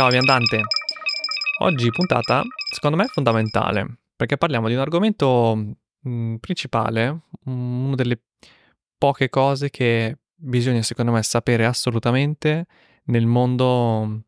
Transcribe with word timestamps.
Ciao 0.00 0.08
viandante! 0.08 0.62
Oggi 1.58 1.90
puntata 1.90 2.42
secondo 2.72 2.96
me 2.96 3.04
fondamentale 3.04 3.98
perché 4.16 4.38
parliamo 4.38 4.66
di 4.68 4.72
un 4.72 4.80
argomento 4.80 5.54
mh, 5.54 5.74
mm, 6.08 6.34
principale, 6.36 7.24
una 7.44 7.94
delle 7.96 8.18
poche 8.96 9.28
cose 9.28 9.68
che 9.68 10.20
bisogna 10.34 10.80
secondo 10.80 11.12
me 11.12 11.22
sapere 11.22 11.66
assolutamente 11.66 12.64
nel 13.08 13.26
mondo 13.26 14.22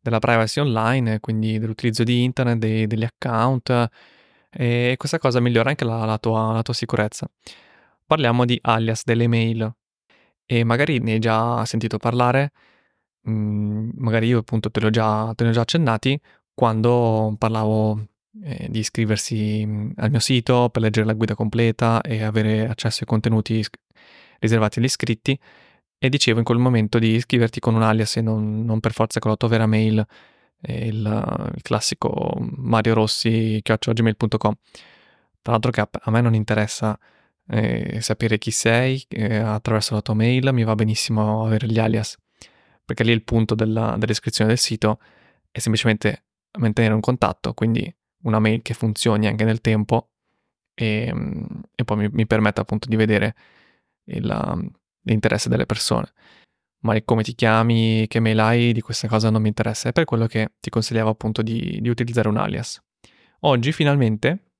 della 0.00 0.20
privacy 0.20 0.60
online, 0.60 1.18
quindi 1.18 1.58
dell'utilizzo 1.58 2.04
di 2.04 2.22
internet, 2.22 2.58
dei, 2.58 2.86
degli 2.86 3.02
account 3.02 3.88
e 4.48 4.94
questa 4.96 5.18
cosa 5.18 5.40
migliora 5.40 5.70
anche 5.70 5.84
la, 5.84 6.04
la, 6.04 6.18
tua, 6.18 6.52
la 6.52 6.62
tua 6.62 6.72
sicurezza. 6.72 7.28
Parliamo 8.06 8.44
di 8.44 8.56
alias 8.62 9.02
delle 9.02 9.26
mail 9.26 9.74
e 10.46 10.62
magari 10.62 11.00
ne 11.00 11.14
hai 11.14 11.18
già 11.18 11.64
sentito 11.64 11.98
parlare, 11.98 12.52
mhmm, 13.22 13.90
magari 13.96 14.26
io 14.28 14.38
appunto 14.38 14.70
te 14.70 14.80
li 14.80 14.86
ho 14.86 14.90
già 14.90 15.32
te 15.34 15.44
li 15.44 15.52
già 15.52 15.60
accennati 15.62 16.18
quando 16.54 17.34
parlavo, 17.38 18.06
ehm, 18.42 18.68
di 18.68 18.78
iscriversi, 18.80 19.64
mhmm, 19.66 19.92
al 19.96 20.10
mio 20.10 20.20
sito 20.20 20.68
per 20.70 20.82
leggere 20.82 21.06
la 21.06 21.12
guida 21.14 21.34
completa 21.34 22.00
e 22.02 22.22
avere 22.22 22.68
accesso 22.68 23.00
ai 23.02 23.06
contenuti 23.06 23.54
isc 23.54 23.76
riservati 24.40 24.78
agli 24.78 24.84
iscritti 24.86 25.38
e 25.98 26.08
dicevo 26.08 26.38
in 26.38 26.44
quel 26.44 26.58
momento 26.58 26.98
di 26.98 27.14
iscriverti 27.14 27.60
con 27.60 27.74
un 27.74 27.82
alias 27.82 28.16
e 28.16 28.22
non 28.22 28.64
non 28.64 28.80
per 28.80 28.92
forza 28.92 29.20
con 29.20 29.30
la 29.30 29.36
tua 29.36 29.48
vera 29.48 29.66
mail, 29.66 30.04
ehm, 30.62 30.88
il 30.88 31.50
il 31.56 31.62
classico 31.62 32.36
Mario 32.40 32.94
Rossi@gmail.com. 32.94 34.54
Tra 35.42 35.52
l'altro 35.52 35.70
che 35.70 35.80
a 35.80 35.88
a 35.92 36.10
me 36.10 36.20
non 36.20 36.34
interessa 36.34 36.98
eh, 37.48 38.00
sapere 38.00 38.38
chi 38.38 38.50
sei 38.50 39.04
eh, 39.08 39.36
attraverso 39.36 39.94
la 39.94 40.02
tua 40.02 40.14
mail, 40.14 40.50
mi 40.52 40.64
va 40.64 40.74
benissimo 40.74 41.44
avere 41.44 41.66
gli 41.66 41.78
alias, 41.78 42.16
perché 42.90 43.04
lì 43.04 43.12
il 43.12 43.22
punto 43.22 43.54
della, 43.54 43.94
dell'iscrizione 43.96 44.50
del 44.50 44.58
sito 44.58 44.98
è 45.52 45.60
semplicemente 45.60 46.24
mantenere 46.58 46.92
un 46.92 46.98
contatto, 46.98 47.54
quindi 47.54 47.94
una 48.24 48.40
mail 48.40 48.62
che 48.62 48.74
funzioni 48.74 49.28
anche 49.28 49.44
nel 49.44 49.60
tempo 49.60 50.10
e, 50.74 51.14
e 51.72 51.84
poi 51.84 51.96
mi, 51.96 52.08
mi, 52.10 52.26
permette 52.26 52.60
appunto 52.60 52.88
di 52.88 52.96
vedere 52.96 53.36
il, 54.06 54.72
l'interesse 55.02 55.48
delle 55.48 55.66
persone. 55.66 56.12
Ma 56.80 57.00
come 57.04 57.22
ti 57.22 57.36
chiami, 57.36 58.08
che 58.08 58.18
mail 58.18 58.40
hai, 58.40 58.72
di 58.72 58.80
questa 58.80 59.06
cosa 59.06 59.30
non 59.30 59.40
mi 59.40 59.46
interessa, 59.46 59.90
è 59.90 59.92
per 59.92 60.04
quello 60.04 60.26
che 60.26 60.54
ti 60.58 60.68
consigliavo 60.68 61.10
appunto 61.10 61.42
di, 61.42 61.78
di 61.80 61.88
utilizzare 61.88 62.26
un 62.26 62.38
alias. 62.38 62.82
Oggi 63.42 63.70
finalmente 63.70 64.54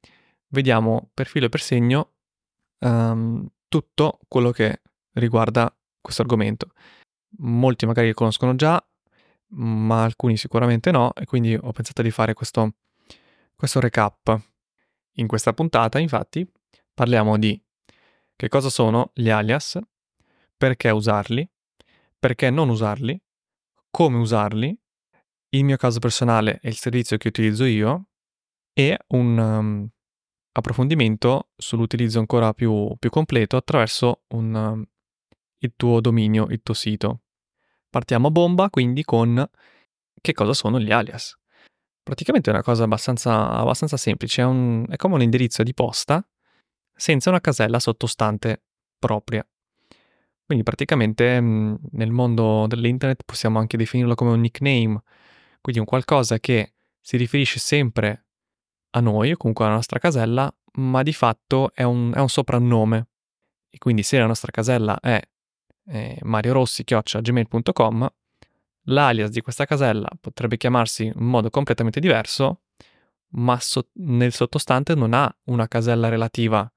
vediamo 0.50 1.10
per 1.12 1.26
filo 1.26 1.46
e 1.46 1.48
per 1.48 1.62
segno 1.62 2.12
um, 2.78 3.44
tutto 3.66 4.20
quello 4.28 4.52
che 4.52 4.82
riguarda 5.14 5.76
questo 6.00 6.22
argomento. 6.22 6.70
Molti 7.38 7.86
magari 7.86 8.08
lo 8.08 8.14
conoscono 8.14 8.54
già, 8.54 8.82
ma 9.52 10.02
alcuni 10.02 10.36
sicuramente 10.36 10.90
no, 10.90 11.14
e 11.14 11.24
quindi 11.24 11.54
ho 11.54 11.72
pensato 11.72 12.02
di 12.02 12.10
fare 12.10 12.34
questo, 12.34 12.74
questo 13.56 13.80
recap. 13.80 14.40
In 15.14 15.26
questa 15.26 15.52
puntata, 15.52 15.98
infatti, 15.98 16.48
parliamo 16.92 17.38
di 17.38 17.60
che 18.36 18.48
cosa 18.48 18.70
sono 18.70 19.10
gli 19.14 19.28
alias, 19.28 19.78
perché 20.56 20.90
usarli, 20.90 21.48
perché 22.18 22.50
non 22.50 22.68
usarli, 22.68 23.20
come 23.90 24.18
usarli, 24.18 24.78
il 25.50 25.64
mio 25.64 25.76
caso 25.76 25.98
personale 25.98 26.60
e 26.62 26.68
il 26.68 26.76
servizio 26.76 27.16
che 27.16 27.28
utilizzo 27.28 27.64
io 27.64 28.06
e 28.72 28.96
un, 29.08 29.36
um, 29.36 29.88
approfondimento 30.52 31.50
sull'utilizzo 31.56 32.18
ancora 32.18 32.52
più, 32.52 32.94
più 32.98 33.10
completo 33.10 33.56
attraverso 33.56 34.22
un, 34.28 34.54
um, 34.54 34.84
il 35.60 35.72
tuo 35.76 36.00
dominio, 36.00 36.46
il 36.50 36.62
tuo 36.62 36.74
sito. 36.74 37.22
Partiamo 37.88 38.28
a 38.28 38.30
bomba 38.30 38.70
quindi 38.70 39.02
con 39.04 39.48
che 40.20 40.32
cosa 40.32 40.52
sono 40.52 40.78
gli 40.78 40.92
alias. 40.92 41.36
Praticamente 42.02 42.50
è 42.50 42.52
una 42.52 42.62
cosa 42.62 42.84
abbastanza, 42.84 43.50
abbastanza 43.50 43.96
semplice, 43.96 44.42
è, 44.42 44.44
un, 44.44 44.86
è 44.88 44.96
come 44.96 45.14
un 45.14 45.22
indirizzo 45.22 45.62
di 45.62 45.74
posta 45.74 46.26
senza 46.94 47.30
una 47.30 47.40
casella 47.40 47.78
sottostante 47.78 48.62
propria. 48.98 49.46
Quindi 50.44 50.64
praticamente 50.64 51.40
mm, 51.40 51.74
nel 51.92 52.10
mondo 52.10 52.66
dell'internet 52.66 53.22
possiamo 53.24 53.58
anche 53.58 53.76
definirlo 53.76 54.14
come 54.14 54.32
un 54.32 54.40
nickname, 54.40 55.00
quindi 55.60 55.80
un 55.80 55.86
qualcosa 55.86 56.38
che 56.38 56.72
si 57.00 57.16
riferisce 57.16 57.58
sempre 57.58 58.26
a 58.90 59.00
noi 59.00 59.36
comunque 59.36 59.64
alla 59.64 59.74
nostra 59.74 59.98
casella, 59.98 60.52
ma 60.72 61.02
di 61.02 61.12
fatto 61.12 61.70
è 61.72 61.82
un, 61.82 62.12
è 62.14 62.18
un 62.18 62.28
soprannome. 62.28 63.08
E 63.70 63.78
quindi 63.78 64.02
se 64.02 64.18
la 64.18 64.26
nostra 64.26 64.50
casella 64.50 64.98
è 64.98 65.20
eh, 65.86 66.18
mariorossi.gmail.com, 66.22 68.12
l'alias 68.84 69.30
di 69.30 69.40
questa 69.40 69.64
casella 69.64 70.08
potrebbe 70.20 70.56
chiamarsi 70.56 71.06
in 71.06 71.24
modo 71.24 71.50
completamente 71.50 72.00
diverso, 72.00 72.62
ma 73.32 73.58
so- 73.60 73.88
nel 73.94 74.32
sottostante 74.32 74.94
non 74.94 75.12
ha 75.14 75.32
una 75.44 75.68
casella 75.68 76.08
relativa, 76.08 76.70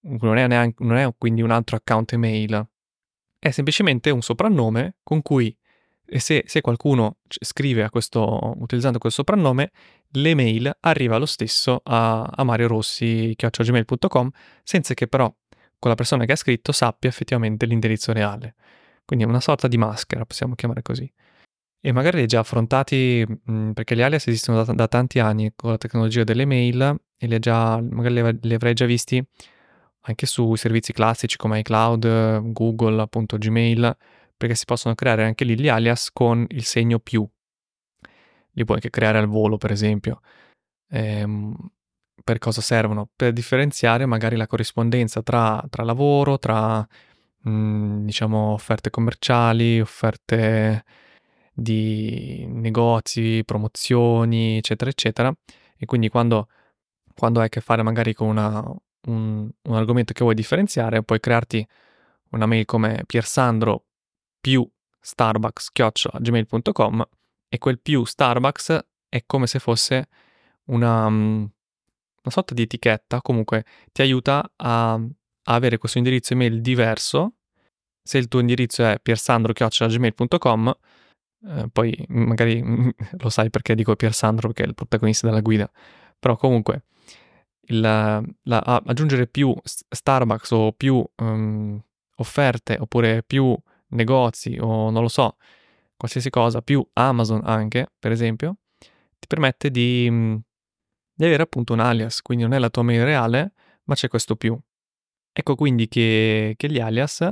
non 0.00 0.36
è, 0.36 0.46
neanche, 0.46 0.84
non 0.84 0.96
è 0.96 1.08
quindi 1.16 1.42
un 1.42 1.50
altro 1.50 1.76
account 1.76 2.12
email, 2.12 2.68
è 3.38 3.50
semplicemente 3.50 4.10
un 4.10 4.22
soprannome 4.22 4.96
con 5.02 5.22
cui 5.22 5.56
se, 6.18 6.44
se 6.46 6.60
qualcuno 6.60 7.18
scrive 7.26 7.88
questo, 7.90 8.54
utilizzando 8.58 8.98
questo 8.98 9.22
soprannome, 9.22 9.72
l'email 10.10 10.76
arriva 10.80 11.16
lo 11.18 11.26
stesso 11.26 11.80
a, 11.82 12.22
a 12.22 12.44
mariorossi.gmail.com 12.44 14.30
senza 14.62 14.94
che 14.94 15.08
però 15.08 15.32
quella 15.78 15.96
persona 15.96 16.24
che 16.24 16.32
ha 16.32 16.36
scritto 16.36 16.72
sappia 16.72 17.08
effettivamente 17.08 17.66
l'indirizzo 17.66 18.12
reale. 18.12 18.54
Quindi 19.04 19.24
è 19.24 19.28
una 19.28 19.40
sorta 19.40 19.68
di 19.68 19.76
maschera, 19.76 20.24
possiamo 20.24 20.54
chiamare 20.54 20.82
così. 20.82 21.10
E 21.80 21.92
magari 21.92 22.16
li 22.16 22.22
hai 22.22 22.28
già 22.28 22.40
affrontati, 22.40 23.24
mh, 23.26 23.72
perché 23.72 23.94
gli 23.94 24.02
alias 24.02 24.26
esistono 24.26 24.64
da, 24.64 24.72
da, 24.72 24.88
tanti 24.88 25.20
anni 25.20 25.52
con 25.54 25.70
la 25.70 25.78
tecnologia 25.78 26.24
delle 26.24 26.44
mail 26.44 27.00
e 27.16 27.26
li, 27.26 27.38
già, 27.38 27.80
magari 27.80 28.14
li, 28.14 28.38
li 28.42 28.54
avrai 28.54 28.74
già 28.74 28.86
visti 28.86 29.24
anche 30.08 30.26
su 30.26 30.54
servizi 30.54 30.92
classici 30.92 31.36
come 31.36 31.60
iCloud, 31.60 32.52
Google, 32.52 33.00
appunto 33.00 33.38
Gmail, 33.38 33.96
perché 34.36 34.54
si 34.54 34.64
possono 34.64 34.94
creare 34.94 35.24
anche 35.24 35.44
lì 35.44 35.58
gli 35.58 35.68
alias 35.68 36.10
con 36.12 36.44
il 36.48 36.64
segno 36.64 36.98
più. 36.98 37.28
Li 38.52 38.64
puoi 38.64 38.76
anche 38.76 38.90
creare 38.90 39.18
al 39.18 39.26
volo, 39.26 39.56
per 39.56 39.72
esempio. 39.72 40.20
Ehm, 40.90 41.54
per 42.24 42.38
cosa 42.38 42.60
servono? 42.60 43.08
Per 43.14 43.32
differenziare 43.32 44.06
magari 44.06 44.36
la 44.36 44.46
corrispondenza 44.46 45.22
tra, 45.22 45.62
tra 45.70 45.84
lavoro, 45.84 46.38
tra 46.38 46.86
mh, 47.42 47.50
mm, 47.50 48.04
diciamo 48.04 48.52
offerte 48.52 48.90
commerciali, 48.90 49.80
offerte 49.80 50.84
di 51.52 52.44
negozi, 52.48 53.42
promozioni, 53.44 54.56
eccetera, 54.58 54.90
eccetera. 54.90 55.32
E 55.76 55.86
quindi 55.86 56.08
quando, 56.08 56.48
quando 57.14 57.40
hai 57.40 57.46
a 57.46 57.48
che 57.48 57.60
fare 57.60 57.82
magari 57.82 58.14
con 58.14 58.28
una, 58.28 58.62
un, 59.06 59.50
un 59.62 59.74
argomento 59.74 60.12
che 60.12 60.22
vuoi 60.22 60.34
differenziare, 60.34 61.02
puoi 61.02 61.20
crearti 61.20 61.66
una 62.30 62.46
mail 62.46 62.64
come 62.64 63.02
piersandro 63.06 63.84
più 64.40 64.68
starbucks.gmail.com 65.00 67.08
e 67.48 67.58
quel 67.58 67.80
più 67.80 68.04
Starbucks 68.04 68.86
è 69.08 69.22
come 69.24 69.46
se 69.46 69.58
fosse 69.58 70.08
una, 70.64 71.08
mm, 71.08 71.44
una 72.26 72.34
sorta 72.34 72.54
di 72.54 72.62
etichetta, 72.62 73.22
comunque 73.22 73.64
ti 73.92 74.02
aiuta 74.02 74.50
a, 74.56 74.94
a 74.94 75.00
avere 75.44 75.78
questo 75.78 75.98
indirizzo 75.98 76.32
email 76.32 76.60
diverso. 76.60 77.34
Se 78.02 78.18
il 78.18 78.28
tuo 78.28 78.40
indirizzo 78.40 78.84
è 78.84 78.98
piersandro.gmail.com, 79.00 80.76
eh, 81.48 81.68
poi 81.72 82.04
magari 82.08 82.62
lo 83.18 83.28
sai 83.28 83.50
perché 83.50 83.74
dico 83.74 83.94
Piersandro, 83.96 84.48
perché 84.48 84.64
è 84.64 84.66
il 84.66 84.74
protagonista 84.74 85.26
della 85.26 85.40
guida, 85.40 85.70
però 86.18 86.36
comunque 86.36 86.84
il, 87.68 87.80
la, 87.80 88.82
aggiungere 88.84 89.26
più 89.26 89.54
Starbucks 89.62 90.50
o 90.52 90.72
più 90.72 91.04
um, 91.16 91.80
offerte 92.16 92.76
oppure 92.78 93.22
più 93.22 93.56
negozi 93.88 94.56
o 94.60 94.90
non 94.90 95.02
lo 95.02 95.08
so, 95.08 95.36
qualsiasi 95.96 96.30
cosa, 96.30 96.62
più 96.62 96.86
Amazon 96.94 97.40
anche, 97.44 97.88
per 97.98 98.12
esempio, 98.12 98.58
ti 98.78 99.26
permette 99.26 99.70
di, 99.70 100.08
mm, 100.10 100.36
di 101.16 101.24
avere 101.24 101.42
appunto 101.42 101.72
un 101.72 101.80
alias, 101.80 102.20
quindi 102.20 102.44
non 102.44 102.52
è 102.52 102.58
la 102.58 102.68
tua 102.68 102.82
mail 102.82 103.04
reale, 103.04 103.52
ma 103.84 103.94
c'è 103.94 104.08
questo 104.08 104.36
più. 104.36 104.58
Ecco 105.32 105.54
quindi 105.54 105.88
che, 105.88 106.54
che 106.56 106.70
gli 106.70 106.78
alias 106.78 107.28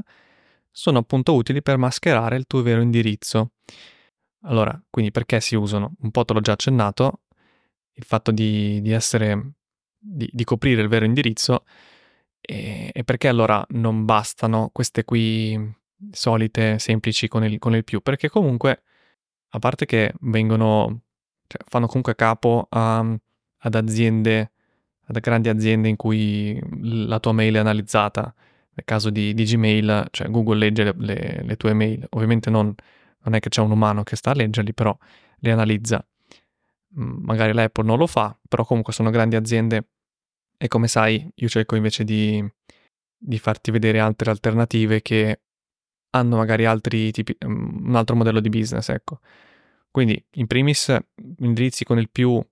sono 0.70 0.98
appunto 0.98 1.34
utili 1.34 1.62
per 1.62 1.76
mascherare 1.76 2.36
il 2.36 2.46
tuo 2.46 2.62
vero 2.62 2.80
indirizzo. 2.80 3.52
Allora, 4.42 4.78
quindi 4.90 5.10
perché 5.10 5.40
si 5.40 5.54
usano? 5.54 5.94
Un 6.00 6.10
po' 6.10 6.24
te 6.24 6.32
l'ho 6.32 6.40
già 6.40 6.52
accennato, 6.52 7.20
il 7.92 8.04
fatto 8.04 8.30
di, 8.30 8.80
di 8.80 8.90
essere, 8.90 9.52
di, 9.98 10.28
di, 10.32 10.44
coprire 10.44 10.82
il 10.82 10.88
vero 10.88 11.04
indirizzo 11.04 11.64
e, 12.40 12.90
e 12.92 13.04
perché 13.04 13.28
allora 13.28 13.64
non 13.70 14.04
bastano 14.04 14.70
queste 14.72 15.04
qui 15.04 15.58
solite, 16.10 16.78
semplici 16.78 17.28
con 17.28 17.44
il, 17.44 17.58
con 17.58 17.74
il 17.74 17.84
più, 17.84 18.00
perché 18.00 18.28
comunque, 18.28 18.82
a 19.50 19.58
parte 19.58 19.86
che 19.86 20.12
vengono, 20.20 21.02
cioè, 21.46 21.62
fanno 21.66 21.86
comunque 21.86 22.14
capo 22.14 22.66
a, 22.70 23.16
ad 23.64 23.74
aziende, 23.74 24.52
ad 25.06 25.18
grandi 25.20 25.48
aziende 25.48 25.88
in 25.88 25.96
cui 25.96 26.60
la 27.06 27.18
tua 27.18 27.32
mail 27.32 27.54
è 27.54 27.58
analizzata. 27.58 28.34
Nel 28.76 28.84
caso 28.84 29.10
di, 29.10 29.34
di 29.34 29.44
Gmail, 29.44 30.08
cioè 30.10 30.28
Google 30.28 30.58
legge 30.58 30.84
le, 30.84 30.94
le, 30.98 31.42
le 31.44 31.56
tue 31.56 31.72
mail, 31.74 32.06
ovviamente 32.10 32.50
non, 32.50 32.74
non, 33.22 33.34
è 33.34 33.40
che 33.40 33.48
c'è 33.48 33.60
un 33.60 33.70
umano 33.70 34.02
che 34.02 34.16
sta 34.16 34.32
a 34.32 34.34
leggerli, 34.34 34.74
però 34.74 34.96
li 35.38 35.50
analizza. 35.50 36.04
Magari 36.96 37.52
l'Apple 37.52 37.84
non 37.84 37.98
lo 37.98 38.06
fa, 38.06 38.36
però 38.48 38.64
comunque 38.64 38.92
sono 38.92 39.10
grandi 39.10 39.36
aziende 39.36 39.88
e 40.56 40.68
come 40.68 40.88
sai 40.88 41.28
io 41.34 41.48
cerco 41.48 41.76
invece 41.76 42.04
di, 42.04 42.44
di 43.16 43.38
farti 43.38 43.70
vedere 43.70 44.00
altre 44.00 44.30
alternative 44.30 45.02
che 45.02 45.40
hanno 46.10 46.36
magari 46.36 46.64
altri 46.64 47.10
tipi, 47.10 47.36
un 47.44 47.94
altro 47.94 48.14
modello 48.16 48.40
di 48.40 48.48
business, 48.48 48.88
ecco. 48.88 49.20
Quindi, 49.90 50.22
in 50.34 50.46
primis, 50.46 50.96
indirizzi 51.38 51.84
con 51.84 51.98
il 51.98 52.10
più, 52.10 52.44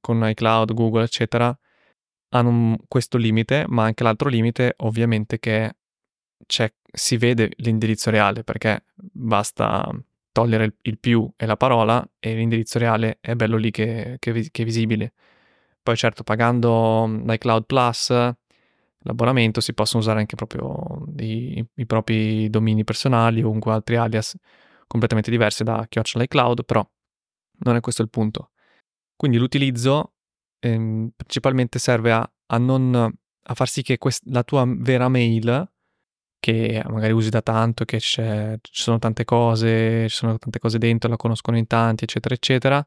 con 0.00 0.26
iCloud, 0.28 0.72
Google, 0.74 1.04
eccetera, 1.04 1.56
hanno 2.30 2.76
questo 2.88 3.16
limite, 3.16 3.64
ma 3.68 3.84
anche 3.84 4.02
l'altro 4.02 4.28
limite, 4.28 4.74
ovviamente, 4.78 5.38
che 5.38 5.74
si 6.90 7.16
vede 7.16 7.50
l'indirizzo 7.56 8.10
reale, 8.10 8.44
perché 8.44 8.84
basta 8.94 9.88
togliere 10.32 10.64
il, 10.64 10.74
il, 10.82 10.98
più 10.98 11.30
e 11.36 11.46
la 11.46 11.56
parola 11.56 12.06
e 12.18 12.34
l'indirizzo 12.34 12.78
reale 12.78 13.18
è 13.20 13.34
bello 13.34 13.56
lì 13.56 13.70
che, 13.70 14.16
che, 14.18 14.48
che 14.50 14.62
è 14.62 14.64
visibile. 14.64 15.12
Poi 15.82 15.96
certo, 15.96 16.22
pagando 16.22 17.06
l'iCloud 17.24 17.64
Plus, 17.64 18.10
l'abbonamento, 18.10 19.60
si 19.60 19.72
possono 19.74 20.02
usare 20.02 20.20
anche 20.20 20.36
proprio 20.36 21.06
i, 21.18 21.64
i 21.74 21.86
propri 21.86 22.48
domini 22.50 22.84
personali 22.84 23.40
o 23.40 23.46
comunque 23.46 23.72
altri 23.72 23.96
alias 23.96 24.36
completamente 24.86 25.30
diversi 25.30 25.64
da 25.64 25.86
chiocciola 25.88 26.24
iCloud, 26.24 26.64
però 26.64 26.86
non 27.60 27.76
è 27.76 27.80
questo 27.80 28.02
il 28.02 28.10
punto. 28.10 28.50
Quindi 29.18 29.36
l'utilizzo 29.36 30.12
ehm, 30.60 31.10
principalmente 31.16 31.80
serve 31.80 32.12
a, 32.12 32.32
a, 32.46 32.58
non, 32.58 32.94
a 32.94 33.54
far 33.54 33.68
sì 33.68 33.82
che 33.82 33.98
quest- 33.98 34.24
la 34.26 34.44
tua 34.44 34.64
vera 34.64 35.08
mail, 35.08 35.68
che 36.38 36.80
magari 36.86 37.12
usi 37.12 37.28
da 37.28 37.42
tanto, 37.42 37.84
che 37.84 37.98
ci 37.98 38.22
sono 38.70 39.00
tante 39.00 39.24
cose, 39.24 40.08
ci 40.08 40.14
sono 40.14 40.38
tante 40.38 40.60
cose 40.60 40.78
dentro, 40.78 41.10
la 41.10 41.16
conoscono 41.16 41.58
in 41.58 41.66
tanti, 41.66 42.04
eccetera, 42.04 42.32
eccetera, 42.32 42.86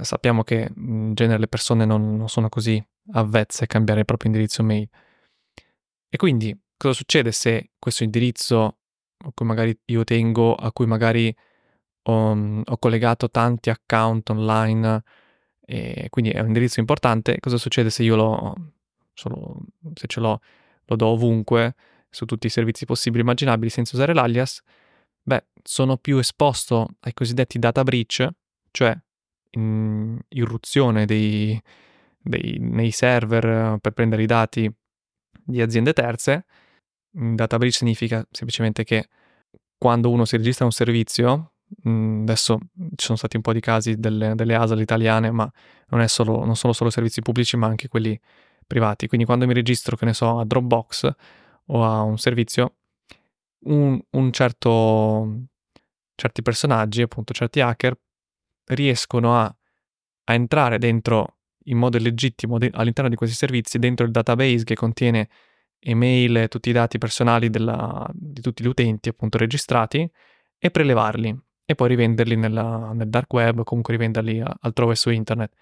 sappiamo 0.00 0.42
che 0.42 0.72
in 0.74 1.14
genere 1.14 1.38
le 1.38 1.46
persone 1.46 1.84
non, 1.84 2.16
non 2.16 2.28
sono 2.28 2.48
così 2.48 2.84
avvezze 3.12 3.62
a 3.62 3.66
cambiare 3.68 4.00
il 4.00 4.06
proprio 4.06 4.32
indirizzo 4.32 4.64
mail. 4.64 4.88
E 6.08 6.16
quindi 6.16 6.52
cosa 6.76 6.94
succede 6.94 7.30
se 7.30 7.70
questo 7.78 8.02
indirizzo 8.02 8.78
a 9.24 9.30
cui 9.32 9.46
magari 9.46 9.78
io 9.84 10.02
tengo, 10.02 10.56
a 10.56 10.72
cui 10.72 10.86
magari 10.86 11.32
ho, 12.02 12.34
mm, 12.34 12.62
ho 12.64 12.78
collegato 12.78 13.30
tanti 13.30 13.70
account 13.70 14.30
online, 14.30 15.02
e 15.66 16.08
quindi 16.10 16.30
è 16.30 16.40
un 16.40 16.48
indirizzo 16.48 16.80
importante, 16.80 17.38
cosa 17.40 17.56
succede 17.56 17.90
se 17.90 18.02
io 18.02 18.16
lo, 18.16 18.72
solo, 19.14 19.60
se 19.94 20.06
ce 20.06 20.20
l'ho, 20.20 20.40
lo 20.84 20.96
do 20.96 21.06
ovunque, 21.06 21.74
su 22.10 22.26
tutti 22.26 22.46
i 22.46 22.50
servizi 22.50 22.84
possibili 22.84 23.20
e 23.20 23.24
immaginabili 23.24 23.70
senza 23.70 23.96
usare 23.96 24.14
l'alias? 24.14 24.60
Beh, 25.22 25.46
sono 25.62 25.96
più 25.96 26.18
esposto 26.18 26.96
ai 27.00 27.14
cosiddetti 27.14 27.58
data 27.58 27.82
breach, 27.82 28.28
cioè 28.70 28.96
in 29.52 30.18
irruzione 30.28 31.06
dei, 31.06 31.60
dei, 32.20 32.58
nei 32.58 32.90
server 32.90 33.78
per 33.80 33.92
prendere 33.92 34.22
i 34.22 34.26
dati 34.26 34.70
di 35.30 35.62
aziende 35.62 35.92
terze. 35.92 36.44
Data 37.10 37.56
breach 37.56 37.74
significa 37.74 38.26
semplicemente 38.30 38.84
che 38.84 39.08
quando 39.78 40.10
uno 40.10 40.24
si 40.24 40.36
registra 40.36 40.64
un 40.64 40.72
servizio, 40.72 41.53
adesso 41.82 42.58
ci 42.94 43.04
sono 43.04 43.18
stati 43.18 43.36
un 43.36 43.42
po' 43.42 43.52
di 43.52 43.60
casi 43.60 43.96
delle, 43.96 44.34
delle 44.34 44.54
ASL 44.54 44.80
italiane, 44.80 45.30
ma 45.30 45.50
non, 45.88 46.06
solo, 46.08 46.44
non 46.44 46.56
sono 46.56 46.72
solo 46.72 46.90
servizi 46.90 47.20
pubblici, 47.20 47.56
ma 47.56 47.66
anche 47.66 47.88
quelli 47.88 48.18
privati. 48.66 49.06
Quindi 49.06 49.26
quando 49.26 49.46
mi 49.46 49.54
registro, 49.54 49.96
che 49.96 50.04
ne 50.04 50.14
so, 50.14 50.38
a 50.38 50.44
Dropbox 50.44 51.10
o 51.66 51.84
a 51.84 52.02
un 52.02 52.18
servizio, 52.18 52.76
un, 53.64 54.00
un 54.10 54.32
certo, 54.32 55.46
certi 56.14 56.42
personaggi, 56.42 57.02
appunto 57.02 57.32
certi 57.32 57.60
hacker, 57.60 57.98
riescono 58.66 59.38
a, 59.38 59.44
a 60.24 60.34
entrare 60.34 60.78
dentro 60.78 61.38
in 61.64 61.78
modo 61.78 61.98
legittimo 61.98 62.58
de- 62.58 62.70
all'interno 62.72 63.10
di 63.10 63.16
questi 63.16 63.36
servizi, 63.36 63.78
dentro 63.78 64.04
il 64.04 64.12
database 64.12 64.64
che 64.64 64.74
contiene 64.74 65.28
email 65.78 66.48
tutti 66.48 66.70
i 66.70 66.72
dati 66.72 66.98
personali 66.98 67.50
della, 67.50 68.08
di 68.12 68.40
tutti 68.40 68.62
gli 68.62 68.66
utenti 68.66 69.08
appunto 69.10 69.36
registrati 69.38 70.10
e 70.58 70.70
prelevarli 70.70 71.43
e 71.64 71.74
poi 71.74 71.88
rivenderli 71.88 72.36
nella, 72.36 72.92
nel 72.92 73.08
dark 73.08 73.32
web 73.32 73.60
o 73.60 73.64
comunque 73.64 73.94
rivenderli 73.94 74.42
altrove 74.60 74.94
su 74.94 75.10
internet. 75.10 75.54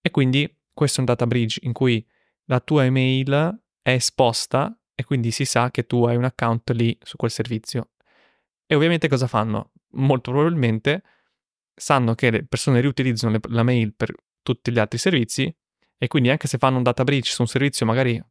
E 0.00 0.10
quindi 0.10 0.52
questo 0.72 0.98
è 0.98 1.00
un 1.00 1.06
data 1.06 1.26
bridge 1.26 1.60
in 1.62 1.72
cui 1.72 2.04
la 2.46 2.60
tua 2.60 2.84
email 2.84 3.62
è 3.80 3.90
esposta 3.90 4.76
e 4.94 5.04
quindi 5.04 5.30
si 5.30 5.44
sa 5.44 5.70
che 5.70 5.86
tu 5.86 6.04
hai 6.04 6.16
un 6.16 6.24
account 6.24 6.70
lì 6.70 6.96
su 7.02 7.16
quel 7.16 7.30
servizio. 7.30 7.90
E 8.66 8.74
ovviamente 8.74 9.08
cosa 9.08 9.26
fanno? 9.26 9.72
Molto 9.92 10.30
probabilmente 10.30 11.02
sanno 11.74 12.14
che 12.14 12.30
le 12.30 12.44
persone 12.44 12.80
riutilizzano 12.80 13.32
le, 13.32 13.40
la 13.48 13.62
mail 13.62 13.94
per 13.94 14.14
tutti 14.42 14.70
gli 14.70 14.78
altri 14.78 14.98
servizi 14.98 15.54
e 15.96 16.06
quindi 16.06 16.30
anche 16.30 16.48
se 16.48 16.58
fanno 16.58 16.76
un 16.76 16.82
data 16.82 17.04
breach 17.04 17.26
su 17.26 17.42
un 17.42 17.48
servizio 17.48 17.86
magari 17.86 18.22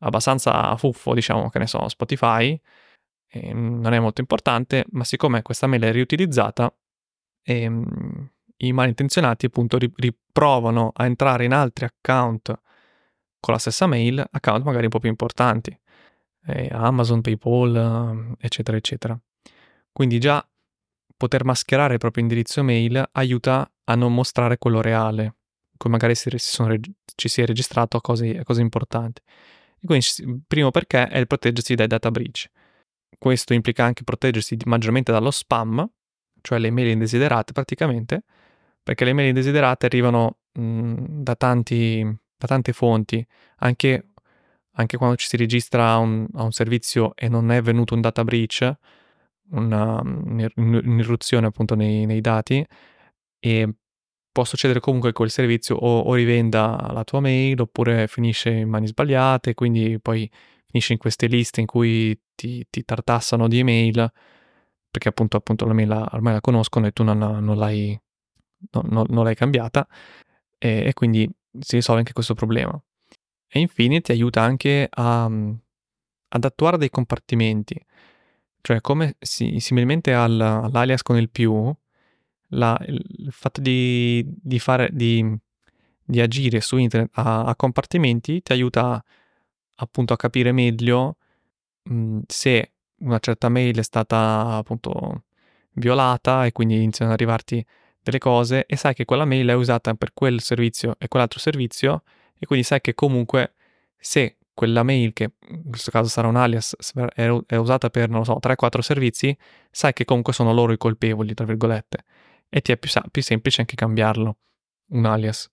abbastanza 0.00 0.76
fuffo, 0.76 1.14
diciamo, 1.14 1.48
che 1.50 1.58
ne 1.58 1.66
so, 1.66 1.88
Spotify, 1.88 2.58
eh, 3.30 3.52
non 3.52 3.92
è 3.92 3.98
molto 3.98 4.20
importante, 4.20 4.84
ma 4.90 5.04
siccome 5.04 5.42
questa 5.42 5.66
mail 5.66 5.82
è 5.82 5.92
riutilizzata, 5.92 6.74
eh, 7.42 7.70
i 8.60 8.72
malintenzionati 8.72 9.46
appunto 9.46 9.78
riprovano 9.78 10.90
a 10.94 11.04
entrare 11.04 11.44
in 11.44 11.52
altri 11.52 11.84
account 11.84 12.60
con 13.40 13.54
la 13.54 13.60
stessa 13.60 13.86
mail, 13.86 14.24
account 14.30 14.64
magari 14.64 14.84
un 14.84 14.90
po' 14.90 14.98
più 14.98 15.08
importanti, 15.08 15.78
eh, 16.46 16.68
Amazon, 16.72 17.20
PayPal, 17.20 18.36
eccetera, 18.40 18.76
eccetera. 18.76 19.18
Quindi 19.92 20.18
già 20.18 20.44
poter 21.16 21.44
mascherare 21.44 21.94
il 21.94 21.98
proprio 21.98 22.22
indirizzo 22.22 22.62
mail 22.62 23.08
aiuta 23.12 23.70
a 23.84 23.94
non 23.94 24.14
mostrare 24.14 24.58
quello 24.58 24.80
reale, 24.80 25.36
cui 25.76 25.90
magari 25.90 26.14
si, 26.14 26.30
reg- 26.30 26.90
ci 27.14 27.28
si 27.28 27.42
è 27.42 27.46
registrato 27.46 27.96
a 27.96 28.00
cose, 28.00 28.38
a 28.38 28.44
cose 28.44 28.60
importanti. 28.60 29.22
E 29.80 29.86
quindi, 29.86 30.42
primo 30.46 30.70
perché 30.70 31.08
è 31.08 31.18
il 31.18 31.26
proteggersi 31.26 31.74
dai 31.74 31.86
data 31.86 32.10
breach. 32.10 32.48
Questo 33.16 33.54
implica 33.54 33.84
anche 33.84 34.04
proteggersi 34.04 34.56
maggiormente 34.64 35.12
dallo 35.12 35.30
spam, 35.30 35.88
cioè 36.40 36.58
le 36.58 36.70
mail 36.70 36.88
indesiderate 36.88 37.52
praticamente, 37.52 38.24
perché 38.82 39.04
le 39.04 39.12
mail 39.12 39.28
indesiderate 39.28 39.86
arrivano 39.86 40.38
mh, 40.52 41.22
da, 41.22 41.34
tanti, 41.36 42.02
da, 42.36 42.46
tante 42.46 42.72
fonti, 42.72 43.24
anche, 43.58 44.10
anche, 44.72 44.96
quando 44.96 45.16
ci 45.16 45.26
si 45.26 45.36
registra 45.36 45.90
a 45.90 45.98
un, 45.98 46.26
a 46.34 46.42
un 46.42 46.52
servizio 46.52 47.14
e 47.16 47.28
non 47.28 47.50
è 47.50 47.60
venuto 47.62 47.94
un 47.94 48.00
data 48.00 48.24
breach, 48.24 48.76
una, 49.50 50.00
un'irruzione 50.02 51.46
appunto 51.46 51.74
nei, 51.74 52.06
nei, 52.06 52.20
dati 52.20 52.64
e 53.40 53.74
può 54.30 54.44
succedere 54.44 54.80
comunque 54.80 55.10
che 55.10 55.16
quel 55.16 55.30
servizio 55.30 55.76
o, 55.76 56.00
o, 56.00 56.14
rivenda 56.14 56.90
la 56.92 57.04
tua 57.04 57.20
mail 57.20 57.60
oppure 57.60 58.06
finisce 58.08 58.50
in 58.50 58.68
mani 58.68 58.86
sbagliate, 58.86 59.54
quindi 59.54 59.98
poi 60.00 60.30
finisce 60.70 60.92
in 60.92 60.98
queste 60.98 61.26
liste 61.26 61.60
in 61.60 61.66
cui 61.66 62.18
ti, 62.34 62.66
ti 62.68 62.84
tartassano 62.84 63.48
di 63.48 63.58
email 63.58 64.12
perché 64.90 65.08
appunto, 65.08 65.36
appunto 65.36 65.66
la 65.66 65.74
mail 65.74 65.90
ormai 65.90 66.34
la 66.34 66.40
conoscono 66.40 66.86
e 66.86 66.92
tu 66.92 67.02
non, 67.02 67.18
non, 67.18 67.56
l'hai, 67.56 67.98
non, 68.72 69.06
non 69.08 69.24
l'hai, 69.24 69.34
cambiata 69.34 69.86
e, 70.58 70.86
e, 70.86 70.92
quindi 70.94 71.28
si 71.58 71.76
risolve 71.76 72.00
anche 72.00 72.12
questo 72.12 72.34
problema. 72.34 72.80
E 73.50 73.60
infine 73.60 74.00
ti 74.00 74.12
aiuta 74.12 74.42
anche 74.42 74.88
a, 74.90 75.24
ad 75.24 76.44
attuare 76.44 76.78
dei 76.78 76.90
compartimenti. 76.90 77.80
Cioè, 78.60 78.80
come 78.80 79.16
si, 79.20 79.60
similmente 79.60 80.12
al, 80.12 80.40
all'alias 80.40 81.02
con 81.02 81.16
il 81.16 81.30
più, 81.30 81.72
la, 82.52 82.78
il 82.86 83.28
fatto 83.30 83.60
di, 83.60 84.24
di, 84.26 84.58
fare, 84.58 84.88
di, 84.92 85.36
di, 86.02 86.20
agire 86.20 86.60
su 86.60 86.76
internet 86.76 87.10
a, 87.14 87.44
a, 87.44 87.56
compartimenti 87.56 88.42
ti 88.42 88.52
aiuta 88.52 89.02
appunto 89.80 90.12
a 90.12 90.16
capire 90.16 90.52
meglio 90.52 91.16
mh, 91.82 92.20
se 92.26 92.72
una 93.00 93.18
certa 93.18 93.48
mail 93.48 93.78
è 93.78 93.82
stata 93.82 94.56
appunto 94.56 95.24
violata 95.72 96.46
e 96.46 96.52
quindi 96.52 96.76
iniziano 96.76 97.12
ad 97.12 97.18
arrivarti 97.18 97.64
delle 98.02 98.18
cose 98.18 98.66
e 98.66 98.76
sai 98.76 98.94
che 98.94 99.04
quella 99.04 99.24
mail 99.24 99.48
è 99.48 99.54
usata 99.54 99.94
per 99.94 100.12
quel 100.14 100.40
servizio 100.40 100.96
e 100.98 101.08
quell'altro 101.08 101.38
servizio 101.38 102.02
e 102.38 102.46
quindi 102.46 102.64
sai 102.64 102.80
che 102.80 102.94
comunque 102.94 103.54
se 103.96 104.38
quella 104.58 104.82
mail, 104.82 105.12
che 105.12 105.34
in 105.50 105.70
questo 105.70 105.92
caso 105.92 106.08
sarà 106.08 106.26
un 106.26 106.34
alias, 106.34 106.74
è, 107.14 107.28
usata 107.56 107.90
per, 107.90 108.08
non 108.08 108.18
lo 108.18 108.24
so, 108.24 108.40
3-4 108.40 108.80
servizi, 108.80 109.36
sai 109.70 109.92
che 109.92 110.04
comunque 110.04 110.32
sono 110.32 110.52
loro 110.52 110.72
i 110.72 110.76
colpevoli, 110.76 111.32
tra 111.32 111.44
virgolette, 111.44 112.04
e 112.48 112.60
ti 112.60 112.72
è 112.72 112.76
più, 112.76 112.90
più 113.12 113.22
semplice 113.22 113.60
anche 113.60 113.76
cambiarlo, 113.76 114.38
un 114.88 115.04
alias. 115.04 115.48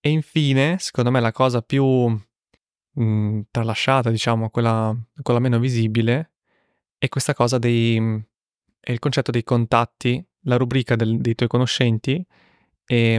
E 0.00 0.08
infine, 0.08 0.78
secondo 0.78 1.10
me 1.10 1.20
la 1.20 1.32
cosa 1.32 1.60
più 1.60 2.18
mh, 2.92 3.02
mm, 3.02 3.40
tralasciata, 3.50 4.10
diciamo, 4.10 4.50
quella, 4.50 4.96
quella 5.22 5.40
meno 5.40 5.58
visibile, 5.58 6.32
è 6.98 7.08
questa 7.08 7.34
cosa 7.34 7.58
dei... 7.58 7.96
è 8.80 8.92
il 8.92 8.98
concetto 8.98 9.30
dei 9.30 9.44
contatti, 9.44 10.24
la 10.44 10.56
rubrica 10.56 10.96
del, 10.96 11.20
dei 11.20 11.34
tuoi 11.34 11.48
conoscenti 11.48 12.24
e, 12.86 13.14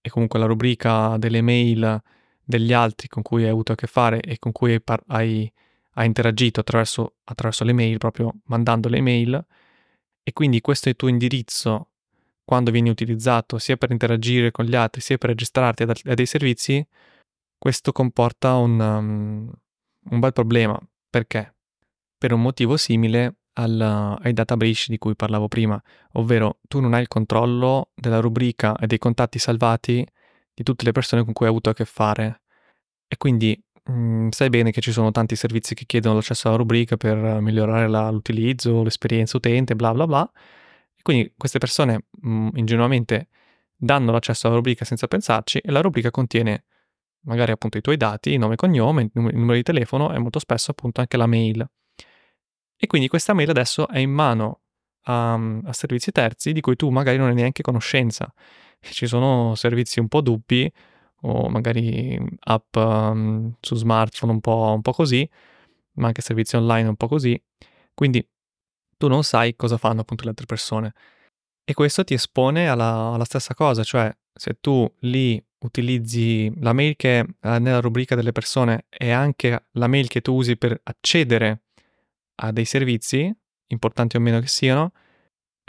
e 0.00 0.10
comunque 0.10 0.38
la 0.38 0.46
rubrica 0.46 1.16
delle 1.16 1.42
mail 1.42 2.02
degli 2.44 2.72
altri 2.72 3.08
con 3.08 3.22
cui 3.22 3.44
hai 3.44 3.50
avuto 3.50 3.72
a 3.72 3.74
che 3.76 3.86
fare 3.86 4.20
e 4.20 4.38
con 4.38 4.52
cui 4.52 4.72
hai, 4.72 4.80
par- 4.82 5.04
hai, 5.06 5.50
hai 5.94 6.06
interagito 6.06 6.60
attraverso, 6.60 7.14
attraverso 7.24 7.64
le 7.64 7.72
mail, 7.72 7.98
proprio 7.98 8.34
mandando 8.44 8.88
le 8.88 9.00
mail, 9.00 9.44
e 10.22 10.32
quindi 10.32 10.60
questo 10.60 10.88
è 10.88 10.90
il 10.90 10.96
tuo 10.96 11.08
indirizzo, 11.08 11.88
quando 12.44 12.70
vieni 12.70 12.90
utilizzato 12.90 13.58
sia 13.58 13.76
per 13.76 13.92
interagire 13.92 14.50
con 14.50 14.64
gli 14.64 14.74
altri 14.74 15.00
sia 15.00 15.18
per 15.18 15.30
registrarti 15.30 15.84
a 15.84 16.14
dei 16.14 16.26
servizi, 16.26 16.84
questo 17.60 17.92
comporta 17.92 18.54
un, 18.54 18.80
um, 18.80 19.52
un 20.10 20.18
bel 20.18 20.32
problema. 20.32 20.80
Perché? 21.10 21.56
Per 22.16 22.32
un 22.32 22.40
motivo 22.40 22.78
simile 22.78 23.40
al, 23.54 23.78
ai 24.22 24.32
data 24.32 24.56
breach 24.56 24.86
di 24.88 24.96
cui 24.96 25.14
parlavo 25.14 25.46
prima, 25.46 25.80
ovvero 26.12 26.58
tu 26.66 26.80
non 26.80 26.94
hai 26.94 27.02
il 27.02 27.08
controllo 27.08 27.90
della 27.94 28.20
rubrica 28.20 28.74
e 28.76 28.86
dei 28.86 28.96
contatti 28.96 29.38
salvati 29.38 30.06
di 30.54 30.62
tutte 30.62 30.86
le 30.86 30.92
persone 30.92 31.22
con 31.22 31.34
cui 31.34 31.44
hai 31.44 31.52
avuto 31.52 31.68
a 31.68 31.74
che 31.74 31.84
fare. 31.84 32.42
E 33.06 33.18
quindi 33.18 33.62
mh, 33.84 33.92
mm, 33.92 34.28
sai 34.30 34.48
bene 34.48 34.70
che 34.70 34.80
ci 34.80 34.90
sono 34.92 35.10
tanti 35.10 35.36
servizi 35.36 35.74
che 35.74 35.84
chiedono 35.84 36.14
l'accesso 36.14 36.48
alla 36.48 36.56
rubrica 36.56 36.96
per 36.96 37.16
migliorare 37.42 37.88
la, 37.88 38.10
l'utilizzo, 38.10 38.82
l'esperienza 38.82 39.36
utente, 39.36 39.76
bla 39.76 39.92
bla 39.92 40.06
bla. 40.06 40.30
E 40.96 41.02
quindi 41.02 41.34
queste 41.36 41.58
persone 41.58 42.06
mh, 42.10 42.30
mm, 42.30 42.48
ingenuamente 42.54 43.28
danno 43.76 44.12
l'accesso 44.12 44.46
alla 44.46 44.56
rubrica 44.56 44.86
senza 44.86 45.06
pensarci 45.06 45.58
e 45.58 45.70
la 45.70 45.82
rubrica 45.82 46.10
contiene 46.10 46.64
magari 47.22 47.52
appunto 47.52 47.78
i 47.78 47.80
tuoi 47.80 47.96
dati, 47.96 48.36
nome 48.36 48.54
e 48.54 48.56
cognome, 48.56 49.02
il 49.02 49.10
numero 49.14 49.54
di 49.54 49.62
telefono 49.62 50.12
e 50.12 50.18
molto 50.18 50.38
spesso 50.38 50.70
appunto 50.70 51.00
anche 51.00 51.16
la 51.16 51.26
mail. 51.26 51.68
E 52.76 52.86
quindi 52.86 53.08
questa 53.08 53.34
mail 53.34 53.50
adesso 53.50 53.88
è 53.88 53.98
in 53.98 54.10
mano 54.10 54.60
a, 55.04 55.34
a 55.34 55.72
servizi 55.72 56.12
terzi 56.12 56.52
di 56.52 56.60
cui 56.60 56.76
tu 56.76 56.88
magari 56.90 57.18
non 57.18 57.28
hai 57.28 57.34
neanche 57.34 57.62
conoscenza. 57.62 58.32
Ci 58.80 59.06
sono 59.06 59.54
servizi 59.54 60.00
un 60.00 60.08
po' 60.08 60.20
dubbi 60.20 60.70
o 61.22 61.48
magari 61.50 62.18
app 62.44 62.76
um, 62.76 63.54
su 63.60 63.74
smartphone 63.74 64.32
un 64.32 64.40
po', 64.40 64.72
un 64.74 64.80
po' 64.80 64.92
così, 64.92 65.28
ma 65.94 66.06
anche 66.06 66.22
servizi 66.22 66.56
online 66.56 66.88
un 66.88 66.96
po' 66.96 67.08
così. 67.08 67.40
Quindi 67.92 68.26
tu 68.96 69.08
non 69.08 69.22
sai 69.24 69.56
cosa 69.56 69.76
fanno 69.76 70.00
appunto 70.00 70.24
le 70.24 70.30
altre 70.30 70.46
persone. 70.46 70.94
E 71.64 71.74
questo 71.74 72.04
ti 72.04 72.14
espone 72.14 72.68
alla, 72.68 73.12
alla 73.12 73.24
stessa 73.24 73.54
cosa, 73.54 73.84
cioè 73.84 74.14
se 74.32 74.58
tu 74.60 74.90
lì 75.00 75.42
utilizzi 75.60 76.50
la 76.60 76.72
mail 76.72 76.96
che 76.96 77.20
è 77.20 77.58
nella 77.58 77.80
rubrica 77.80 78.14
delle 78.14 78.32
persone 78.32 78.86
e 78.88 79.10
anche 79.10 79.66
la 79.72 79.86
mail 79.86 80.08
che 80.08 80.20
tu 80.20 80.34
usi 80.34 80.56
per 80.56 80.80
accedere 80.82 81.62
a 82.42 82.52
dei 82.52 82.64
servizi, 82.64 83.32
importanti 83.68 84.16
o 84.16 84.20
meno 84.20 84.40
che 84.40 84.46
siano, 84.46 84.92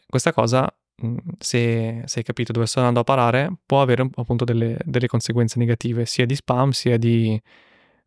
questa 0.08 0.32
cosa, 0.34 0.74
mhmm, 1.02 1.18
se, 1.40 2.04
se 2.06 2.20
hai 2.20 2.24
capito 2.26 2.52
dove 2.52 2.66
sto 2.66 2.80
andando 2.80 3.02
a 3.02 3.04
parare, 3.04 3.52
può 3.66 3.82
avere 3.82 4.10
appunto 4.16 4.46
delle, 4.46 4.78
delle 4.84 5.08
conseguenze 5.08 5.60
negative, 5.60 6.06
sia 6.06 6.26
di 6.26 6.36
spam, 6.36 6.72
sia 6.72 6.98
di 6.98 7.42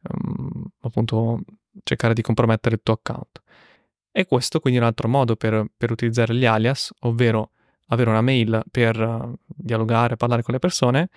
um, 0.08 0.64
appunto 0.80 1.40
cercare 1.82 2.14
di 2.14 2.22
compromettere 2.22 2.76
il 2.76 2.80
tuo 2.82 2.94
account. 2.94 3.42
E 4.12 4.26
questo 4.26 4.60
quindi 4.60 4.78
è 4.78 4.82
un 4.82 4.88
altro 4.88 5.08
modo 5.08 5.36
per, 5.36 5.66
per 5.76 5.90
utilizzare 5.90 6.34
gli 6.34 6.46
alias, 6.46 6.92
ovvero 7.00 7.50
avere 7.88 8.10
una 8.10 8.22
mail 8.22 8.62
per 8.70 8.98
uh, 8.98 9.34
dialogare, 9.46 10.16
parlare 10.16 10.42
con 10.42 10.54
le 10.54 10.60
persone, 10.60 11.08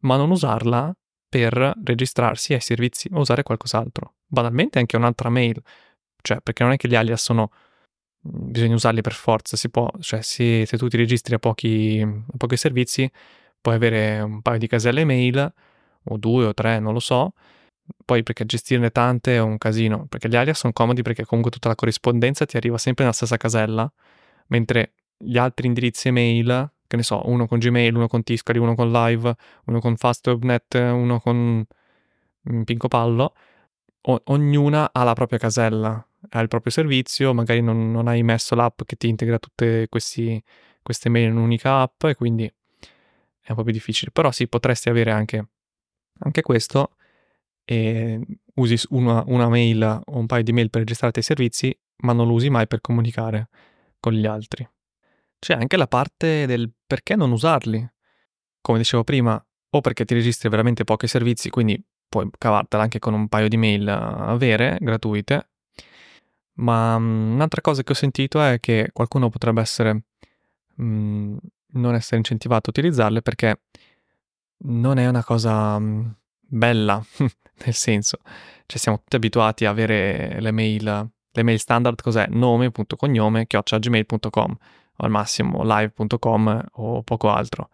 ma 0.00 0.16
non 0.16 0.30
usarla 0.30 0.94
per 1.28 1.74
registrarsi 1.84 2.52
ai 2.52 2.60
servizi 2.60 3.08
o 3.12 3.20
usare 3.20 3.42
qualcos'altro. 3.42 4.14
Banalmente 4.26 4.78
anche 4.78 4.96
un'altra 4.96 5.30
mail, 5.30 5.62
cioè 6.20 6.40
perché 6.42 6.62
non 6.62 6.72
è 6.72 6.76
che 6.76 6.88
gli 6.88 6.94
alias 6.94 7.22
sono 7.22 7.50
mhmm, 8.20 8.50
bisogna 8.50 8.74
usarli 8.74 9.00
per 9.00 9.14
forza, 9.14 9.56
si 9.56 9.70
può, 9.70 9.90
cioè 10.00 10.22
se, 10.22 10.66
se 10.66 10.76
tu 10.76 10.88
ti 10.88 10.96
registri 10.96 11.34
a 11.34 11.38
pochi, 11.38 12.00
a 12.02 12.36
pochi 12.36 12.56
servizi 12.56 13.10
puoi 13.60 13.74
avere 13.76 14.20
un 14.20 14.42
paio 14.42 14.58
di 14.58 14.66
caselle 14.66 15.04
mail 15.04 15.52
o 16.04 16.16
due 16.16 16.46
o 16.46 16.54
tre, 16.54 16.80
non 16.80 16.92
lo 16.92 17.00
so, 17.00 17.32
poi 18.04 18.22
perché 18.22 18.44
gestirne 18.44 18.90
tante 18.90 19.36
è 19.36 19.40
un 19.40 19.58
casino, 19.58 20.06
perché 20.06 20.28
gli 20.28 20.36
alias 20.36 20.58
sono 20.58 20.72
comodi 20.72 21.02
perché 21.02 21.24
comunque 21.24 21.50
tutta 21.52 21.68
la 21.68 21.74
corrispondenza 21.74 22.44
ti 22.44 22.56
arriva 22.56 22.78
sempre 22.78 23.04
nella 23.04 23.16
stessa 23.16 23.36
casella, 23.36 23.90
mentre 24.48 24.94
gli 25.22 25.38
altri 25.38 25.66
indirizzi 25.66 26.08
email, 26.08 26.70
che 26.86 26.96
ne 26.96 27.02
so, 27.02 27.22
uno 27.28 27.46
con 27.46 27.58
Gmail, 27.58 27.94
uno 27.94 28.08
con 28.08 28.22
Tiscali, 28.22 28.58
uno 28.58 28.74
con 28.74 28.90
Live, 28.90 29.34
uno 29.66 29.80
con 29.80 29.96
FastWebNet, 29.96 30.74
uno 30.74 31.20
con 31.20 31.64
mm, 32.50 32.62
Pinco 32.62 32.88
Pallo, 32.88 33.34
o- 34.02 34.22
ognuna 34.26 34.90
ha 34.92 35.04
la 35.04 35.14
propria 35.14 35.38
casella, 35.38 36.06
ha 36.30 36.40
il 36.40 36.48
proprio 36.48 36.72
servizio, 36.72 37.32
magari 37.34 37.60
non, 37.62 37.90
non 37.90 38.08
hai 38.08 38.22
messo 38.22 38.54
l'app 38.54 38.82
che 38.84 38.96
ti 38.96 39.08
integra 39.08 39.38
tutte 39.38 39.86
questi, 39.88 40.42
queste 40.82 41.08
mail 41.08 41.28
in 41.30 41.36
un'unica 41.36 41.80
app 41.80 42.04
e 42.04 42.14
quindi 42.14 42.44
è 42.44 43.50
un 43.50 43.56
po' 43.56 43.62
più 43.62 43.72
difficile. 43.72 44.10
Però 44.10 44.30
sì, 44.30 44.48
potresti 44.48 44.88
avere 44.88 45.10
anche, 45.12 45.48
anche 46.20 46.42
questo 46.42 46.96
e 47.64 48.20
usi 48.54 48.76
una, 48.90 49.22
una 49.26 49.48
mail 49.48 50.02
o 50.04 50.18
un 50.18 50.26
paio 50.26 50.42
di 50.42 50.52
mail 50.52 50.70
per 50.70 50.80
registrarti 50.82 51.18
ai 51.20 51.24
servizi, 51.24 51.76
ma 51.98 52.12
non 52.12 52.26
lo 52.26 52.34
usi 52.34 52.50
mai 52.50 52.66
per 52.66 52.80
comunicare 52.80 53.48
con 54.00 54.12
gli 54.12 54.26
altri. 54.26 54.68
C'è 55.42 55.54
anche 55.54 55.76
la 55.76 55.88
parte 55.88 56.46
del 56.46 56.72
perché 56.86 57.16
non 57.16 57.32
usarli. 57.32 57.84
Come 58.60 58.78
dicevo 58.78 59.02
prima, 59.02 59.44
o 59.70 59.80
perché 59.80 60.04
ti 60.04 60.14
registri 60.14 60.48
veramente 60.48 60.84
pochi 60.84 61.08
servizi, 61.08 61.50
quindi 61.50 61.84
puoi 62.08 62.30
cavartela 62.38 62.84
anche 62.84 63.00
con 63.00 63.12
un 63.12 63.26
paio 63.26 63.48
di 63.48 63.56
mail 63.56 64.36
vere, 64.38 64.78
gratuite. 64.80 65.48
Ma 66.58 66.94
um, 66.94 67.32
un'altra 67.32 67.60
cosa 67.60 67.82
che 67.82 67.90
ho 67.90 67.96
sentito 67.96 68.40
è 68.40 68.60
che 68.60 68.90
qualcuno 68.92 69.30
potrebbe 69.30 69.60
essere 69.60 70.04
um, 70.76 71.36
non 71.72 71.94
essere 71.96 72.18
incentivato 72.18 72.68
a 72.68 72.70
utilizzarle 72.70 73.20
perché 73.20 73.62
non 74.58 74.98
è 74.98 75.08
una 75.08 75.24
cosa 75.24 75.74
um, 75.74 76.14
bella, 76.38 77.04
nel 77.18 77.74
senso, 77.74 78.18
cioè 78.66 78.78
siamo 78.78 78.98
tutti 78.98 79.16
abituati 79.16 79.64
a 79.64 79.70
avere 79.70 80.40
le 80.40 80.52
mail, 80.52 81.10
le 81.32 81.42
mail 81.42 81.58
standard, 81.58 82.00
cos'è? 82.00 82.28
nome.cognome, 82.28 83.48
chiocciagmail.com 83.48 84.56
o 84.96 85.04
al 85.04 85.10
massimo 85.10 85.62
live.com 85.64 86.64
o 86.72 87.02
poco 87.02 87.30
altro. 87.30 87.68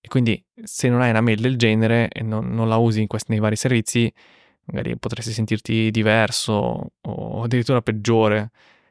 E 0.00 0.08
quindi 0.08 0.44
se 0.62 0.88
non 0.88 1.00
hai 1.00 1.10
una 1.10 1.22
mail 1.22 1.40
del 1.40 1.56
genere 1.56 2.08
e 2.08 2.22
non, 2.22 2.50
non 2.50 2.68
la 2.68 2.76
usi 2.76 3.06
questi, 3.06 3.30
nei 3.30 3.40
vari 3.40 3.56
servizi, 3.56 4.12
magari 4.64 4.98
potresti 4.98 5.32
sentirti 5.32 5.90
diverso 5.90 6.92
o 7.00 7.42
addirittura 7.42 7.80
peggiore, 7.80 8.50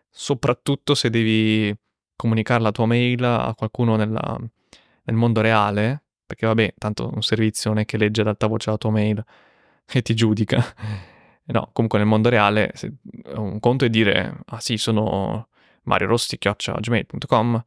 soprattutto 0.10 0.96
se 0.96 1.10
devi 1.10 1.76
comunicare 2.16 2.62
la 2.64 2.72
tua 2.72 2.86
mail 2.86 3.24
a 3.24 3.54
qualcuno 3.56 3.96
nella, 3.96 4.38
nel 5.04 5.16
mondo 5.16 5.42
reale, 5.42 6.04
perché 6.26 6.46
vabbè, 6.48 6.76
tanto 6.78 7.12
un 7.14 7.22
servizio 7.22 7.70
non 7.72 7.80
è 7.80 7.86
che 7.86 7.98
legge 7.98 8.22
ad 8.22 8.28
alta 8.28 8.48
voce 8.48 8.70
la 8.72 8.78
tua 8.78 8.92
mail 8.92 9.24
e 9.86 10.02
ti 10.02 10.14
giudica. 10.14 10.64
No, 11.46 11.72
comunque 11.74 12.00
nel 12.00 12.08
mondo 12.08 12.30
reale 12.30 12.72
un 13.36 13.60
conto 13.60 13.84
è 13.84 13.90
dire, 13.90 14.40
ah 14.46 14.62
sì, 14.62 14.78
sono 14.78 15.50
Mario 15.84 16.08
Rossi, 16.08 16.38
chioccia 16.38 16.74
gmail.com. 16.80 17.64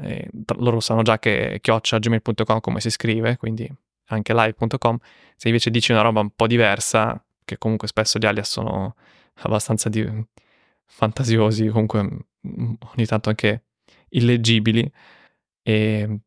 E 0.00 0.28
loro 0.58 0.80
sanno 0.80 1.02
già 1.02 1.18
che 1.18 1.58
chioccia 1.60 1.98
gmail.com 1.98 2.60
come 2.60 2.80
si 2.80 2.90
scrive, 2.90 3.36
quindi 3.36 3.70
anche 4.06 4.34
live.com. 4.34 4.98
Se 5.36 5.48
invece 5.48 5.70
dici 5.70 5.92
una 5.92 6.02
roba 6.02 6.20
un 6.20 6.30
po' 6.30 6.46
diversa, 6.46 7.22
che 7.44 7.58
comunque 7.58 7.88
spesso 7.88 8.18
gli 8.18 8.26
alias 8.26 8.50
sono 8.50 8.94
abbastanza 9.42 9.88
di... 9.88 10.06
fantasiosi, 10.86 11.68
comunque 11.68 12.02
mm, 12.02 12.74
ogni 12.94 13.06
tanto 13.06 13.28
anche 13.28 13.64
illeggibili, 14.10 14.90
e 15.62 16.20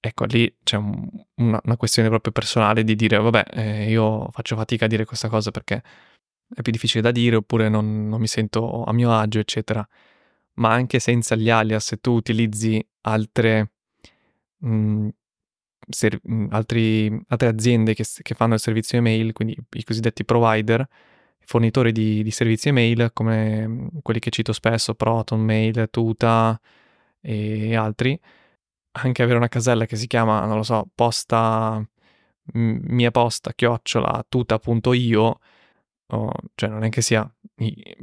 ecco 0.00 0.24
lì 0.26 0.54
c'è 0.62 0.76
un, 0.76 1.08
una, 1.36 1.60
una, 1.64 1.76
questione 1.76 2.08
proprio 2.08 2.32
personale 2.32 2.84
di 2.84 2.94
dire 2.94 3.16
vabbè 3.18 3.44
eh, 3.52 3.90
io 3.90 4.28
faccio 4.32 4.56
fatica 4.56 4.84
a 4.84 4.88
dire 4.88 5.04
questa 5.06 5.28
cosa 5.28 5.50
perché 5.50 5.82
è 6.54 6.60
più 6.60 6.72
difficile 6.72 7.02
da 7.02 7.10
dire 7.10 7.36
oppure 7.36 7.68
non, 7.68 8.08
non 8.08 8.20
mi 8.20 8.26
sento 8.26 8.84
a 8.84 8.92
mio 8.92 9.16
agio 9.16 9.38
eccetera 9.38 9.86
ma 10.54 10.72
anche 10.72 10.98
senza 11.00 11.34
gli 11.36 11.50
alias, 11.50 11.86
se 11.86 11.98
tu 11.98 12.12
utilizzi 12.12 12.84
altre, 13.02 13.72
mh, 14.58 14.68
mm, 14.68 15.08
ser- 15.88 16.20
mh, 16.22 16.34
mm, 16.34 16.46
altri, 16.50 17.24
altre 17.28 17.48
aziende 17.48 17.94
che, 17.94 18.04
che, 18.22 18.34
fanno 18.34 18.54
il 18.54 18.60
servizio 18.60 18.98
email, 18.98 19.32
quindi 19.32 19.56
i 19.72 19.84
cosiddetti 19.84 20.24
provider, 20.24 20.86
fornitori 21.40 21.92
di, 21.92 22.22
di 22.22 22.30
servizi 22.30 22.68
email 22.68 23.10
come 23.12 23.66
mm, 23.68 23.88
quelli 24.02 24.20
che 24.20 24.30
cito 24.30 24.52
spesso, 24.52 24.94
Proton, 24.94 25.40
Mail, 25.40 25.88
Tuta 25.90 26.58
e 27.20 27.76
altri, 27.76 28.18
anche 28.92 29.22
avere 29.22 29.38
una 29.38 29.48
casella 29.48 29.86
che 29.86 29.96
si 29.96 30.06
chiama, 30.06 30.44
non 30.46 30.56
lo 30.56 30.62
so, 30.62 30.88
posta 30.94 31.84
mia 32.52 33.10
posta 33.10 33.52
chiocciola 33.54 34.24
tuta.io 34.28 35.38
Oh, 36.08 36.30
cioè 36.54 36.68
non 36.68 36.84
è 36.84 36.90
che 36.90 37.00
sia, 37.00 37.28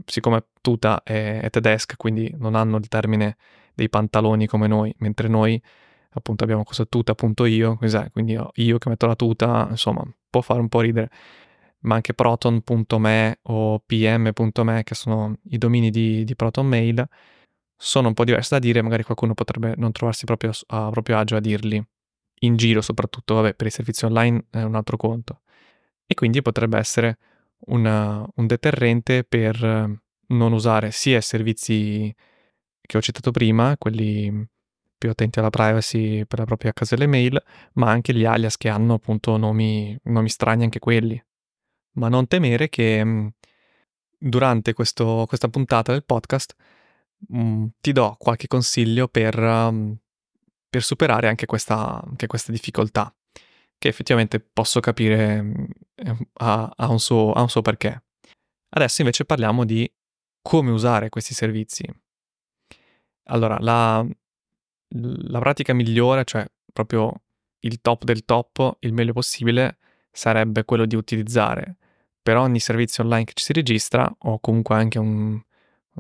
siccome 0.06 0.46
tuta 0.62 1.04
è, 1.04 1.40
è, 1.42 1.50
tedesca, 1.50 1.96
quindi 1.98 2.34
non 2.38 2.56
hanno 2.56 2.78
il 2.78 2.88
termine 2.88 3.38
dei 3.74 3.90
pantaloni 3.90 4.48
come 4.48 4.68
noi, 4.68 4.94
mentre 5.00 5.28
noi 5.28 5.62
appunto 6.14 6.44
abbiamo 6.44 6.64
questo 6.64 6.88
tuta.io, 6.88 7.78
quindi 8.12 8.38
io 8.56 8.78
che 8.78 8.90
metto 8.90 9.06
la 9.06 9.16
tuta, 9.16 9.68
insomma, 9.70 10.04
può 10.30 10.42
fare 10.42 10.60
un 10.60 10.68
po' 10.70 10.82
ridere, 10.82 11.10
ma 11.82 11.96
anche 11.96 12.14
proton.me 12.14 13.40
o 13.44 13.80
pm.me, 13.80 14.84
che 14.84 14.96
sono 14.96 15.38
i 15.50 15.58
domini 15.58 15.90
di, 15.90 16.24
di 16.24 16.36
Proton 16.36 16.68
Mail, 16.68 17.08
sono 17.76 18.10
un 18.10 18.14
po' 18.14 18.24
diversi 18.26 18.54
da 18.54 18.60
dire, 18.60 18.82
magari 18.82 19.04
qualcuno 19.04 19.34
potrebbe 19.34 19.74
non 19.78 19.92
trovarsi 19.92 20.26
proprio 20.26 20.52
a 20.68 20.90
proprio 20.92 21.18
agio 21.18 21.36
a 21.36 21.40
dirli, 21.40 21.84
in 22.44 22.56
giro 22.56 22.82
soprattutto, 22.82 23.36
vabbè, 23.36 23.56
per 23.56 23.68
i 23.68 23.72
servizi 23.72 24.06
online 24.06 24.46
è 24.50 24.62
un 24.62 24.76
altro 24.76 24.98
conto. 24.98 25.42
E 26.06 26.14
quindi 26.14 26.42
potrebbe 26.42 26.78
essere 26.78 27.18
una, 27.68 28.26
un 28.36 28.48
deterrente 28.48 29.24
per 29.24 30.00
non 30.28 30.54
usare 30.54 30.92
sia 30.92 31.18
i 31.18 31.22
servizi 31.22 32.14
che 32.82 32.98
ho 32.98 33.02
citato 33.02 33.32
prima, 33.32 33.78
quelli 33.78 34.48
più 34.98 35.10
attenti 35.10 35.40
alla 35.40 35.50
privacy 35.50 36.26
per 36.26 36.40
la 36.40 36.46
propria 36.46 36.74
casella 36.74 37.06
email, 37.06 37.42
ma 37.74 37.90
anche 37.90 38.14
gli 38.14 38.24
alias 38.26 38.58
che 38.58 38.70
hanno 38.70 38.94
appunto 38.96 39.36
nomi, 39.38 39.98
nomi 40.04 40.30
strani 40.30 40.64
anche 40.64 40.80
quelli. 40.80 41.22
Ma 41.94 42.08
non 42.08 42.28
temere 42.28 42.70
che 42.70 43.04
mm, 43.04 43.28
durante 44.18 44.74
questo, 44.74 45.26
questa 45.28 45.48
puntata 45.50 45.92
del 45.92 46.06
podcast 46.06 46.56
mh, 47.30 47.42
mm, 47.42 47.66
ti 47.82 47.92
do 47.92 48.16
qualche 48.20 48.48
consiglio 48.48 49.08
per, 49.08 49.38
um, 49.40 49.98
per 50.70 50.84
superare 50.84 51.28
anche 51.28 51.48
questa, 51.48 52.02
anche 52.06 52.28
questa, 52.28 52.52
difficoltà, 52.52 53.14
che 53.82 53.88
effettivamente 53.88 54.40
posso 54.40 54.80
capire 54.80 55.42
mm, 55.42 55.64
ha, 56.34 56.72
ha, 56.76 56.88
un 56.88 57.00
suo, 57.00 57.34
ha 57.34 57.42
un 57.42 57.50
suo 57.50 57.64
perché. 57.64 58.04
Adesso 58.70 59.02
invece 59.02 59.26
parliamo 59.26 59.66
di 59.66 59.92
come 60.40 60.70
usare 60.70 61.10
questi 61.10 61.34
servizi. 61.34 61.84
Allora, 63.26 63.58
la, 63.60 64.06
la 64.90 65.40
pratica 65.40 65.74
migliore, 65.74 66.26
cioè 66.26 66.46
proprio 66.72 67.24
il 67.62 67.82
top 67.82 68.04
del 68.04 68.24
top, 68.24 68.78
il 68.82 68.94
meglio 68.94 69.14
possibile, 69.14 69.80
sarebbe 70.12 70.64
quello 70.64 70.86
di 70.86 70.96
utilizzare 70.96 71.78
per 72.22 72.38
ogni 72.38 72.60
servizio 72.60 73.04
online 73.04 73.24
che 73.24 73.34
ci 73.34 73.46
si 73.46 73.54
registra 73.54 74.08
o 74.16 74.40
comunque 74.40 74.76
anche 74.76 75.00
un, 75.00 75.42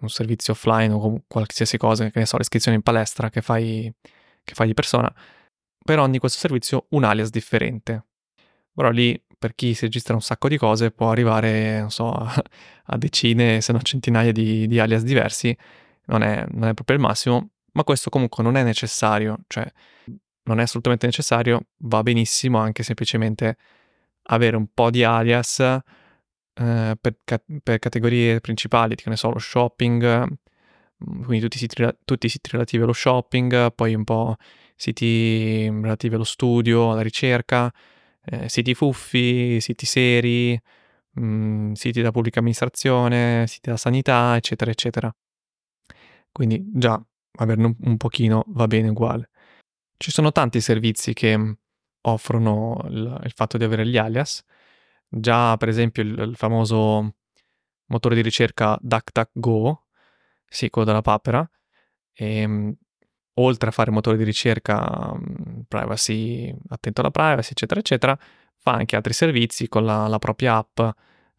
un 0.01 0.09
servizio 0.09 0.53
offline 0.53 0.93
o 0.93 1.23
qualsiasi 1.25 1.77
cosa, 1.77 2.11
che 2.11 2.19
ne 2.19 2.27
so, 2.27 2.37
l'iscrizione 2.37 2.77
in 2.77 2.83
palestra 2.83 3.31
che 3.31 3.41
fai, 3.41 3.91
che 4.43 4.53
fai 4.53 4.67
di 4.67 4.75
persona, 4.75 5.11
per 5.83 5.99
ogni 5.99 6.19
questo 6.19 6.39
servizio 6.39 6.85
un 6.89 7.03
alias 7.03 7.29
differente. 7.29 8.05
Però 8.73 8.89
lì, 8.89 9.21
per 9.37 9.55
chi 9.55 9.73
si 9.73 9.85
registra 9.85 10.13
un 10.13 10.21
sacco 10.21 10.47
di 10.47 10.57
cose, 10.57 10.91
può 10.91 11.11
arrivare, 11.11 11.79
non 11.79 11.91
so, 11.91 12.11
a, 12.13 12.97
decine, 12.97 13.61
se 13.61 13.71
non 13.71 13.81
centinaia 13.81 14.31
di, 14.31 14.67
di 14.67 14.79
alias 14.79 15.03
diversi, 15.03 15.55
non 16.05 16.23
è, 16.23 16.45
non 16.51 16.69
è 16.69 16.73
proprio 16.73 16.97
il 16.97 17.01
massimo, 17.01 17.49
ma 17.73 17.83
questo 17.83 18.09
comunque 18.09 18.43
non 18.43 18.55
è 18.57 18.63
necessario, 18.63 19.39
cioè 19.47 19.69
non 20.43 20.59
è 20.59 20.63
assolutamente 20.63 21.05
necessario, 21.05 21.67
va 21.77 22.01
benissimo 22.03 22.57
anche 22.57 22.83
semplicemente 22.83 23.57
avere 24.23 24.55
un 24.55 24.67
po' 24.73 24.89
di 24.89 25.03
alias 25.03 25.59
eh, 25.59 26.97
per, 26.99 27.17
ca- 27.23 27.41
per, 27.63 27.79
categorie 27.79 28.39
principali, 28.39 28.95
che 28.95 29.09
ne 29.09 29.15
so, 29.15 29.31
lo 29.31 29.39
shopping, 29.39 30.27
mm, 30.27 31.23
quindi 31.23 31.39
tutti 31.41 31.57
i, 31.57 31.59
siti, 31.59 31.87
tutti 32.05 32.25
i 32.25 32.29
siti 32.29 32.49
relativi 32.51 32.83
allo 32.83 32.93
shopping, 32.93 33.73
poi 33.73 33.95
un 33.95 34.03
po' 34.03 34.35
siti 34.81 35.69
relativi 35.69 36.15
allo 36.15 36.23
studio, 36.23 36.91
alla 36.91 37.03
ricerca, 37.03 37.71
eh, 38.25 38.49
siti 38.49 38.73
fuffi, 38.73 39.61
siti 39.61 39.85
seri, 39.85 40.59
mh, 41.13 41.23
mm, 41.23 41.71
siti 41.73 42.01
da 42.01 42.09
pubblica 42.11 42.39
amministrazione, 42.39 43.45
siti 43.47 43.69
da 43.69 43.77
sanità, 43.77 44.35
eccetera, 44.35 44.71
eccetera. 44.71 45.15
Quindi 46.31 46.63
già 46.73 46.99
averne 47.37 47.65
un, 47.65 47.75
un 47.79 47.97
pochino 47.97 48.43
va 48.47 48.65
bene 48.65 48.89
uguale. 48.89 49.29
Ci 49.97 50.09
sono 50.11 50.31
tanti 50.31 50.59
servizi 50.61 51.13
che 51.13 51.37
mm, 51.37 51.51
offrono 52.01 52.81
il, 52.89 53.21
il 53.23 53.31
fatto 53.35 53.57
di 53.57 53.63
avere 53.63 53.85
gli 53.85 53.97
alias. 53.97 54.43
Già, 55.07 55.57
per 55.57 55.69
esempio, 55.69 56.01
il, 56.01 56.17
il 56.17 56.35
famoso 56.35 57.15
motore 57.85 58.15
di 58.15 58.21
ricerca 58.21 58.77
DuckDuckGo, 58.81 59.85
sì, 60.47 60.69
quello 60.71 60.87
della 60.87 61.01
papera, 61.01 61.47
e, 62.13 62.37
ehm, 62.41 62.75
oltre 63.35 63.69
a 63.69 63.71
fare 63.71 63.91
motore 63.91 64.17
di 64.17 64.23
ricerca 64.23 65.13
mm, 65.13 65.61
privacy, 65.67 66.53
attento 66.69 67.01
alla 67.01 67.11
privacy, 67.11 67.51
eccetera, 67.51 67.79
eccetera, 67.79 68.19
fa 68.57 68.73
anche 68.73 68.95
altri 68.95 69.13
servizi 69.13 69.67
con 69.67 69.85
la, 69.85 70.07
la 70.07 70.19
propria 70.19 70.57
app 70.57 70.79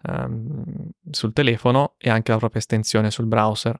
um, 0.08 0.64
sul 1.11 1.32
telefono 1.32 1.94
e 1.99 2.11
anche 2.11 2.32
la 2.32 2.38
propria 2.38 2.61
estensione 2.61 3.11
sul 3.11 3.26
browser 3.26 3.78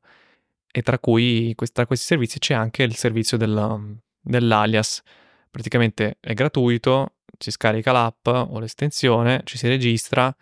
e 0.75 0.83
tra 0.83 0.99
cui 0.99 1.54
tra 1.73 1.87
questi 1.87 2.07
servizi 2.07 2.38
c'è 2.38 2.54
anche 2.54 2.83
il 2.83 2.97
servizio 2.97 3.37
del, 3.37 3.99
dell'alias. 4.20 5.03
Praticamente 5.51 6.16
è 6.18 6.33
gratuito, 6.33 7.16
si 7.38 7.51
scarica 7.51 7.92
l'app 7.92 8.27
o 8.27 8.59
l'estensione, 8.59 9.42
ci 9.44 9.59
si 9.59 9.68
registra. 9.68 10.35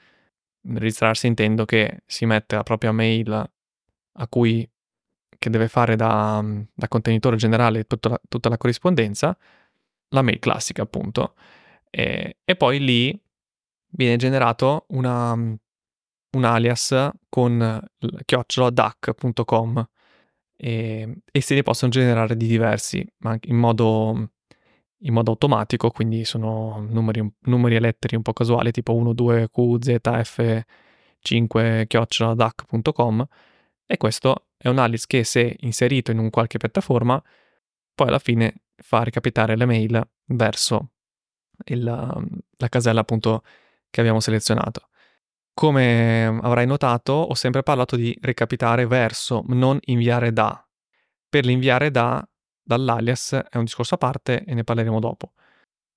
Registrarsi 0.62 1.26
intendo 1.26 1.64
che 1.64 2.02
si 2.06 2.26
mette 2.26 2.54
la 2.54 2.62
propria 2.62 2.92
mail 2.92 3.50
a 4.12 4.28
cui 4.28 4.68
che 5.40 5.50
deve 5.50 5.68
fare 5.68 5.96
da, 5.96 6.44
da 6.74 6.88
contenitore 6.88 7.37
generale 7.37 7.85
tutta 7.85 8.11
la, 8.11 8.20
tutta 8.29 8.50
la, 8.50 8.59
corrispondenza, 8.59 9.37
la 10.11 10.22
mail 10.22 10.38
classica 10.38 10.83
appunto, 10.83 11.35
e, 11.90 12.37
e 12.44 12.57
poi 12.57 12.79
lì 12.79 13.18
viene 13.92 14.16
generato 14.16 14.85
una, 14.90 15.33
un 15.33 16.44
alias 16.44 17.11
con 17.31 17.81
chioccioladuck.com 18.24 19.88
e, 20.57 21.22
e 21.33 21.40
se 21.40 21.55
ne 21.55 21.62
possono 21.62 21.90
generare 21.90 22.37
di 22.37 22.46
diversi, 22.46 23.03
ma 23.20 23.35
in 23.44 23.57
modo, 23.57 24.33
in 24.98 25.12
modo 25.14 25.31
automatico, 25.31 25.90
quindi 25.90 26.26
sono 26.26 26.87
numeri, 26.87 27.26
numeri, 27.44 27.76
e 27.76 27.81
lettere 27.81 28.16
un 28.16 28.22
po' 28.22 28.35
casuali, 28.35 28.72
tipo 28.72 28.94
1, 28.94 29.14
2, 29.14 29.48
Q, 29.48 29.79
Z, 29.81 30.22
F, 30.24 30.62
5, 31.20 31.87
chioccioladac.com 31.88 33.26
e 33.87 33.96
questo 33.96 34.44
è 34.62 34.68
un 34.68 34.79
alias 34.79 35.07
che 35.07 35.25
se 35.25 35.57
inserito 35.61 36.11
in 36.11 36.18
un 36.18 36.29
qualche 36.29 36.59
piattaforma 36.59 37.23
poi 37.94 38.09
alla 38.09 38.18
fine 38.18 38.64
fa 38.77 39.03
recapitare 39.03 39.57
le 39.57 39.64
mail 39.64 40.09
verso 40.27 40.90
il, 41.66 41.83
la 41.83 42.68
casella 42.68 43.01
appunto 43.01 43.42
che 43.88 44.01
abbiamo 44.01 44.20
selezionato. 44.20 44.88
Come 45.55 46.27
avrai 46.27 46.66
notato, 46.66 47.12
ho 47.12 47.35
sempre 47.35 47.62
parlato 47.62 47.96
di 47.96 48.16
recapitare 48.20 48.87
verso, 48.87 49.42
non 49.49 49.79
inviare 49.87 50.33
da. 50.33 50.62
Per 51.29 51.44
l'inviare 51.44 51.90
da, 51.90 52.27
dall'alias 52.62 53.33
è 53.51 53.57
un 53.57 53.64
discorso 53.64 53.94
a 53.94 53.99
parte 53.99 54.44
e 54.44 54.55
ne 54.55 54.64
parleremo 54.64 55.01
dopo. 55.01 55.33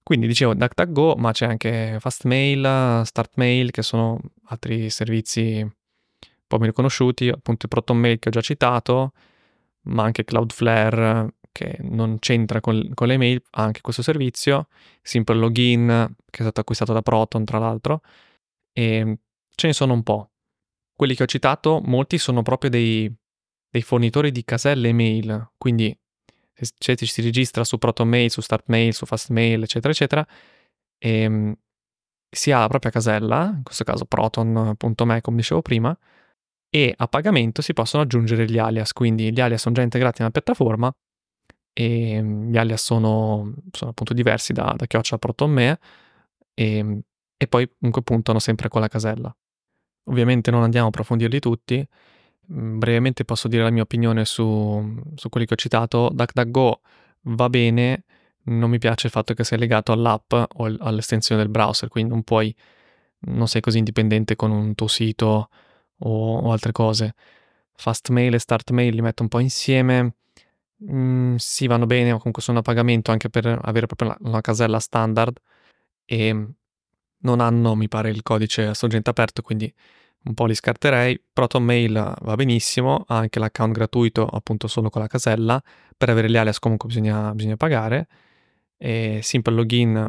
Quindi 0.01 0.27
dicevo 0.27 0.53
DuckDuckGo, 0.53 1.15
ma 1.17 1.31
c'è 1.31 1.45
anche 1.45 1.97
Fastmail, 1.99 3.03
StartMail, 3.05 3.71
che 3.71 3.81
sono 3.81 4.19
altri 4.45 4.89
servizi 4.89 5.65
un 6.53 6.57
po' 6.57 6.59
meno 6.59 6.73
conosciuti, 6.73 7.29
appunto 7.29 7.65
il 7.65 7.69
ProtonMail 7.69 8.19
che 8.19 8.29
ho 8.29 8.31
già 8.31 8.41
citato, 8.41 9.13
ma 9.83 10.03
anche 10.03 10.23
Cloudflare, 10.23 11.35
che 11.51 11.77
non 11.81 12.19
c'entra 12.19 12.61
con, 12.61 12.91
con 12.93 13.07
le 13.07 13.17
mail, 13.17 13.41
ha 13.51 13.63
anche 13.63 13.81
questo 13.81 14.01
servizio, 14.01 14.67
Simple 15.01 15.35
Login, 15.35 16.15
che 16.29 16.39
è 16.39 16.41
stato 16.41 16.61
acquistato 16.61 16.93
da 16.93 17.01
Proton, 17.01 17.45
tra 17.45 17.59
l'altro, 17.59 18.01
e 18.71 19.17
Ce 19.55 19.67
ne 19.67 19.73
sono 19.73 19.93
un 19.93 20.03
po'. 20.03 20.31
Quelli 20.95 21.15
che 21.15 21.23
ho 21.23 21.27
citato, 21.27 21.81
molti 21.83 22.17
sono 22.17 22.41
proprio 22.41 22.69
dei, 22.69 23.13
dei 23.69 23.81
fornitori 23.81 24.31
di 24.31 24.43
caselle 24.43 24.89
email, 24.89 25.51
quindi 25.57 25.95
se 26.53 26.95
ci 26.95 27.05
si 27.05 27.21
registra 27.21 27.63
su 27.63 27.77
ProtonMail, 27.77 28.29
su 28.29 28.41
StartMail, 28.41 28.93
su 28.93 29.05
FastMail, 29.05 29.63
eccetera, 29.63 29.91
eccetera, 29.91 30.27
e, 30.97 31.09
ehm, 31.21 31.55
si 32.29 32.51
ha 32.51 32.59
la 32.59 32.67
propria 32.67 32.91
casella, 32.91 33.53
in 33.55 33.63
questo 33.63 33.83
caso 33.83 34.05
proton.me, 34.05 35.21
come 35.21 35.37
dicevo 35.37 35.61
prima, 35.61 35.95
e 36.75 36.91
a 36.97 37.07
pagamento 37.07 37.61
si 37.61 37.71
possono 37.71 38.01
aggiungere 38.01 38.49
gli 38.49 38.57
alias, 38.57 38.93
quindi 38.93 39.31
gli 39.31 39.39
alias 39.39 39.61
sono 39.61 39.75
già 39.75 39.83
integrati 39.83 40.17
nella 40.21 40.31
piattaforma 40.31 40.91
e 41.71 42.09
ehm, 42.13 42.49
gli 42.49 42.57
alias 42.57 42.83
sono, 42.83 43.53
sono 43.71 43.91
appunto 43.91 44.15
diversi 44.15 44.53
da, 44.53 44.73
da 44.75 44.87
Chioccia 44.87 45.13
a 45.13 45.17
ProtonMe 45.19 45.79
e, 46.55 46.99
e 47.37 47.47
poi 47.47 47.69
comunque 47.77 48.01
puntano 48.01 48.39
sempre 48.39 48.69
con 48.69 48.81
la 48.81 48.87
casella. 48.87 49.31
Ovviamente 50.05 50.49
non 50.49 50.63
andiamo 50.63 50.87
a 50.87 50.89
approfondirli 50.89 51.39
tutti. 51.39 51.87
Mm, 52.51 52.79
brevemente 52.79 53.23
posso 53.23 53.47
dire 53.47 53.61
la 53.61 53.69
mia 53.69 53.83
opinione 53.83 54.25
su, 54.25 54.99
su 55.13 55.29
quelli 55.29 55.45
che 55.45 55.53
ho 55.53 55.57
citato. 55.57 56.09
DuckDuckGo 56.11 56.81
va 57.25 57.49
bene, 57.49 58.05
non 58.45 58.71
mi 58.71 58.79
piace 58.79 59.05
il 59.05 59.13
fatto 59.13 59.35
che 59.35 59.43
sia 59.43 59.57
legato 59.57 59.91
all'app 59.91 60.33
o 60.33 60.65
all'estensione 60.79 61.39
del 61.39 61.51
browser, 61.51 61.87
quindi 61.87 62.09
non 62.09 62.23
puoi, 62.23 62.53
non 63.25 63.47
sei 63.47 63.61
così 63.61 63.77
indipendente 63.77 64.35
con 64.35 64.49
un 64.49 64.73
tuo 64.73 64.87
sito 64.87 65.49
o, 66.03 66.39
o 66.39 66.51
altre 66.51 66.71
cose. 66.71 67.15
Fastmail 67.75 68.33
e 68.33 68.39
StartMail 68.39 68.93
li 68.93 69.01
metto 69.01 69.23
un 69.23 69.29
po' 69.29 69.39
insieme. 69.39 70.15
Mm, 70.91 71.35
sì, 71.35 71.67
vanno 71.67 71.85
bene, 71.85 72.11
ma 72.11 72.17
comunque 72.17 72.41
sono 72.41 72.59
a 72.59 72.61
pagamento 72.61 73.11
anche 73.11 73.29
per 73.29 73.45
avere 73.47 73.85
proprio 73.85 74.09
una, 74.09 74.17
una 74.29 74.41
casella 74.41 74.79
standard 74.79 75.39
e 76.05 76.47
non 77.23 77.39
hanno, 77.39 77.75
mi 77.75 77.87
pare, 77.87 78.09
il 78.09 78.21
codice 78.23 78.67
a 78.67 78.73
sorgente 78.73 79.09
aperto, 79.09 79.41
quindi 79.41 79.73
un 80.25 80.33
po' 80.33 80.45
li 80.45 80.55
scarterei. 80.55 81.21
ProtonMail 81.33 82.15
va 82.21 82.35
benissimo, 82.35 83.03
ha 83.07 83.17
anche 83.17 83.39
l'account 83.39 83.73
gratuito 83.73 84.25
appunto 84.25 84.67
solo 84.67 84.89
con 84.89 85.01
la 85.01 85.07
casella, 85.07 85.61
per 85.97 86.09
avere 86.09 86.29
gli 86.29 86.37
alias 86.37 86.59
comunque 86.59 86.87
bisogna, 86.87 87.33
bisogna 87.33 87.57
pagare. 87.57 88.07
E 88.77 89.19
Simple 89.21 89.53
Login 89.53 90.07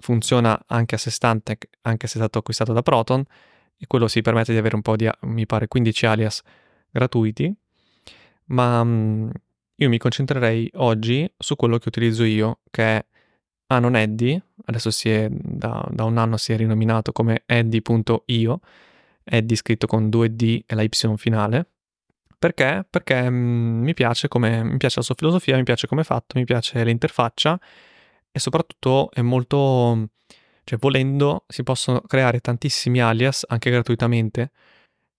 funziona 0.00 0.62
anche 0.66 0.94
a 0.94 0.98
sé 0.98 1.10
stante, 1.10 1.58
anche 1.82 2.06
se 2.06 2.14
è 2.14 2.16
stato 2.18 2.38
acquistato 2.38 2.72
da 2.72 2.82
Proton, 2.82 3.24
e 3.80 3.86
quello 3.86 4.08
si 4.08 4.20
permette 4.20 4.52
di 4.52 4.58
avere 4.58 4.74
un 4.76 4.82
po' 4.82 4.94
di, 4.94 5.08
mi 5.22 5.46
pare, 5.46 5.66
15 5.66 6.06
alias 6.06 6.42
gratuiti. 6.90 7.52
Ma 8.46 8.80
um, 8.80 9.30
io 9.76 9.88
mi 9.88 9.96
concentrerei 9.96 10.70
oggi 10.74 11.30
su 11.38 11.56
quello 11.56 11.78
che 11.78 11.88
utilizzo 11.88 12.24
io, 12.24 12.60
che 12.70 12.82
è 12.82 13.04
Anon 13.68 13.96
Eddy, 13.96 14.40
adesso 14.66 14.90
è, 15.08 15.28
da, 15.30 15.86
da, 15.90 16.04
un 16.04 16.18
anno 16.18 16.36
si 16.36 16.52
è 16.52 16.56
rinominato 16.56 17.12
come 17.12 17.44
eddy.io, 17.46 18.60
Eddy 19.24 19.54
scritto 19.56 19.86
con 19.86 20.08
2D 20.08 20.62
e 20.66 20.74
la 20.74 20.82
Y 20.82 21.16
finale, 21.16 21.66
Perché? 22.40 22.86
Perché 22.88 23.28
mm, 23.30 23.82
mi 23.82 23.92
piace 23.92 24.26
come 24.28 24.64
mi 24.64 24.78
piace 24.78 24.96
la 25.00 25.02
sua 25.04 25.14
filosofia, 25.14 25.56
mi 25.58 25.62
piace 25.62 25.86
come 25.86 26.00
è 26.00 26.04
fatto, 26.04 26.38
mi 26.38 26.46
piace 26.46 26.82
l'interfaccia 26.82 27.60
e 28.32 28.38
soprattutto 28.38 29.10
è 29.12 29.20
molto 29.20 30.08
cioè 30.64 30.78
volendo 30.78 31.44
si 31.48 31.62
possono 31.62 32.00
creare 32.02 32.40
tantissimi 32.40 33.00
alias 33.00 33.44
anche 33.48 33.70
gratuitamente, 33.70 34.50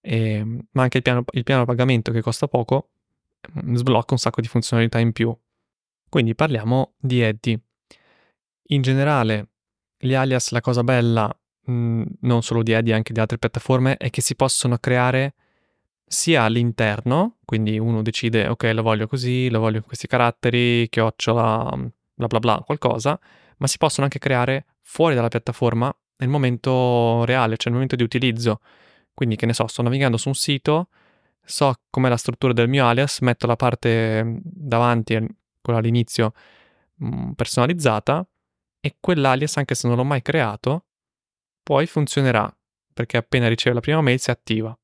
ehm, 0.02 0.68
ma 0.74 0.84
anche 0.84 0.98
il 0.98 1.04
piano 1.04 1.24
il 1.32 1.44
piano 1.44 1.66
pagamento 1.66 2.12
che 2.12 2.22
costa 2.22 2.48
poco, 2.48 2.90
mhmm, 3.54 3.76
sblocca 3.76 4.14
un 4.14 4.20
sacco 4.20 4.42
di 4.42 4.48
funzionalità 4.48 5.00
in 5.00 5.12
più. 5.14 5.36
Quindi 6.10 6.36
parliamo 6.36 6.94
di 7.00 7.22
Eddy. 7.22 7.60
In 8.70 8.82
generale 8.82 9.50
gli 9.98 10.14
alias 10.14 10.52
la 10.52 10.62
cosa 10.62 10.84
bella, 10.84 11.30
mhmm, 11.66 12.04
non 12.22 12.42
solo 12.44 12.64
di 12.64 12.72
Eddy, 12.72 12.92
anche 12.92 13.14
di 13.14 13.20
altre 13.20 13.38
piattaforme, 13.38 13.98
è 13.98 14.10
che 14.10 14.22
si 14.22 14.36
possono 14.36 14.78
creare 14.78 15.36
sia 16.06 16.44
all'interno, 16.44 17.38
quindi 17.46 17.78
uno 17.80 18.02
decide: 18.02 18.48
"Okay, 18.48 18.74
lo 18.74 18.82
voglio 18.84 19.08
così, 19.08 19.50
lo 19.50 19.60
voglio 19.60 19.80
con 19.80 19.88
questi 19.88 20.08
caratteri, 20.08 20.88
chiocciola, 20.90 21.70
bla 22.16 22.28
bla 22.28 22.40
bla, 22.40 22.62
qualcosa", 22.66 23.20
ma 23.62 23.68
si 23.68 23.78
possono 23.78 24.06
anche 24.06 24.18
creare 24.18 24.66
fuori 24.82 25.14
dalla 25.14 25.28
piattaforma 25.28 25.96
nel 26.18 26.30
momento 26.30 27.24
reale, 27.26 27.58
cioè 27.58 27.66
nel 27.66 27.74
momento 27.74 27.96
di 27.96 28.04
utilizzo. 28.04 28.60
Quindi, 29.14 29.36
che 29.36 29.46
ne 29.46 29.54
so, 29.54 29.68
sto 29.68 29.84
navigando 29.84 30.18
su 30.18 30.30
un 30.30 30.34
sito, 30.34 30.90
so 31.44 31.76
com'è 31.92 32.10
la 32.10 32.18
struttura 32.18 32.54
del 32.54 32.68
mio 32.68 32.88
alias, 32.88 33.20
metto 33.20 33.46
la 33.46 33.56
parte 33.56 34.40
davanti, 34.42 35.14
quella 35.62 35.78
all'inizio, 35.78 36.34
mhmm, 36.96 37.34
personalizzata 37.34 38.28
e 38.80 38.98
quell'alias, 39.00 39.58
anche 39.58 39.76
se 39.76 39.88
non 39.88 39.96
l'ho 39.96 40.04
mai 40.04 40.24
creato, 40.24 40.86
poi 41.62 41.86
funzionerà, 41.86 42.52
perché 42.94 43.18
appena 43.18 43.48
riceve 43.48 43.76
la 43.76 43.82
prima 43.82 44.02
mail 44.02 44.20
si 44.20 44.32
attiva. 44.32 44.76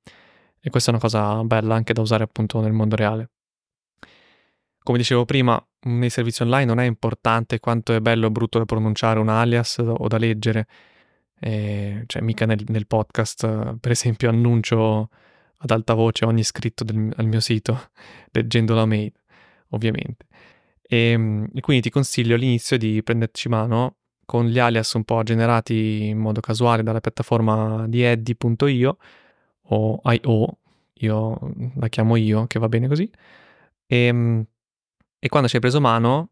E 0.60 0.70
questa 0.70 0.92
è 0.92 0.94
una 0.94 1.02
cosa 1.02 1.44
bella 1.44 1.74
anche 1.74 1.94
da 1.94 2.02
usare 2.02 2.24
appunto 2.24 2.62
nel 2.62 2.74
mondo 2.74 2.96
reale. 2.96 3.30
Come 4.88 5.00
dicevo 5.00 5.26
prima, 5.26 5.62
nei 5.82 6.10
servizi 6.10 6.44
online 6.44 6.64
non 6.64 6.80
è 6.80 6.86
importante 6.86 7.60
quanto 7.60 7.94
è 7.94 8.00
bello 8.00 8.28
o 8.28 8.32
brutto 8.32 8.58
da 8.58 8.64
pronunciare 8.64 9.20
un 9.20 9.28
alias 9.28 9.80
o 9.80 10.08
da 10.08 10.18
leggere. 10.18 10.66
Eh, 11.42 12.04
cioè, 12.06 12.22
mica 12.22 12.46
nel, 12.46 12.64
nel, 12.68 12.88
podcast, 12.88 13.80
per 13.82 13.92
esempio, 13.92 14.30
annuncio 14.30 15.10
ad 15.58 15.72
alta 15.72 15.94
voce 15.94 16.24
ogni 16.24 16.42
scritto 16.42 16.86
del, 16.86 17.12
al 17.18 17.26
mio 17.26 17.42
sito, 17.42 17.90
leggendo 18.32 18.76
la 18.76 18.86
mail, 18.86 19.12
ovviamente. 19.72 20.28
E, 20.82 20.98
ehm, 21.10 21.50
e 21.54 21.60
quindi 21.60 21.84
ti 21.84 21.90
consiglio 21.90 22.36
all'inizio 22.36 22.78
di 22.78 23.04
prenderci 23.04 23.50
mano 23.50 23.98
con 24.24 24.46
gli 24.46 24.58
alias 24.58 24.94
un 24.94 25.04
po' 25.04 25.22
generati 25.24 26.06
in 26.06 26.18
modo 26.18 26.40
casuale 26.40 26.82
dalla 26.82 27.02
piattaforma 27.02 27.86
di 27.90 28.04
eddy.io 28.04 28.98
o 29.64 30.02
IO, 30.06 30.58
io 30.94 31.40
la 31.76 31.90
chiamo 31.90 32.16
io, 32.16 32.48
che 32.48 32.58
va 32.58 32.70
bene 32.70 32.88
così. 32.88 33.12
E, 33.86 33.98
ehm, 34.06 34.46
e 35.28 35.30
quando 35.30 35.50
ci 35.50 35.56
hai 35.56 35.62
preso 35.62 35.82
mano, 35.82 36.30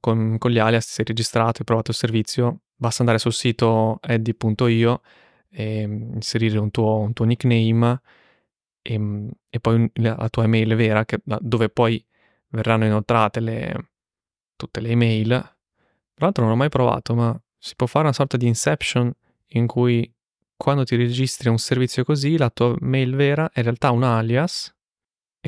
con, 0.00 0.36
con 0.36 0.50
gli 0.50 0.58
alias 0.58 0.86
sei 0.86 1.06
registrato 1.06 1.62
e 1.62 1.64
provato 1.64 1.92
il 1.92 1.96
servizio, 1.96 2.60
basta 2.76 3.00
andare 3.00 3.18
sul 3.18 3.32
sito 3.32 3.98
eddy.io 4.02 5.00
e 5.48 5.80
inserire 5.80 6.58
un 6.58 6.70
tuo, 6.70 6.98
un 6.98 7.14
tuo 7.14 7.24
nickname 7.24 8.00
e, 8.82 9.30
e, 9.48 9.60
poi 9.60 9.90
la 9.94 10.28
tua 10.28 10.44
email 10.44 10.76
vera, 10.76 11.06
che, 11.06 11.20
dove 11.24 11.70
poi 11.70 12.04
verranno 12.48 12.84
inoltrate 12.84 13.40
le, 13.40 13.90
tutte 14.56 14.80
le 14.80 14.90
email. 14.90 15.28
Tra 15.28 16.26
l'altro 16.26 16.44
non 16.44 16.52
ho 16.52 16.56
mai 16.56 16.68
provato, 16.68 17.14
ma 17.14 17.40
si 17.56 17.74
può 17.76 17.86
fare 17.86 18.04
una 18.04 18.12
sorta 18.12 18.36
di 18.36 18.46
inception 18.46 19.10
in 19.52 19.66
cui 19.66 20.14
quando 20.54 20.84
ti 20.84 20.96
registri 20.96 21.48
un 21.48 21.58
servizio 21.58 22.04
così, 22.04 22.36
la 22.36 22.50
tua 22.50 22.76
mail 22.80 23.14
vera 23.16 23.50
è 23.50 23.60
in 23.60 23.64
realtà 23.64 23.90
un 23.90 24.02
alias 24.02 24.70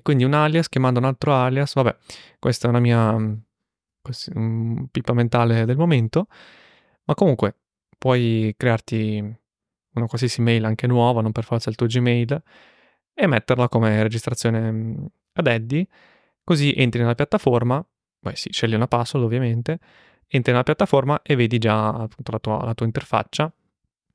e 0.01 0.03
quindi 0.03 0.25
un 0.25 0.33
alias 0.33 0.69
che 0.69 0.79
manda 0.79 0.99
un 0.99 1.05
altro 1.05 1.35
alias. 1.35 1.75
Vabbè, 1.75 1.95
questa 2.39 2.67
è 2.67 2.71
una 2.71 2.81
mia 2.81 3.13
um, 3.13 4.87
pipa 4.91 5.13
mentale 5.13 5.67
del 5.67 5.77
momento, 5.77 6.27
ma 7.05 7.15
comunque 7.15 7.55
puoi 7.99 8.55
crearti 8.57 9.39
una 9.93 10.07
qualsiasi 10.07 10.41
mail 10.41 10.65
anche 10.65 10.87
nuova, 10.87 11.21
non 11.21 11.33
per 11.33 11.45
forza 11.45 11.69
il 11.69 11.77
tuo 11.77 11.87
Gmail, 11.87 12.43
e 13.13 13.27
metterla 13.27 13.69
come 13.69 14.03
registrazione 14.03 15.11
ad 15.35 15.47
Eddy, 15.47 15.87
così 16.43 16.73
entri 16.75 17.01
nella 17.01 17.15
piattaforma, 17.15 17.85
beh 18.21 18.37
sì, 18.37 18.51
scegli 18.53 18.75
una 18.75 18.89
password 18.89 19.27
ovviamente, 19.27 19.79
entri 20.27 20.53
nella 20.53 20.65
piattaforma 20.65 21.21
e 21.23 21.37
vedi 21.37 21.59
già 21.59 21.89
appunto 21.89 22.31
la 22.33 22.39
tua, 22.39 22.65
la 22.65 22.75
tua 22.75 22.87
interfaccia 22.87 23.53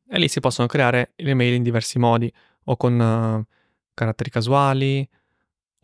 e 0.08 0.17
lì 0.19 0.28
si 0.28 0.39
possono 0.39 0.67
creare 0.67 1.12
le 1.17 1.34
mail 1.36 1.54
in 1.54 1.63
diversi 1.63 2.00
modi, 2.00 2.32
o 2.67 2.78
con 2.78 3.00
uh, 3.00 3.45
caratteri 3.93 4.30
casuali, 4.32 5.08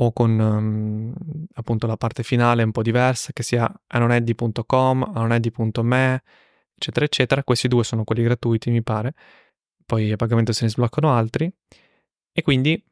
o 0.04 0.12
con 0.14 0.40
um, 0.40 1.14
appunto 1.54 1.86
la 1.86 1.98
parte 1.98 2.24
finale 2.24 2.64
un 2.64 2.72
po' 2.72 2.82
diversa, 2.82 3.32
che 3.34 3.44
sia 3.44 3.72
anoneddi.com, 3.88 5.12
anoneddi.me, 5.14 6.24
eccetera, 6.76 7.06
eccetera. 7.06 7.44
Questi 7.44 7.68
due 7.68 7.84
sono 7.84 8.04
quelli 8.04 8.24
gratuiti, 8.24 8.72
mi 8.72 8.82
pare. 8.82 9.14
Poi 9.86 10.12
a 10.12 10.16
pagamento 10.16 10.54
se 10.54 10.66
ne 10.66 10.72
sbloccano 10.72 11.14
altri. 11.14 11.52
E 12.34 12.42
quindi 12.42 12.84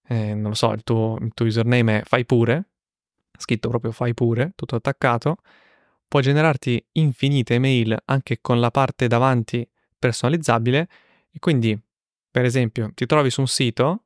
eh, 0.08 0.34
non 0.34 0.50
lo 0.50 0.54
so, 0.54 0.72
il 0.72 0.82
tuo, 0.82 1.18
il 1.20 1.32
tuo 1.34 1.46
username 1.46 2.00
è 2.00 2.04
fai 2.04 2.24
pure, 2.24 2.70
scritto 3.38 3.68
proprio 3.68 3.92
fai 3.92 4.14
pure, 4.14 4.52
tutto 4.54 4.76
attaccato, 4.76 5.36
puoi 6.08 6.22
generarti 6.22 6.84
infinite 6.92 7.54
email 7.54 7.96
anche 8.06 8.40
con 8.40 8.60
la 8.60 8.70
parte 8.70 9.06
davanti 9.06 9.66
personalizzabile 9.98 10.88
e 11.30 11.38
quindi, 11.38 11.78
per 12.30 12.44
esempio, 12.44 12.90
ti 12.94 13.06
trovi 13.06 13.30
su 13.30 13.40
un 13.40 13.46
sito 13.46 14.04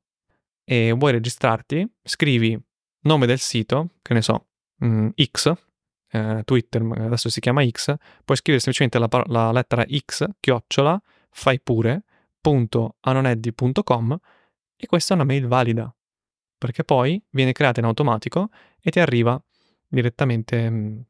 e 0.64 0.92
vuoi 0.92 1.12
registrarti, 1.12 1.88
scrivi 2.02 2.60
nome 3.06 3.26
del 3.26 3.38
sito, 3.38 3.90
che 4.02 4.14
ne 4.14 4.22
so, 4.22 4.48
mh, 4.78 5.08
X, 5.22 5.52
eh, 6.10 6.42
Twitter 6.44 6.82
adesso 6.98 7.28
si 7.28 7.40
chiama 7.40 7.66
X, 7.66 7.94
puoi 8.24 8.36
scrivere 8.36 8.62
semplicemente 8.62 8.98
la, 8.98 9.24
la 9.26 9.52
lettera 9.52 9.84
X, 9.84 10.26
chiocciola, 10.38 11.00
fai 11.30 11.60
pure, 11.60 12.04
punto 12.40 12.96
anoneddi.com 13.00 14.18
e 14.76 14.86
questa 14.86 15.14
è 15.14 15.16
una 15.16 15.24
mail 15.24 15.46
valida, 15.46 15.94
perché 16.56 16.84
poi 16.84 17.22
viene 17.30 17.52
creata 17.52 17.80
in 17.80 17.86
automatico 17.86 18.50
e 18.80 18.90
ti 18.90 19.00
arriva 19.00 19.42
direttamente 19.88 20.68
mh, 20.68 21.04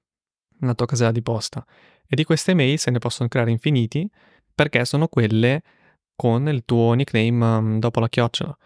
nella 0.60 0.74
tua 0.74 0.86
casella 0.86 1.12
di 1.12 1.22
posta. 1.22 1.64
E 2.08 2.14
di 2.14 2.24
queste 2.24 2.54
mail 2.54 2.78
se 2.78 2.90
ne 2.90 2.98
possono 2.98 3.28
creare 3.28 3.50
infiniti 3.50 4.08
perché 4.54 4.84
sono 4.84 5.08
quelle 5.08 5.62
con 6.14 6.48
il 6.48 6.64
tuo 6.64 6.94
nickname 6.94 7.60
mh, 7.60 7.78
dopo 7.80 8.00
la 8.00 8.08
chiocciola. 8.08 8.56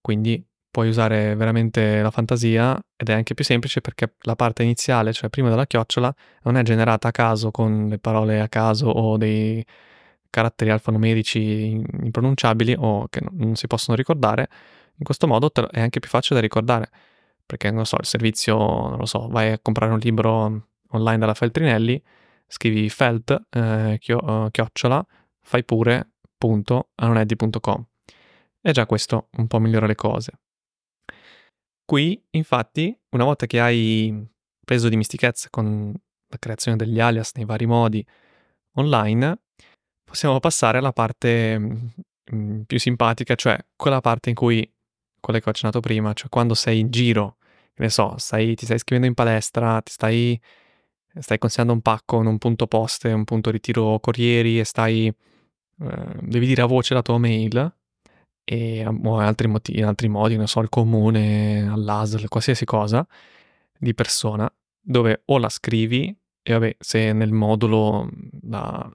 Quindi 0.00 0.44
puoi 0.70 0.88
usare 0.88 1.34
veramente 1.34 2.00
la 2.00 2.10
fantasia 2.10 2.78
ed 2.96 3.08
è 3.08 3.12
anche 3.12 3.34
più 3.34 3.44
semplice 3.44 3.80
perché 3.80 4.14
la 4.20 4.36
parte 4.36 4.62
iniziale, 4.62 5.12
cioè 5.12 5.28
prima 5.30 5.48
della 5.48 5.66
chiocciola, 5.66 6.14
non 6.42 6.56
è 6.56 6.62
generata 6.62 7.08
a 7.08 7.10
caso 7.10 7.50
con 7.50 7.88
le 7.88 7.98
parole 7.98 8.40
a 8.40 8.48
caso 8.48 8.86
o 8.88 9.16
dei 9.16 9.64
caratteri 10.30 10.70
alfanumerici 10.70 11.72
impronunciabili 12.02 12.76
o 12.78 13.08
che 13.08 13.20
non 13.30 13.56
si 13.56 13.66
possono 13.66 13.96
ricordare. 13.96 14.48
In 14.96 15.04
questo 15.04 15.26
modo 15.26 15.50
è 15.70 15.80
anche 15.80 15.98
più 15.98 16.08
facile 16.08 16.36
da 16.36 16.46
ricordare 16.46 16.90
perché, 17.44 17.70
non 17.72 17.84
so, 17.84 17.96
il 17.98 18.06
servizio, 18.06 18.56
non 18.56 18.96
lo 18.98 19.06
so, 19.06 19.26
vai 19.28 19.50
a 19.52 19.58
comprare 19.58 19.92
un 19.92 19.98
libro 19.98 20.68
online 20.90 21.18
dalla 21.18 21.34
Feltrinelli, 21.34 22.00
scrivi 22.46 22.88
felt, 22.88 23.46
eh, 23.50 23.98
chiocciola, 23.98 25.04
fai 25.40 25.64
pure, 25.64 26.12
punto, 26.38 26.90
anoneddi.com. 26.94 27.86
E 28.62 28.72
già 28.72 28.86
questo 28.86 29.28
un 29.32 29.48
po' 29.48 29.58
migliora 29.58 29.86
le 29.86 29.96
cose. 29.96 30.32
Qui, 31.90 32.24
infatti, 32.30 32.96
una 33.16 33.24
volta 33.24 33.46
che 33.46 33.58
hai 33.58 34.14
preso 34.64 34.88
dimestichezza 34.88 35.48
con 35.50 35.92
la 35.92 36.38
creazione 36.38 36.76
degli 36.76 37.00
alias 37.00 37.32
nei 37.34 37.44
vari 37.44 37.66
modi 37.66 38.06
online, 38.74 39.40
possiamo 40.04 40.38
passare 40.38 40.78
alla 40.78 40.92
parte 40.92 41.58
mh, 41.58 42.60
più 42.64 42.78
simpatica, 42.78 43.34
cioè 43.34 43.58
quella 43.74 44.00
parte 44.00 44.28
in 44.28 44.36
cui, 44.36 44.72
quella 45.18 45.40
che 45.40 45.48
ho 45.48 45.50
accennato 45.50 45.80
prima, 45.80 46.12
cioè 46.12 46.28
quando 46.28 46.54
sei 46.54 46.78
in 46.78 46.90
giro, 46.90 47.38
che 47.74 47.82
ne 47.82 47.90
so, 47.90 48.16
stai, 48.18 48.54
ti 48.54 48.66
stai 48.66 48.76
iscrivendo 48.76 49.08
in 49.08 49.14
palestra, 49.14 49.82
ti 49.82 49.90
stai, 49.90 50.40
stai 51.18 51.38
consegnando 51.38 51.74
un 51.74 51.82
pacco 51.82 52.20
in 52.20 52.26
un 52.26 52.38
punto 52.38 52.68
poste, 52.68 53.10
un 53.10 53.24
punto 53.24 53.50
ritiro 53.50 53.98
corrieri 53.98 54.60
e 54.60 54.64
stai, 54.64 55.08
eh, 55.08 56.06
devi 56.20 56.46
dire 56.46 56.62
a 56.62 56.66
voce 56.66 56.94
la 56.94 57.02
tua 57.02 57.18
mail 57.18 57.79
e 58.52 58.84
o 58.84 59.18
altri 59.18 59.46
motivi, 59.46 59.78
in 59.78 59.84
altri 59.84 60.08
modi, 60.08 60.36
non 60.36 60.48
so, 60.48 60.58
al 60.58 60.68
comune, 60.68 61.68
all'ASL, 61.68 62.26
qualsiasi 62.26 62.64
cosa 62.64 63.06
di 63.78 63.94
persona, 63.94 64.52
dove 64.80 65.22
o 65.26 65.38
la 65.38 65.48
scrivi 65.48 66.12
e 66.42 66.52
vabbè, 66.52 66.76
se 66.80 67.12
nel 67.12 67.30
modulo 67.30 68.10
la, 68.42 68.90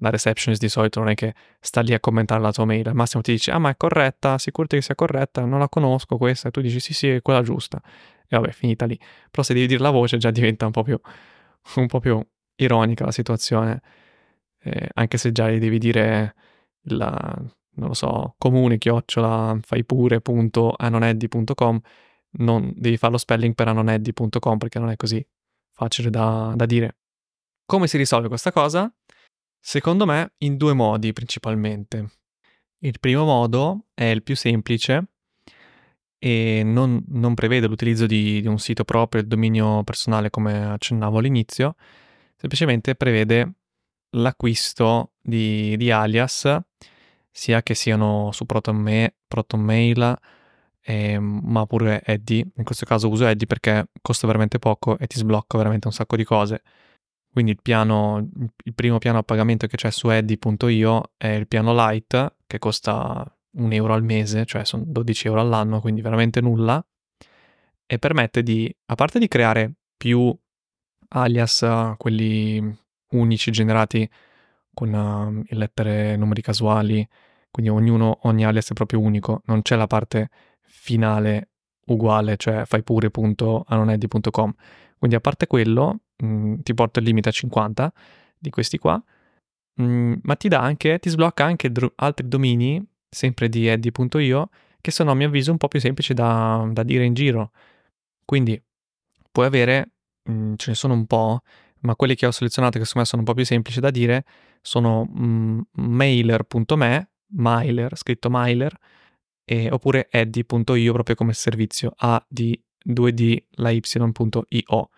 la 0.00 0.10
receptionist 0.10 0.60
di 0.60 0.68
solito 0.68 0.98
non 1.00 1.08
è 1.08 1.14
che 1.14 1.34
sta 1.60 1.80
lì 1.80 1.94
a 1.94 2.00
commentare 2.00 2.42
la 2.42 2.52
tua 2.52 2.66
mail, 2.66 2.86
al 2.88 2.94
massimo 2.94 3.22
ti 3.22 3.32
dice, 3.32 3.52
ah 3.52 3.58
ma 3.58 3.70
è 3.70 3.76
corretta, 3.78 4.36
sicurati 4.36 4.76
che 4.76 4.82
sia 4.82 4.94
corretta, 4.94 5.46
non 5.46 5.60
la 5.60 5.68
conosco 5.70 6.18
questa, 6.18 6.48
e 6.48 6.50
tu 6.50 6.60
dici 6.60 6.78
sì 6.78 6.92
sì, 6.92 7.08
è 7.08 7.22
quella 7.22 7.40
giusta. 7.40 7.80
E 8.28 8.36
vabbè, 8.36 8.50
finita 8.50 8.84
lì. 8.84 8.98
Però 9.30 9.42
se 9.42 9.54
devi 9.54 9.66
dire 9.66 9.80
la 9.80 9.90
voce 9.90 10.18
già 10.18 10.30
diventa 10.30 10.66
un 10.66 10.72
po' 10.72 10.82
più, 10.82 11.00
un 11.76 11.86
po 11.86 12.00
più 12.00 12.22
ironica 12.56 13.06
la 13.06 13.12
situazione, 13.12 13.80
eh, 14.60 14.88
anche 14.92 15.16
se 15.16 15.32
già 15.32 15.48
devi 15.48 15.78
dire 15.78 16.34
la, 16.88 17.42
non 17.74 17.88
lo 17.88 17.94
so, 17.94 18.34
comune, 18.38 18.78
chiocciola, 18.78 19.58
fai 19.62 19.84
pure, 19.84 20.20
punto, 20.20 20.74
anoneddi.com, 20.76 21.80
non 22.36 22.72
devi 22.76 22.96
fare 22.96 23.12
lo 23.12 23.18
spelling 23.18 23.54
per 23.54 23.68
anoneddi.com 23.68 24.58
perché 24.58 24.78
non 24.78 24.90
è 24.90 24.96
così 24.96 25.24
facile 25.72 26.10
da, 26.10 26.52
da 26.56 26.66
dire. 26.66 26.96
Come 27.66 27.86
si 27.86 27.96
risolve 27.96 28.28
questa 28.28 28.52
cosa? 28.52 28.92
Secondo 29.58 30.06
me 30.06 30.34
in 30.38 30.56
due 30.56 30.74
modi 30.74 31.12
principalmente. 31.12 32.10
Il 32.78 33.00
primo 33.00 33.24
modo 33.24 33.86
è 33.94 34.04
il 34.04 34.22
più 34.22 34.36
semplice 34.36 35.08
e 36.18 36.62
non, 36.64 37.02
non 37.08 37.34
prevede 37.34 37.66
l'utilizzo 37.66 38.06
di, 38.06 38.40
di, 38.40 38.46
un 38.46 38.58
sito 38.58 38.84
proprio, 38.84 39.22
il 39.22 39.26
dominio 39.26 39.82
personale 39.84 40.30
come 40.30 40.64
accennavo 40.64 41.18
all'inizio, 41.18 41.76
semplicemente 42.36 42.94
prevede 42.94 43.54
l'acquisto 44.10 45.12
di, 45.20 45.76
di 45.76 45.90
alias 45.90 46.60
sia 47.36 47.62
che 47.64 47.74
siano 47.74 48.30
su 48.30 48.46
ProtonMail, 48.46 49.12
ProtonMail 49.26 50.18
eh, 50.82 51.18
ma 51.18 51.66
pure 51.66 52.00
Eddie. 52.04 52.46
In 52.54 52.62
questo 52.62 52.86
caso 52.86 53.08
uso 53.08 53.26
Eddie 53.26 53.46
perché 53.46 53.88
costa 54.00 54.26
veramente 54.28 54.60
poco 54.60 54.96
e 54.98 55.08
ti 55.08 55.18
sblocca 55.18 55.58
veramente 55.58 55.88
un 55.88 55.92
sacco 55.92 56.14
di 56.16 56.22
cose. 56.22 56.62
Quindi 57.32 57.50
il, 57.50 57.58
piano, 57.60 58.30
il 58.64 58.74
primo 58.74 58.98
piano 58.98 59.18
a 59.18 59.24
pagamento 59.24 59.66
che 59.66 59.76
c'è 59.76 59.90
su 59.90 60.08
Eddie.io 60.10 61.12
è 61.16 61.26
il 61.26 61.48
piano 61.48 61.74
Lite, 61.74 62.36
che 62.46 62.58
costa 62.60 63.36
un 63.56 63.72
euro 63.72 63.94
al 63.94 64.04
mese, 64.04 64.44
cioè 64.44 64.64
sono 64.64 64.84
12 64.86 65.26
euro 65.26 65.40
all'anno, 65.40 65.80
quindi 65.80 66.02
veramente 66.02 66.40
nulla, 66.40 66.84
e 67.86 67.98
permette 67.98 68.44
di, 68.44 68.72
a 68.86 68.94
parte 68.94 69.18
di 69.18 69.26
creare 69.26 69.72
più 69.96 70.32
alias, 71.08 71.66
quelli 71.96 72.78
unici 73.10 73.50
generati 73.50 74.08
con 74.72 74.92
uh, 74.92 75.42
lettere 75.56 76.16
numeri 76.16 76.42
casuali, 76.42 77.06
quindi 77.54 77.70
ognuno, 77.70 78.18
ogni 78.22 78.44
alias 78.44 78.70
è 78.70 78.72
proprio 78.72 78.98
unico, 78.98 79.42
non 79.44 79.62
c'è 79.62 79.76
la 79.76 79.86
parte 79.86 80.28
finale 80.60 81.50
uguale, 81.86 82.36
cioè 82.36 82.64
fai 82.64 82.82
pure.anoneddi.com. 82.82 84.54
Quindi 84.98 85.14
a 85.14 85.20
parte 85.20 85.46
quello, 85.46 86.00
mh, 86.16 86.26
mm, 86.26 86.54
ti 86.62 86.74
porta 86.74 86.98
il 86.98 87.06
limite 87.06 87.28
a 87.28 87.32
50 87.32 87.92
di 88.36 88.50
questi 88.50 88.76
qua, 88.76 89.00
mh, 89.74 89.84
mm, 89.84 90.14
ma 90.22 90.34
ti 90.34 90.48
dà 90.48 90.62
anche, 90.62 90.98
ti 90.98 91.08
sblocca 91.08 91.44
anche 91.44 91.70
dr- 91.70 91.92
altri 91.94 92.26
domini, 92.26 92.84
sempre 93.08 93.48
di 93.48 93.68
eddy.io, 93.68 94.48
che 94.80 94.90
sono 94.90 95.12
a 95.12 95.14
mio 95.14 95.28
avviso 95.28 95.52
un 95.52 95.56
po' 95.58 95.68
più 95.68 95.78
semplici 95.78 96.12
da, 96.12 96.68
da 96.72 96.82
dire 96.82 97.04
in 97.04 97.14
giro. 97.14 97.52
Quindi 98.24 98.60
puoi 99.30 99.46
avere, 99.46 99.92
mh, 100.24 100.32
mm, 100.32 100.54
ce 100.56 100.70
ne 100.70 100.74
sono 100.74 100.94
un 100.94 101.06
po', 101.06 101.42
ma 101.82 101.94
quelli 101.94 102.16
che 102.16 102.26
ho 102.26 102.32
selezionato 102.32 102.80
che 102.80 102.84
secondo 102.84 103.02
me 103.02 103.06
sono 103.06 103.22
un 103.22 103.28
po' 103.28 103.34
più 103.34 103.44
semplici 103.44 103.78
da 103.78 103.90
dire 103.90 104.24
sono 104.60 105.06
mailer.me, 105.72 107.10
mailer, 107.34 107.96
scritto 107.96 108.30
mailer, 108.30 108.76
e, 109.44 109.70
oppure 109.70 110.08
eddy.io 110.10 110.92
proprio 110.92 111.14
come 111.14 111.32
servizio, 111.32 111.92
a 111.96 112.24
di 112.28 112.60
2d 112.82 113.44
la 113.56 113.70
y.io. 113.70 114.88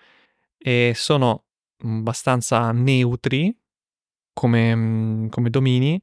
E 0.58 0.92
sono 0.94 1.44
abbastanza 1.78 2.72
neutri 2.72 3.56
come, 4.32 5.28
come 5.30 5.50
domini, 5.50 6.00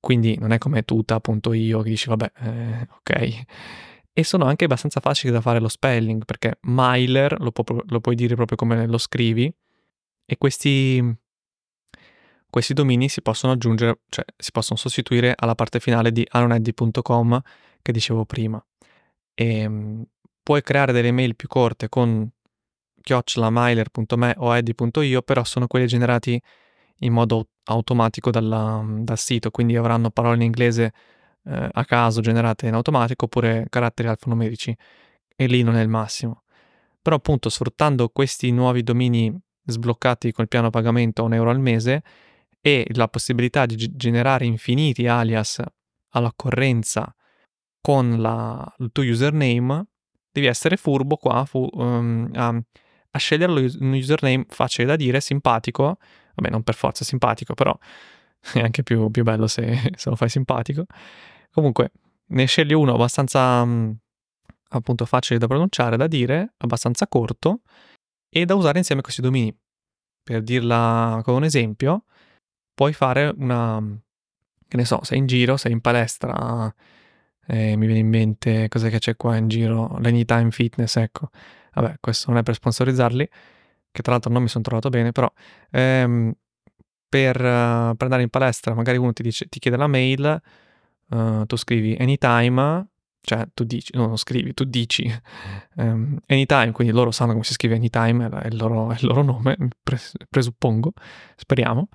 quindi 0.00 0.36
non 0.38 0.52
è 0.52 0.58
come 0.58 0.82
tuta.io 0.82 1.80
che 1.82 1.90
dici 1.90 2.08
vabbè, 2.08 2.32
eh, 2.38 2.88
ok. 2.90 3.44
E 4.12 4.24
sono 4.24 4.44
anche 4.44 4.64
abbastanza 4.64 5.00
facili 5.00 5.32
da 5.32 5.40
fare 5.40 5.60
lo 5.60 5.68
spelling, 5.68 6.24
perché 6.24 6.58
Myler 6.62 7.40
lo, 7.40 7.52
pu- 7.52 7.82
lo 7.86 8.00
puoi 8.00 8.14
dire 8.14 8.34
proprio 8.34 8.56
come 8.56 8.86
lo 8.86 8.98
scrivi, 8.98 9.52
e 10.24 10.38
questi, 10.38 11.02
questi 12.52 12.74
domini 12.74 13.08
si 13.08 13.22
possono 13.22 13.54
aggiungere, 13.54 14.00
cioè 14.10 14.26
si 14.36 14.50
possono 14.50 14.78
sostituire 14.78 15.32
alla 15.34 15.54
parte 15.54 15.80
finale 15.80 16.12
di 16.12 16.22
anoneddy.com 16.28 17.40
che 17.80 17.92
dicevo 17.92 18.26
prima. 18.26 18.62
E 19.32 19.60
ehm, 19.60 20.04
puoi 20.42 20.60
creare 20.60 20.92
delle 20.92 21.12
mail 21.12 21.34
più 21.34 21.48
corte 21.48 21.88
con 21.88 22.30
chiocciolamailer.me 23.00 24.34
o 24.36 24.54
eddy.io, 24.54 25.22
però 25.22 25.44
sono 25.44 25.66
quelli 25.66 25.86
generati 25.86 26.38
in 26.98 27.12
modo 27.14 27.48
automatico 27.64 28.30
dalla, 28.30 28.84
dal 28.86 29.18
sito, 29.18 29.50
quindi 29.50 29.74
avranno 29.74 30.10
parole 30.10 30.34
in 30.34 30.42
inglese 30.42 30.92
eh, 31.46 31.68
a 31.72 31.84
caso 31.86 32.20
generate 32.20 32.66
in 32.66 32.74
automatico 32.74 33.24
oppure 33.24 33.64
caratteri 33.70 34.08
alfanumerici 34.08 34.76
e 35.34 35.46
lì 35.46 35.62
non 35.62 35.76
è 35.76 35.80
il 35.80 35.88
massimo. 35.88 36.42
Però 37.00 37.16
appunto 37.16 37.48
sfruttando 37.48 38.10
questi 38.10 38.50
nuovi 38.50 38.82
domini 38.82 39.34
sbloccati 39.64 40.32
col 40.32 40.48
piano 40.48 40.68
pagamento 40.68 41.22
a 41.22 41.24
un 41.24 41.32
euro 41.32 41.48
al 41.48 41.60
mese 41.60 42.02
e 42.62 42.86
la 42.94 43.08
possibilità 43.08 43.66
di 43.66 43.74
g- 43.74 43.90
generare 43.96 44.46
infiniti 44.46 45.06
alias 45.08 45.60
all'occorrenza 46.10 47.14
con 47.80 48.20
la, 48.20 48.74
il 48.78 48.90
tuo 48.92 49.02
username, 49.02 49.86
devi 50.30 50.46
essere 50.46 50.76
furbo 50.76 51.16
qua 51.16 51.44
fu, 51.44 51.68
um, 51.72 52.30
a, 52.34 52.48
a, 53.10 53.18
scegliere 53.18 53.52
un 53.80 53.92
username 53.92 54.46
facile 54.48 54.86
da 54.86 54.96
dire, 54.96 55.20
simpatico, 55.20 55.98
vabbè 56.36 56.48
non 56.48 56.62
per 56.62 56.76
forza 56.76 57.04
simpatico, 57.04 57.54
però 57.54 57.76
è 58.54 58.60
anche 58.60 58.84
più, 58.84 59.10
più 59.10 59.24
bello 59.24 59.48
se, 59.48 59.92
se, 59.96 60.08
lo 60.08 60.14
fai 60.14 60.28
simpatico. 60.28 60.86
Comunque, 61.50 61.90
ne 62.26 62.46
scegli 62.46 62.72
uno 62.72 62.94
abbastanza 62.94 63.62
um, 63.62 63.94
appunto 64.68 65.04
facile 65.04 65.40
da 65.40 65.48
pronunciare, 65.48 65.96
da 65.96 66.06
dire, 66.06 66.54
abbastanza 66.58 67.08
corto 67.08 67.62
e 68.28 68.44
da 68.44 68.54
usare 68.54 68.78
insieme 68.78 69.02
questi 69.02 69.20
domini. 69.20 69.54
Per 70.22 70.40
dirla 70.42 71.20
con 71.24 71.34
un 71.34 71.42
esempio, 71.42 72.04
puoi 72.74 72.92
fare 72.92 73.32
una, 73.36 73.82
che 74.68 74.76
ne 74.76 74.84
so, 74.84 75.00
sei 75.02 75.18
in 75.18 75.26
giro, 75.26 75.56
sei 75.56 75.72
in 75.72 75.80
palestra, 75.80 76.72
eh, 77.46 77.76
mi 77.76 77.86
viene 77.86 78.00
in 78.00 78.08
mente 78.08 78.68
cos'è 78.68 78.90
che 78.90 78.98
c'è 78.98 79.16
qua 79.16 79.36
in 79.36 79.48
giro, 79.48 79.98
l'Anytime 79.98 80.50
Fitness, 80.50 80.96
ecco. 80.96 81.30
Vabbè, 81.74 81.96
questo 82.00 82.30
non 82.30 82.38
è 82.38 82.42
per 82.42 82.54
sponsorizzarli, 82.54 83.28
che 83.90 84.02
tra 84.02 84.12
l'altro 84.12 84.30
non 84.32 84.42
mi 84.42 84.48
sono 84.48 84.64
trovato 84.64 84.88
bene, 84.88 85.12
però 85.12 85.30
ehm, 85.70 86.32
per, 87.08 87.36
uh, 87.36 87.94
per, 87.94 88.02
andare 88.02 88.22
in 88.22 88.30
palestra 88.30 88.74
magari 88.74 88.96
uno 88.96 89.12
ti, 89.12 89.22
dice, 89.22 89.46
ti 89.48 89.58
chiede 89.58 89.76
la 89.76 89.86
mail, 89.86 90.40
uh, 91.10 91.44
tu 91.44 91.56
scrivi 91.56 91.96
anytime, 91.98 92.88
cioè 93.20 93.46
tu 93.54 93.64
dici, 93.64 93.92
no, 93.94 94.06
non 94.06 94.16
scrivi, 94.16 94.54
tu 94.54 94.64
dici 94.64 95.10
um, 95.76 96.18
anytime, 96.26 96.72
quindi 96.72 96.92
loro 96.92 97.10
sanno 97.10 97.32
come 97.32 97.44
si 97.44 97.52
scrive 97.52 97.76
anytime, 97.76 98.28
è 98.28 98.46
il 98.48 98.56
loro, 98.56 98.90
è 98.90 98.96
il 98.98 99.06
loro 99.06 99.22
nome, 99.22 99.56
pres- 99.82 100.14
presuppongo, 100.28 100.92
speriamo, 101.36 101.88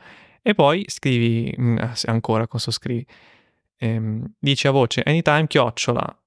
e 0.48 0.54
poi 0.54 0.86
scrivi, 0.88 1.54
mm, 1.60 1.78
ancora 2.06 2.48
cosa 2.48 2.72
scrivi, 2.72 3.06
ehm, 3.80 4.36
dici 4.40 4.66
a 4.68 4.72
voce 4.72 5.02
anytime 5.04 5.46
chiocciola, 5.46 6.22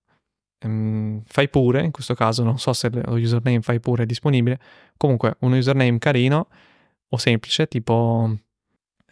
ehm, 0.59 1.22
fai 1.24 1.48
pure, 1.48 1.83
in 1.83 1.90
questo 1.90 2.12
caso 2.12 2.42
non 2.42 2.59
so 2.59 2.74
se 2.74 2.90
lo 2.90 3.14
username 3.14 3.62
fai 3.62 3.80
pure 3.80 4.02
è 4.02 4.06
disponibile, 4.06 4.61
comunque 4.98 5.37
un 5.40 5.52
username 5.52 5.96
carino 5.96 6.48
o 7.09 7.16
semplice, 7.16 7.66
tipo 7.66 8.30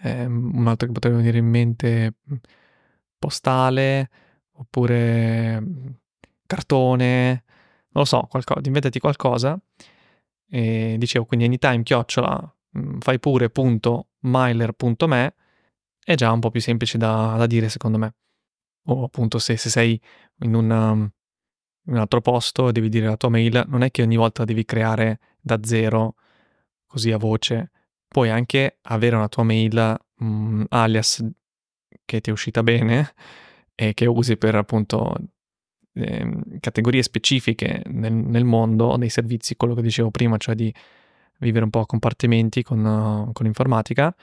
ehm, 0.03 0.51
un 0.55 0.67
altro 0.69 0.87
che 0.89 0.93
potrebbe 0.93 1.17
venire 1.17 1.39
in 1.39 1.47
mente 1.47 2.15
postale 3.19 4.11
oppure 4.59 5.63
cartone, 6.47 7.29
non 7.93 8.03
lo 8.03 8.05
so, 8.05 8.27
qualcosa, 8.29 8.61
inventati 8.67 8.99
qualcosa. 8.99 9.59
E 10.51 10.97
dicevo 10.99 11.25
quindi 11.25 11.47
anytime 11.47 11.83
chiocciola 11.83 12.55
fai 13.01 13.19
pure 13.19 13.49
punto 13.51 14.08
miler.me 14.21 15.35
è 16.03 16.15
già 16.15 16.33
un 16.33 16.41
po' 16.41 16.51
più 16.51 16.61
semplice 16.61 16.99
da, 16.99 17.35
da 17.37 17.47
dire 17.47 17.69
secondo 17.69 17.99
me. 17.99 18.15
O 18.87 19.05
appunto 19.05 19.39
se, 19.39 19.57
se 19.57 19.69
sei 19.69 20.01
in, 20.41 20.55
una, 20.55 20.93
in, 20.93 21.11
un 21.85 21.97
altro 21.97 22.21
posto 22.21 22.69
e 22.69 22.73
devi 22.73 22.89
dire 22.89 23.07
la 23.07 23.17
tua 23.17 23.29
mail, 23.29 23.65
non 23.69 23.83
è 23.83 23.91
che 23.91 24.03
ogni 24.03 24.17
volta 24.17 24.45
devi 24.45 24.65
creare 24.65 25.21
da 25.41 25.59
zero 25.63 26.15
così 26.87 27.13
a 27.13 27.19
voce, 27.19 27.71
puoi 28.09 28.31
anche 28.31 28.79
avere 28.83 29.17
una 29.17 29.29
tua 29.29 29.43
mail 29.43 29.97
mh, 30.15 30.65
alias 30.71 31.23
che 32.05 32.21
ti 32.21 32.31
è 32.31 32.33
uscita 32.33 32.63
bene 32.63 33.13
e 33.75 33.93
che 33.93 34.07
usi 34.07 34.39
per 34.39 34.55
appunto 34.55 35.15
eh, 35.93 36.59
categorie 36.61 37.03
specifiche 37.03 37.83
nel, 37.87 38.13
nel, 38.13 38.45
mondo 38.45 38.97
dei 38.97 39.11
servizi, 39.11 39.57
quello 39.57 39.75
che 39.75 39.83
dicevo 39.83 40.11
prima, 40.11 40.39
cioè 40.39 40.55
di 40.55 40.73
vivere 41.39 41.65
un 41.65 41.71
po' 41.71 41.81
a 41.81 41.87
compartimenti 41.87 42.63
con, 42.63 42.85
uh, 42.85 43.33
con 43.33 43.45
l'informatica 43.45 44.15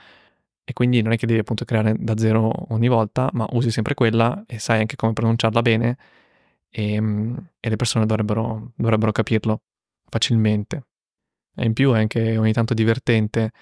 e 0.68 0.72
quindi 0.72 1.00
non 1.00 1.12
è 1.12 1.16
che 1.16 1.26
devi 1.26 1.38
appunto 1.38 1.64
creare 1.64 1.94
da 1.96 2.16
zero 2.16 2.50
ogni 2.74 2.88
volta, 2.88 3.30
ma 3.34 3.46
usi 3.52 3.70
sempre 3.70 3.94
quella 3.94 4.42
e 4.48 4.58
sai 4.58 4.80
anche 4.80 4.96
come 4.96 5.12
pronunciarla 5.12 5.62
bene 5.62 5.96
e, 6.68 6.96
e 7.60 7.68
le 7.68 7.76
persone 7.76 8.04
dovrebbero, 8.04 8.72
dovrebbero 8.74 9.12
capirlo 9.12 9.62
facilmente. 10.08 10.86
E 11.54 11.64
in 11.66 11.72
più 11.72 11.92
è 11.92 11.98
anche 12.00 12.36
ogni 12.36 12.52
tanto 12.52 12.74
divertente 12.74 13.52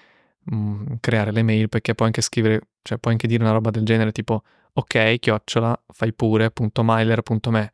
mh, 0.45 0.55
mm, 0.55 0.85
creare 0.99 1.31
le 1.31 1.43
mail 1.43 1.69
perché 1.69 1.93
puoi 1.93 2.07
anche 2.07 2.21
scrivere, 2.21 2.69
cioè 2.81 2.97
puoi 2.97 3.13
anche 3.13 3.27
dire 3.27 3.43
una 3.43 3.53
roba 3.53 3.69
del 3.69 3.85
genere 3.85 4.11
tipo 4.11 4.41
ok, 4.73 5.19
chiocciola, 5.19 5.83
fai 5.87 6.11
pure, 6.13 6.51
punto 6.51 6.83
mailer, 6.83 7.21
punto 7.21 7.51
me. 7.51 7.71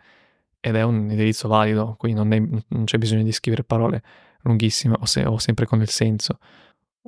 Ed 0.60 0.76
è 0.76 0.84
un 0.84 1.10
indirizzo 1.10 1.48
valido, 1.48 1.96
quindi 1.98 2.20
non, 2.20 2.34
è, 2.34 2.40
non 2.68 2.84
c'è 2.84 2.98
bisogno 2.98 3.24
di 3.24 3.32
scrivere 3.32 3.64
parole 3.64 4.04
lunghissime 4.44 4.96
o, 5.00 5.06
se, 5.06 5.26
o 5.26 5.38
sempre 5.38 5.66
con 5.66 5.82
il 5.82 5.90
senso 5.90 6.38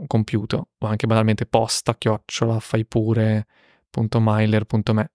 compiuto, 0.08 0.70
o 0.78 0.88
anche 0.88 1.08
banalmente 1.08 1.46
posta, 1.46 1.96
chiocciola, 1.96 2.60
fai 2.60 2.86
pure, 2.86 3.46
punto 3.90 4.20
mailer, 4.20 4.66
punto 4.66 4.94
me. 4.94 5.12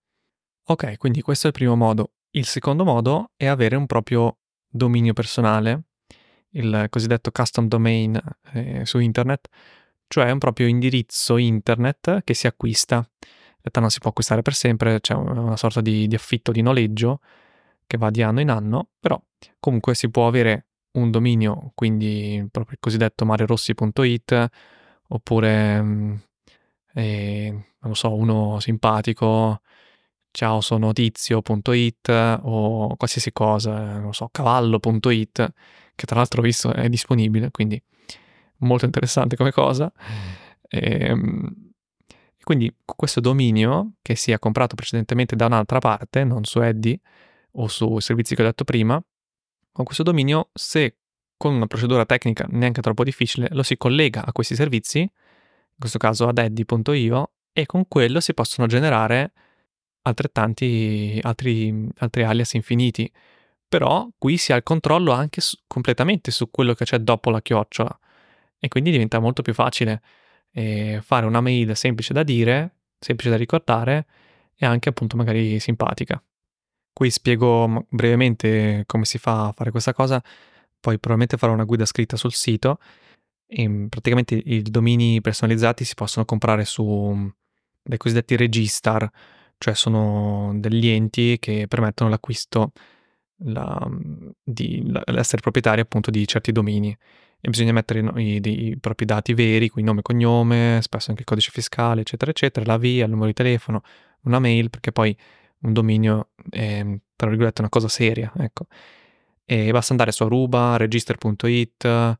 Ok, 0.66 0.96
quindi 0.98 1.22
questo 1.22 1.46
è 1.46 1.50
il 1.50 1.54
primo 1.54 1.76
modo. 1.76 2.12
Il 2.30 2.44
secondo 2.44 2.84
modo 2.84 3.32
è 3.36 3.46
avere 3.46 3.74
un 3.76 3.86
proprio 3.86 4.38
dominio 4.68 5.14
personale, 5.14 5.84
il 6.50 6.86
cosiddetto 6.90 7.30
custom 7.30 7.66
domain 7.66 8.20
eh, 8.52 8.84
su 8.84 8.98
internet, 8.98 9.48
cioè 10.06 10.30
un 10.30 10.38
proprio 10.38 10.66
indirizzo 10.66 11.36
internet 11.36 12.22
che 12.22 12.34
si 12.34 12.46
acquista. 12.46 12.96
In 12.96 13.64
realtà 13.64 13.80
non 13.80 13.90
si 13.90 13.98
può 13.98 14.10
acquistare 14.10 14.42
per 14.42 14.54
sempre, 14.54 15.00
c'è 15.00 15.14
una 15.14 15.56
sorta 15.56 15.80
di, 15.80 16.06
di 16.06 16.14
affitto 16.14 16.52
di 16.52 16.62
noleggio 16.62 17.20
che 17.86 17.96
va 17.96 18.10
di 18.10 18.22
anno 18.22 18.40
in 18.40 18.50
anno, 18.50 18.90
però 19.00 19.20
comunque 19.58 19.94
si 19.94 20.10
può 20.10 20.26
avere 20.26 20.67
un 20.98 21.10
dominio, 21.10 21.72
quindi 21.74 22.46
proprio 22.50 22.74
il 22.74 22.80
cosiddetto 22.80 23.24
marerossi.it, 23.24 24.48
oppure, 25.08 26.22
eh, 26.94 27.50
non 27.50 27.90
lo 27.90 27.94
so, 27.94 28.14
uno 28.14 28.60
simpatico, 28.60 29.60
ciao 30.30 30.60
sono 30.60 30.92
tizio.it 30.92 32.38
o 32.42 32.96
qualsiasi 32.96 33.32
cosa, 33.32 33.94
non 33.94 34.04
lo 34.04 34.12
so, 34.12 34.28
cavallo.it, 34.30 35.52
che 35.94 36.06
tra 36.06 36.16
l'altro 36.16 36.40
ho 36.40 36.44
visto 36.44 36.72
è 36.72 36.88
disponibile, 36.88 37.50
quindi 37.50 37.82
molto 38.58 38.84
interessante 38.84 39.36
come 39.36 39.52
cosa. 39.52 39.92
E, 40.68 41.06
ehm, 41.06 41.68
quindi 42.42 42.74
questo 42.84 43.20
dominio 43.20 43.94
che 44.00 44.16
sia 44.16 44.38
comprato 44.38 44.74
precedentemente 44.74 45.36
da 45.36 45.46
un'altra 45.46 45.80
parte, 45.80 46.24
non 46.24 46.44
su 46.44 46.60
Eddy 46.60 46.98
o 47.52 47.68
sui 47.68 48.00
servizi 48.00 48.34
che 48.34 48.42
ho 48.42 48.44
detto 48.46 48.64
prima, 48.64 49.02
con 49.78 49.86
questo 49.86 50.02
dominio, 50.02 50.50
se 50.54 50.96
con 51.36 51.54
una 51.54 51.68
procedura 51.68 52.04
tecnica 52.04 52.46
neanche 52.50 52.82
troppo 52.82 53.04
difficile, 53.04 53.46
lo 53.52 53.62
si 53.62 53.76
collega 53.76 54.24
a 54.24 54.32
questi 54.32 54.56
servizi, 54.56 54.98
in 54.98 55.78
questo 55.78 55.98
caso 55.98 56.26
ad 56.26 56.38
eddy.io, 56.38 57.30
e 57.52 57.64
con 57.64 57.86
quello 57.86 58.18
si 58.18 58.34
possono 58.34 58.66
generare 58.66 59.32
altrettanti 60.02 61.20
altri, 61.22 61.88
altri 61.98 62.24
alias 62.24 62.54
infiniti. 62.54 63.08
Però 63.68 64.08
qui 64.18 64.36
si 64.36 64.52
ha 64.52 64.56
il 64.56 64.64
controllo 64.64 65.12
anche 65.12 65.40
su, 65.40 65.56
completamente 65.68 66.32
su 66.32 66.50
quello 66.50 66.74
che 66.74 66.84
c'è 66.84 66.98
dopo 66.98 67.30
la 67.30 67.40
chiocciola 67.40 67.96
e 68.58 68.66
quindi 68.66 68.90
diventa 68.90 69.20
molto 69.20 69.42
più 69.42 69.54
facile 69.54 70.02
eh, 70.54 70.98
fare 71.04 71.24
una 71.24 71.40
mail 71.40 71.76
semplice 71.76 72.12
da 72.12 72.24
dire, 72.24 72.78
semplice 72.98 73.30
da 73.30 73.36
ricordare 73.36 74.06
e 74.56 74.66
anche 74.66 74.88
appunto 74.88 75.16
magari 75.16 75.60
simpatica. 75.60 76.20
Qui 76.98 77.12
spiego 77.12 77.86
brevemente 77.90 78.82
come 78.84 79.04
si 79.04 79.18
fa 79.18 79.46
a 79.46 79.52
fare 79.52 79.70
questa 79.70 79.92
cosa, 79.92 80.20
poi 80.80 80.98
probabilmente 80.98 81.36
farò 81.36 81.52
una 81.52 81.62
guida 81.62 81.84
scritta 81.84 82.16
sul 82.16 82.32
sito 82.32 82.80
e 83.46 83.86
praticamente 83.88 84.34
i 84.34 84.62
domini 84.62 85.20
personalizzati 85.20 85.84
si 85.84 85.94
possono 85.94 86.24
comprare 86.24 86.64
su 86.64 87.32
dei 87.80 87.98
cosiddetti 87.98 88.34
registar, 88.34 89.08
cioè 89.58 89.74
sono 89.74 90.50
degli 90.56 90.88
enti 90.88 91.38
che 91.38 91.66
permettono 91.68 92.10
l'acquisto 92.10 92.72
la, 93.44 93.88
di 94.42 94.82
l'essere 95.04 95.40
proprietari 95.40 95.80
appunto 95.80 96.10
di 96.10 96.26
certi 96.26 96.50
domini. 96.50 96.90
E 97.40 97.48
bisogna 97.48 97.70
mettere 97.70 98.00
i, 98.00 98.40
i, 98.42 98.70
i, 98.70 98.76
propri 98.76 99.04
dati 99.04 99.34
veri, 99.34 99.68
quindi 99.68 99.88
nome 99.88 100.00
e 100.00 100.02
cognome, 100.02 100.80
spesso 100.82 101.10
anche 101.10 101.22
il 101.22 101.28
codice 101.28 101.52
fiscale, 101.52 102.00
eccetera, 102.00 102.32
eccetera, 102.32 102.66
la 102.66 102.76
via, 102.76 103.04
il 103.04 103.10
numero 103.10 103.28
di 103.28 103.34
telefono, 103.34 103.82
una 104.22 104.40
mail, 104.40 104.68
perché 104.68 104.90
poi 104.90 105.16
un 105.60 105.72
dominio 105.72 106.30
è, 106.50 106.84
tra 107.16 107.28
virgolette, 107.28 107.60
una 107.60 107.70
cosa 107.70 107.88
seria, 107.88 108.32
ecco. 108.38 108.66
E 109.44 109.70
basta 109.72 109.92
andare 109.92 110.12
su 110.12 110.24
Aruba, 110.24 110.76
register.it, 110.76 112.18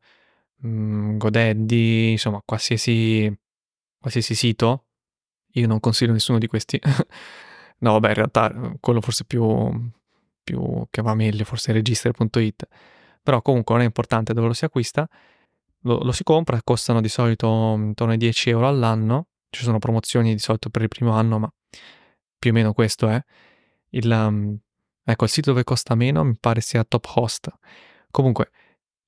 mm, 0.65 1.17
GoDaddy, 1.17 2.11
insomma, 2.11 2.41
qualsiasi, 2.43 3.31
qualsiasi 3.99 4.35
sito. 4.35 4.85
Io 5.53 5.67
non 5.67 5.79
consiglio 5.79 6.13
nessuno 6.13 6.37
di 6.39 6.47
questi. 6.47 6.79
no, 7.79 7.91
vabbè, 7.93 8.07
in 8.09 8.13
realtà 8.15 8.77
quello 8.79 9.01
forse 9.01 9.25
più, 9.25 9.45
più 10.43 10.85
che 10.89 11.01
va 11.01 11.13
meglio, 11.13 11.43
forse 11.45 11.71
register.it 11.71 12.67
però 13.21 13.41
comunque 13.41 13.75
non 13.75 13.83
è 13.83 13.85
importante 13.85 14.33
dove 14.33 14.47
lo 14.47 14.53
si 14.53 14.65
acquista, 14.65 15.07
lo, 15.81 15.99
lo 15.99 16.11
si 16.11 16.23
compra, 16.23 16.59
costano 16.63 17.01
di 17.01 17.09
solito 17.09 17.75
intorno 17.77 18.13
ai 18.13 18.17
10 18.17 18.49
euro 18.49 18.67
all'anno, 18.67 19.27
ci 19.49 19.63
sono 19.63 19.79
promozioni 19.79 20.33
di 20.33 20.39
solito 20.39 20.69
per 20.69 20.81
il 20.81 20.87
primo 20.87 21.11
anno, 21.13 21.39
ma 21.39 21.53
più 22.39 22.51
o 22.51 22.53
meno 22.53 22.73
questo 22.73 23.07
è. 23.09 23.23
Il, 23.89 24.09
um, 24.09 24.57
ecco, 25.03 25.23
il 25.25 25.29
sito 25.29 25.51
dove 25.51 25.63
costa 25.63 25.95
meno 25.95 26.23
mi 26.23 26.37
pare 26.39 26.61
sia 26.61 26.83
Top 26.83 27.05
Host. 27.15 27.49
Comunque, 28.09 28.51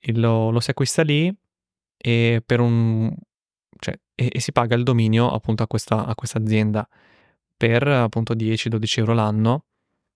il, 0.01 0.19
lo, 0.19 0.51
lo, 0.51 0.59
si 0.59 0.71
acquista 0.71 1.01
lì 1.03 1.33
e 1.97 2.43
un... 2.49 3.15
Cioè, 3.79 3.99
e, 4.13 4.29
e, 4.33 4.39
si 4.39 4.51
paga 4.51 4.75
il 4.75 4.83
dominio 4.83 5.31
appunto 5.31 5.63
a 5.63 5.67
questa, 5.67 6.05
a 6.05 6.13
questa 6.13 6.37
azienda 6.37 6.87
per 7.57 7.87
appunto 7.87 8.33
10-12 8.35 8.99
euro 8.99 9.13
l'anno 9.13 9.65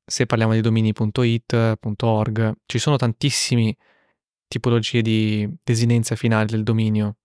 se 0.06 0.28
parliamo 0.28 0.54
di 0.54 0.62
domini.it.org, 0.62 2.54
ci 2.68 2.78
sono 2.78 2.96
tantissime 2.96 3.76
tipologie 4.48 5.02
di 5.02 5.50
desinenza 5.64 6.16
finale 6.16 6.46
del 6.46 6.62
dominio 6.64 7.18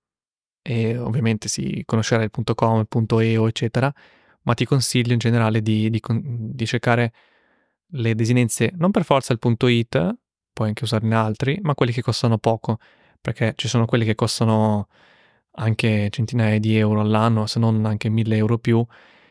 e 0.63 0.97
ovviamente 0.97 1.49
si 1.49 1.83
conoscerà 1.85 2.23
il 2.23 2.31
.com, 2.31 2.81
il 2.81 3.07
.eo, 3.21 3.47
eccetera, 3.47 3.93
ma 4.43 4.55
ti 4.55 4.65
consiglio 4.65 5.13
in 5.13 5.19
generale 5.19 5.63
di, 5.63 5.91
di, 5.91 6.01
di 6.01 6.67
cercare 6.67 7.13
le 7.95 8.15
desinenze 8.15 8.73
non 8.77 8.91
per 8.91 9.05
forza 9.05 9.33
il 9.33 9.39
.it, 9.41 10.17
puoi 10.53 10.69
anche 10.69 10.85
usarne 10.85 11.15
altri, 11.15 11.59
ma 11.63 11.75
quelli 11.75 11.93
che 11.93 12.03
costano 12.03 12.39
poco, 12.39 12.79
perché 13.21 13.55
ci 13.57 13.69
sono 13.69 13.87
quelli 13.87 14.05
che 14.05 14.15
costano 14.15 14.89
anche 15.53 16.09
centinaia 16.11 16.59
di 16.59 16.77
euro 16.77 17.01
all'anno, 17.01 17.47
se 17.47 17.59
non 17.59 17.85
anche 17.85 18.09
mille 18.09 18.37
euro 18.37 18.59
più, 18.59 18.85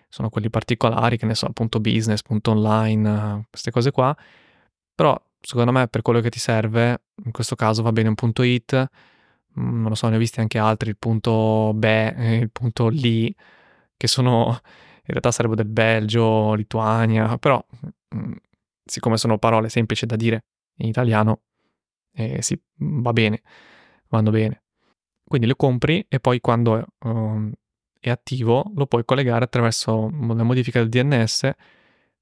sono 0.10 0.30
quelli 0.30 0.50
particolari, 0.50 1.18
che 1.18 1.26
ne 1.26 1.36
so, 1.36 1.50
punto 1.52 1.80
business, 1.80 2.22
punto 2.22 2.52
online, 2.52 3.46
queste 3.50 3.72
cose 3.72 3.92
qua. 3.92 4.16
Però 4.96 5.20
secondo 5.40 5.72
me 5.72 5.88
per 5.88 6.02
quello 6.02 6.20
che 6.20 6.30
ti 6.30 6.40
serve, 6.40 7.04
in 7.24 7.32
questo 7.32 7.56
caso 7.56 7.82
va 7.84 7.92
bene 7.92 8.10
un 8.10 8.16
punto 8.16 8.44
it, 8.44 8.76
mm, 9.60 9.82
non 9.82 9.90
lo 9.90 9.96
so, 9.96 10.10
ne 10.10 10.16
ho 10.16 10.20
visti 10.20 10.40
anche 10.40 10.58
altri, 10.58 10.90
il 10.90 10.98
punto 10.98 11.74
be, 11.76 12.40
il 12.42 12.50
punto 12.52 12.88
li, 12.90 13.34
che 13.96 14.08
sono, 14.08 14.60
in 15.10 15.16
realtà 15.16 15.32
sarebbero 15.32 15.64
del 15.64 15.72
Belgio, 15.72 16.54
Lituania, 16.54 17.38
però 17.40 17.64
mm, 18.16 18.34
siccome 18.86 19.18
sono 19.18 19.40
parole 19.40 19.68
semplici 19.68 20.06
da 20.06 20.16
dire 20.16 20.44
in 20.78 20.88
italiano, 20.88 21.42
eh, 22.14 22.42
sì, 22.44 22.60
va 22.76 23.12
bene, 23.12 23.42
vanno 24.10 24.30
bene. 24.30 24.64
Quindi 25.24 25.48
le 25.48 25.56
compri 25.56 26.06
e 26.08 26.20
poi 26.20 26.40
quando 26.40 26.86
um, 27.00 27.52
è 28.00 28.10
attivo 28.10 28.72
lo 28.76 28.86
puoi 28.86 29.04
collegare 29.04 29.46
attraverso 29.46 30.06
una 30.06 30.44
modifica 30.44 30.80
del 30.84 30.90
DNS. 30.90 31.50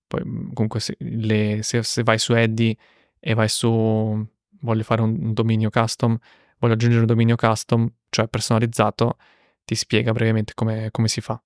Poi 0.07 0.21
mm, 0.25 0.53
comunque 0.53 0.79
se, 0.79 0.95
le, 0.99 1.59
se, 1.63 1.83
se 1.83 2.03
vai 2.03 2.19
su 2.19 2.33
Eddy 2.33 2.75
e 3.19 3.33
vai 3.33 3.49
su 3.49 4.25
voglio 4.61 4.83
fare 4.83 5.01
un, 5.01 5.17
un 5.21 5.33
dominio 5.33 5.69
custom, 5.69 6.17
voglio 6.59 6.73
aggiungere 6.73 7.01
un 7.01 7.07
dominio 7.07 7.35
custom, 7.35 7.91
cioè 8.09 8.29
personalizzato, 8.29 9.17
ti 9.65 9.75
spiega 9.75 10.13
brevemente 10.13 10.53
come, 10.53 10.89
come 10.91 11.09
si 11.09 11.19
fa. 11.19 11.41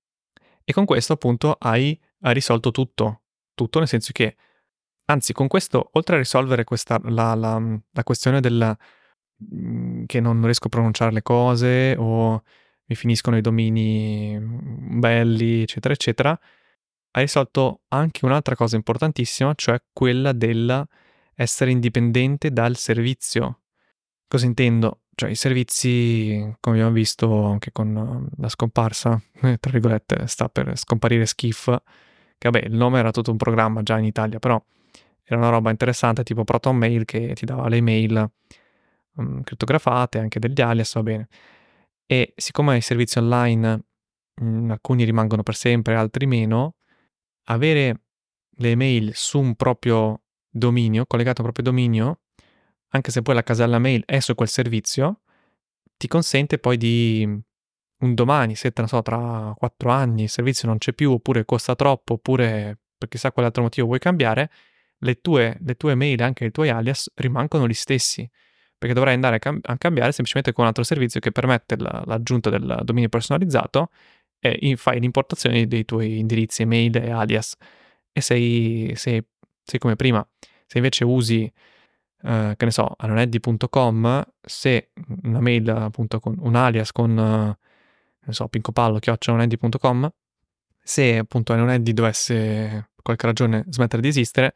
E 0.64 0.74
con 0.74 0.86
questo 0.86 1.14
appunto 1.14 1.56
hai, 1.60 2.00
risolto 2.20 2.72
tutto, 2.72 3.24
tutto 3.54 3.80
nel 3.80 3.88
senso 3.88 4.12
che, 4.12 4.36
anzi 5.06 5.34
con 5.34 5.48
questo, 5.48 5.90
oltre 5.94 6.16
a 6.16 6.20
risolvere 6.20 6.64
questa, 6.64 7.00
la, 7.04 7.36
la, 7.36 7.62
la 7.92 8.04
questione 8.04 8.40
del 8.40 8.78
mm, 9.54 10.06
che 10.06 10.20
non 10.20 10.42
riesco 10.44 10.68
a 10.68 10.70
pronunciare 10.70 11.12
le 11.12 11.22
cose 11.22 11.96
o 11.98 12.44
mi 12.86 12.96
finiscono 12.96 13.38
i 13.38 13.42
domini 13.42 14.38
belli, 14.40 15.62
eccetera, 15.62 15.94
eccetera, 15.94 16.40
hai 17.12 17.24
risolto 17.24 17.82
anche 17.90 18.26
un'altra 18.26 18.56
cosa 18.56 18.76
importantissima, 18.76 19.54
cioè 19.56 19.82
quella 19.92 20.32
dell'essere 20.34 21.72
indipendente 21.72 22.52
dal 22.52 22.76
servizio. 22.78 23.62
Cosa 24.28 24.46
intendo? 24.46 25.01
Cioè 25.16 25.30
i 25.30 25.36
servizi, 25.36 26.56
come 26.60 26.78
abbiamo 26.78 26.94
visto 26.94 27.46
anche 27.46 27.72
con 27.72 28.28
la 28.38 28.50
scomparsa, 28.50 29.22
tra 29.40 29.72
virgolette, 29.72 30.28
sta 30.28 30.50
per 30.50 30.78
scomparire 30.78 31.26
Skiff, 31.26 31.66
che 32.38 32.50
vabbè, 32.50 32.66
il 32.66 32.74
nome 32.74 33.00
era 33.00 33.12
tutto 33.12 33.32
un 33.32 33.38
programma 33.38 33.84
già 33.84 33.98
in 33.98 34.06
Italia, 34.06 34.40
però 34.40 34.62
era 35.24 35.40
una 35.40 35.50
roba 35.50 35.70
interessante 35.70 36.24
tipo 36.24 36.44
Proton 36.44 36.76
Mail 36.76 37.06
che 37.06 37.34
ti 37.36 37.46
dava 37.46 37.70
le 37.70 37.78
email 37.78 38.32
um, 39.16 39.44
crittografate, 39.44 40.20
anche 40.20 40.40
degli 40.40 40.60
alias, 40.60 40.94
va 40.94 41.04
bene. 41.04 41.28
E 42.06 42.34
siccome 42.36 42.78
i 42.78 42.82
servizi 42.82 43.20
online, 43.20 43.84
mh, 44.36 44.46
mm, 44.46 44.72
alcuni 44.72 45.04
rimangono 45.04 45.44
per 45.44 45.56
sempre, 45.56 45.96
altri 45.96 46.26
meno, 46.26 46.76
avere 47.46 48.02
le 48.50 48.70
email 48.72 49.12
su 49.14 49.40
un 49.40 49.56
proprio 49.56 50.24
dominio, 50.50 51.06
collegato 51.06 51.42
a 51.42 51.46
un 51.46 51.52
proprio 51.52 51.72
dominio, 51.72 52.21
anche 52.92 53.12
se 53.12 53.22
poi 53.22 53.36
la 53.36 53.44
casella 53.44 53.80
mail 53.80 54.04
è 54.06 54.20
su 54.20 54.36
quel 54.36 54.50
servizio, 54.50 55.22
ti 55.98 56.08
consente 56.08 56.58
poi 56.58 56.78
di 56.78 57.28
un 58.02 58.14
domani, 58.16 58.56
se 58.56 58.74
so, 58.86 59.02
tra 59.02 59.54
quattro 59.56 59.92
anni 59.92 60.24
il 60.24 60.30
servizio 60.30 60.68
non 60.68 60.78
c'è 60.78 60.94
più, 60.94 61.12
oppure 61.12 61.46
costa 61.46 61.76
troppo, 61.76 62.14
oppure 62.14 62.80
per 62.98 63.08
chissà 63.08 63.32
quale 63.32 63.48
altro 63.48 63.64
motivo 63.64 63.88
vuoi 63.88 64.00
cambiare, 64.00 64.50
le 65.00 65.22
tue, 65.22 65.58
le 65.62 65.76
tue 65.76 65.96
mail, 65.96 66.22
anche 66.22 66.46
i 66.46 66.52
tuoi 66.52 66.70
alias, 66.70 67.10
rimangono 67.16 67.68
gli 67.68 67.74
stessi. 67.74 68.30
Perché 68.78 68.96
dovrai 68.96 69.14
andare 69.14 69.36
a, 69.36 69.40
cam- 69.40 69.60
a 69.64 69.78
cambiare 69.78 70.12
semplicemente 70.12 70.54
con 70.54 70.64
un 70.64 70.70
altro 70.70 70.84
servizio 70.84 71.20
che 71.20 71.32
permette 71.32 71.78
la- 71.78 72.04
l'aggiunta 72.06 72.50
del 72.50 72.82
dominio 72.84 73.10
personalizzato 73.10 73.90
e 74.40 74.58
in- 74.62 74.78
fai 74.78 75.00
l'importazione 75.00 75.68
dei 75.68 75.86
tuoi 75.86 76.18
indirizzi 76.18 76.64
email 76.64 76.96
e 76.98 77.12
alias. 77.12 77.56
E 78.12 78.22
sei, 78.22 78.94
sei, 78.96 79.24
sei 79.64 79.80
come 79.80 79.96
prima. 79.96 80.28
Se 80.66 80.78
invece 80.78 81.04
usi 81.04 81.52
Uh, 82.24 82.56
che 82.56 82.66
ne 82.66 82.72
so, 82.72 82.94
anoneddi.com, 82.98 84.24
se 84.42 84.92
una 85.24 85.40
mail 85.40 85.70
appunto 85.70 86.20
con 86.20 86.36
un 86.40 86.56
alias 86.56 86.92
con, 86.92 87.10
uh, 87.18 87.56
ne 88.26 88.34
so, 88.34 88.48
pincopallo, 88.48 89.00
chioccioloneddi.com, 89.00 90.12
se 90.84 91.18
appunto 91.18 91.54
Anoneddi 91.54 91.94
dovesse 91.94 92.90
per 92.94 93.04
qualche 93.04 93.26
ragione 93.28 93.66
smettere 93.70 94.02
di 94.02 94.08
esistere, 94.08 94.54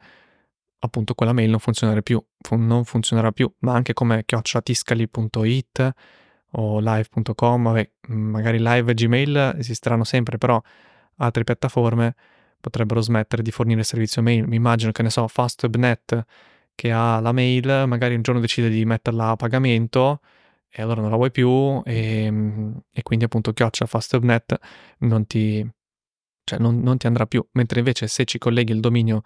appunto 0.80 1.14
quella 1.14 1.32
mail 1.32 1.50
non 1.50 1.58
funzionerà 1.58 2.02
più, 2.02 2.22
non 2.50 2.84
funzionerà 2.84 3.32
più, 3.32 3.52
ma 3.60 3.74
anche 3.74 3.92
come 3.92 4.24
chiocciolatiscali.it 4.24 5.90
o 6.52 6.78
live.com, 6.80 7.62
vabbè, 7.62 7.90
magari 8.08 8.58
live 8.60 8.90
e 8.90 8.94
Gmail 8.94 9.54
esisteranno 9.58 10.04
sempre, 10.04 10.38
però 10.38 10.60
altre 11.16 11.44
piattaforme 11.44 12.14
potrebbero 12.60 13.00
smettere 13.00 13.42
di 13.42 13.50
fornire 13.50 13.82
servizio 13.82 14.22
mail. 14.22 14.46
Mi 14.46 14.56
immagino 14.56 14.92
che 14.92 15.02
ne 15.02 15.10
so, 15.10 15.26
FastWebNet 15.28 16.24
che 16.76 16.92
ha 16.92 17.18
la 17.20 17.32
mail, 17.32 17.84
magari 17.88 18.14
un 18.14 18.22
giorno 18.22 18.40
decide 18.40 18.68
di 18.68 18.84
metterla 18.84 19.30
a 19.30 19.36
pagamento 19.36 20.20
e 20.68 20.82
allora 20.82 21.00
non 21.00 21.10
la 21.10 21.16
vuoi 21.16 21.30
più 21.32 21.82
e, 21.84 22.26
e 22.92 23.02
quindi 23.02 23.24
appunto 23.24 23.52
chiocciola 23.52 23.88
FastWebNet 23.88 24.56
non 24.98 25.26
ti, 25.26 25.66
cioè 26.44 26.58
non, 26.58 26.80
non 26.80 26.98
ti 26.98 27.06
andrà 27.06 27.26
più, 27.26 27.44
mentre 27.52 27.80
invece 27.80 28.06
se 28.06 28.24
ci 28.24 28.38
colleghi 28.38 28.72
il 28.72 28.80
dominio, 28.80 29.22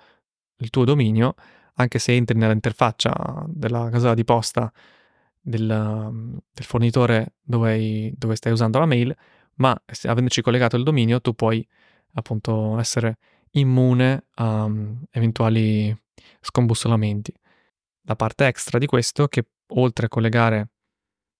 il 0.58 0.70
tuo 0.70 0.84
dominio, 0.84 1.34
anche 1.74 1.98
se 1.98 2.14
entri 2.14 2.38
nell'interfaccia 2.38 3.44
della 3.48 3.88
casella 3.90 4.14
di 4.14 4.24
posta 4.24 4.72
del, 5.40 5.66
del 5.66 6.64
fornitore 6.64 7.34
dove, 7.42 8.12
dove, 8.16 8.36
stai 8.36 8.52
usando 8.52 8.78
la 8.78 8.86
mail, 8.86 9.14
ma 9.56 9.76
avendoci 10.04 10.42
collegato 10.42 10.76
il 10.76 10.84
dominio 10.84 11.20
tu 11.20 11.34
puoi 11.34 11.66
appunto 12.14 12.78
essere 12.78 13.18
immune 13.52 14.26
a 14.34 14.64
um, 14.64 15.02
eventuali 15.10 15.96
scombussolamenti. 16.40 17.32
La 18.02 18.16
parte 18.16 18.46
extra 18.46 18.78
di 18.78 18.86
questo 18.86 19.28
che 19.28 19.44
oltre 19.74 20.06
a 20.06 20.08
collegare 20.08 20.68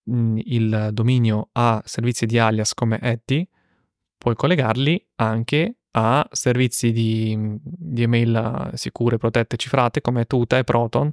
mh, 0.04 0.38
il 0.44 0.90
dominio 0.92 1.48
a 1.52 1.82
servizi 1.84 2.26
di 2.26 2.38
alias 2.38 2.74
come 2.74 2.98
Etty, 3.00 3.46
puoi 4.16 4.34
collegarli 4.34 5.06
anche 5.16 5.76
a 5.92 6.28
servizi 6.30 6.92
di, 6.92 7.36
di 7.62 8.02
email 8.02 8.70
sicure, 8.74 9.16
protette, 9.16 9.56
cifrate 9.56 10.00
come 10.00 10.26
Tuta 10.26 10.58
e 10.58 10.64
Proton. 10.64 11.10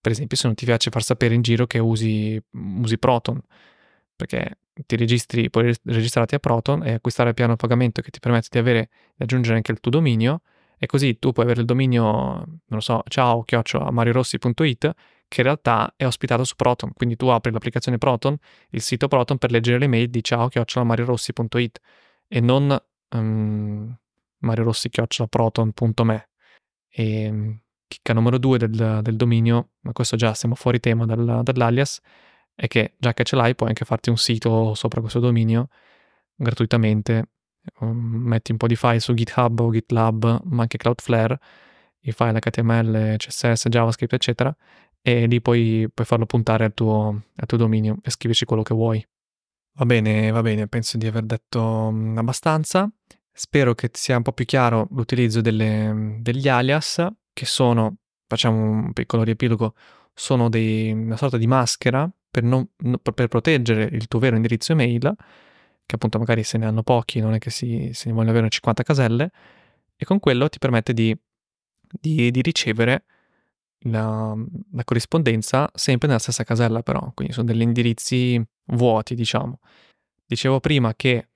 Per 0.00 0.12
esempio, 0.12 0.36
se 0.36 0.46
non 0.46 0.56
ti 0.56 0.64
piace 0.66 0.90
far 0.90 1.02
sapere 1.02 1.34
in 1.34 1.42
giro 1.42 1.66
che 1.66 1.78
usi, 1.78 2.40
usi 2.50 2.98
Proton, 2.98 3.40
perché 4.14 4.58
ti 4.86 4.96
registri, 4.96 5.48
puoi 5.48 5.74
registrarti 5.84 6.34
a 6.34 6.38
Proton 6.38 6.84
e 6.84 6.94
acquistare 6.94 7.30
il 7.30 7.34
piano 7.34 7.56
pagamento 7.56 8.02
che 8.02 8.10
ti 8.10 8.18
permette 8.18 8.48
di, 8.50 8.58
avere, 8.58 8.90
di 9.14 9.22
aggiungere 9.22 9.56
anche 9.56 9.72
il 9.72 9.80
tuo 9.80 9.90
dominio 9.90 10.42
e 10.78 10.86
così 10.86 11.18
tu 11.18 11.32
puoi 11.32 11.44
avere 11.44 11.60
il 11.60 11.66
dominio, 11.66 12.02
non 12.02 12.64
lo 12.66 12.80
so, 12.80 13.02
ciao 13.08 13.42
chiocciola 13.42 13.90
mariorossi.it 13.90 14.94
che 15.28 15.40
in 15.40 15.46
realtà 15.46 15.94
è 15.96 16.06
ospitato 16.06 16.44
su 16.44 16.54
Proton, 16.54 16.92
quindi 16.92 17.16
tu 17.16 17.26
apri 17.26 17.50
l'applicazione 17.50 17.98
Proton, 17.98 18.36
il 18.70 18.80
sito 18.80 19.08
Proton 19.08 19.38
per 19.38 19.50
leggere 19.50 19.78
le 19.78 19.88
mail 19.88 20.08
di 20.08 20.22
ciao 20.22 20.48
chiocciola 20.48 20.84
mariorossi.it 20.84 21.80
e 22.28 22.40
non 22.40 22.80
um, 23.10 23.96
mariorossi.proton.me. 24.38 26.28
E 26.88 27.28
um, 27.28 27.60
chicca 27.88 28.12
numero 28.12 28.38
due 28.38 28.58
del, 28.58 29.00
del, 29.02 29.16
dominio, 29.16 29.70
ma 29.80 29.92
questo 29.92 30.16
già 30.16 30.34
siamo 30.34 30.54
fuori 30.54 30.80
tema 30.80 31.04
dal, 31.04 31.40
dall'alias, 31.42 32.00
è 32.54 32.68
che 32.68 32.94
già 32.98 33.12
che 33.12 33.24
ce 33.24 33.36
l'hai 33.36 33.54
puoi 33.54 33.68
anche 33.70 33.84
farti 33.84 34.10
un 34.10 34.16
sito 34.16 34.74
sopra 34.74 35.00
questo 35.00 35.20
dominio 35.20 35.68
gratuitamente. 36.36 37.28
Um, 37.80 37.96
metti 38.26 38.52
un 38.52 38.58
po' 38.58 38.66
di 38.66 38.76
file 38.76 39.00
su 39.00 39.14
GitHub 39.14 39.58
o 39.60 39.70
GitLab, 39.70 40.42
ma 40.44 40.62
anche 40.62 40.76
Cloudflare, 40.76 41.38
i 42.00 42.12
file 42.12 42.38
HTML, 42.38 43.16
CSS, 43.16 43.68
JavaScript, 43.68 44.12
eccetera, 44.12 44.54
e 45.00 45.26
lì 45.26 45.40
puoi, 45.40 45.88
puoi 45.92 46.06
farlo 46.06 46.26
puntare 46.26 46.64
al 46.64 46.74
tuo, 46.74 47.22
al 47.36 47.46
tuo 47.46 47.56
dominio 47.58 47.98
e 48.02 48.10
scriverci 48.10 48.44
quello 48.44 48.62
che 48.62 48.74
vuoi. 48.74 49.06
Va 49.76 49.86
bene, 49.86 50.30
va 50.30 50.40
bene, 50.40 50.68
penso 50.68 50.96
di 50.98 51.06
aver 51.06 51.24
detto 51.24 51.90
mm, 51.92 52.18
abbastanza. 52.18 52.88
Spero 53.32 53.74
che 53.74 53.90
sia 53.92 54.16
un 54.16 54.22
po' 54.22 54.32
più 54.32 54.44
chiaro 54.44 54.86
l'utilizzo 54.92 55.40
delle, 55.40 56.18
degli 56.20 56.48
alias, 56.48 57.04
che 57.32 57.46
sono, 57.46 57.96
facciamo 58.26 58.62
un 58.62 58.92
piccolo 58.92 59.24
riepilogo, 59.24 59.74
sono 60.14 60.48
dei, 60.48 60.92
una 60.92 61.16
sorta 61.16 61.36
di 61.36 61.46
maschera 61.46 62.08
per, 62.30 62.44
non, 62.44 62.68
per, 63.02 63.28
proteggere 63.28 63.84
il 63.84 64.06
tuo 64.06 64.20
vero 64.20 64.36
indirizzo 64.36 64.72
email, 64.72 65.14
che 65.86 65.94
appunto 65.96 66.18
magari 66.18 66.42
se 66.42 66.58
ne 66.58 66.66
hanno 66.66 66.82
pochi, 66.82 67.20
non 67.20 67.34
è 67.34 67.38
che 67.38 67.50
si, 67.50 67.90
se 67.92 68.08
ne 68.08 68.14
vogliono 68.14 68.30
avere 68.30 68.48
50 68.48 68.82
caselle, 68.82 69.30
e 69.96 70.04
con 70.04 70.18
quello 70.18 70.48
ti 70.48 70.58
permette 70.58 70.92
di, 70.92 71.16
di, 71.80 72.30
di 72.30 72.42
ricevere 72.42 73.04
la, 73.86 74.34
la, 74.72 74.84
corrispondenza 74.84 75.70
sempre 75.74 76.08
nella 76.08 76.20
stessa 76.20 76.44
casella 76.44 76.82
però, 76.82 77.12
quindi 77.14 77.34
sono 77.34 77.46
degli 77.46 77.60
indirizzi 77.60 78.42
vuoti, 78.66 79.14
diciamo. 79.14 79.60
Dicevo 80.26 80.60
prima 80.60 80.94
che 80.94 81.28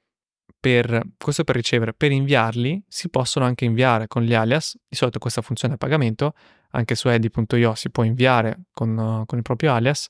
per, 0.59 1.03
questo 1.17 1.45
per 1.45 1.57
ricevere, 1.57 1.93
per 1.93 2.11
inviarli 2.11 2.83
si 2.89 3.09
possono 3.11 3.45
anche 3.45 3.65
inviare 3.65 4.09
con 4.09 4.23
gli 4.23 4.35
alias, 4.35 4.77
di 4.89 4.97
solito 4.97 5.19
questa 5.19 5.43
funzione 5.43 5.75
a 5.75 5.77
pagamento, 5.77 6.35
anche 6.71 6.95
su 6.95 7.09
eddy.io 7.09 7.75
si 7.75 7.91
può 7.91 8.03
inviare 8.03 8.65
con, 8.73 9.25
con, 9.27 9.39
il 9.39 9.45
proprio 9.45 9.73
alias, 9.73 10.09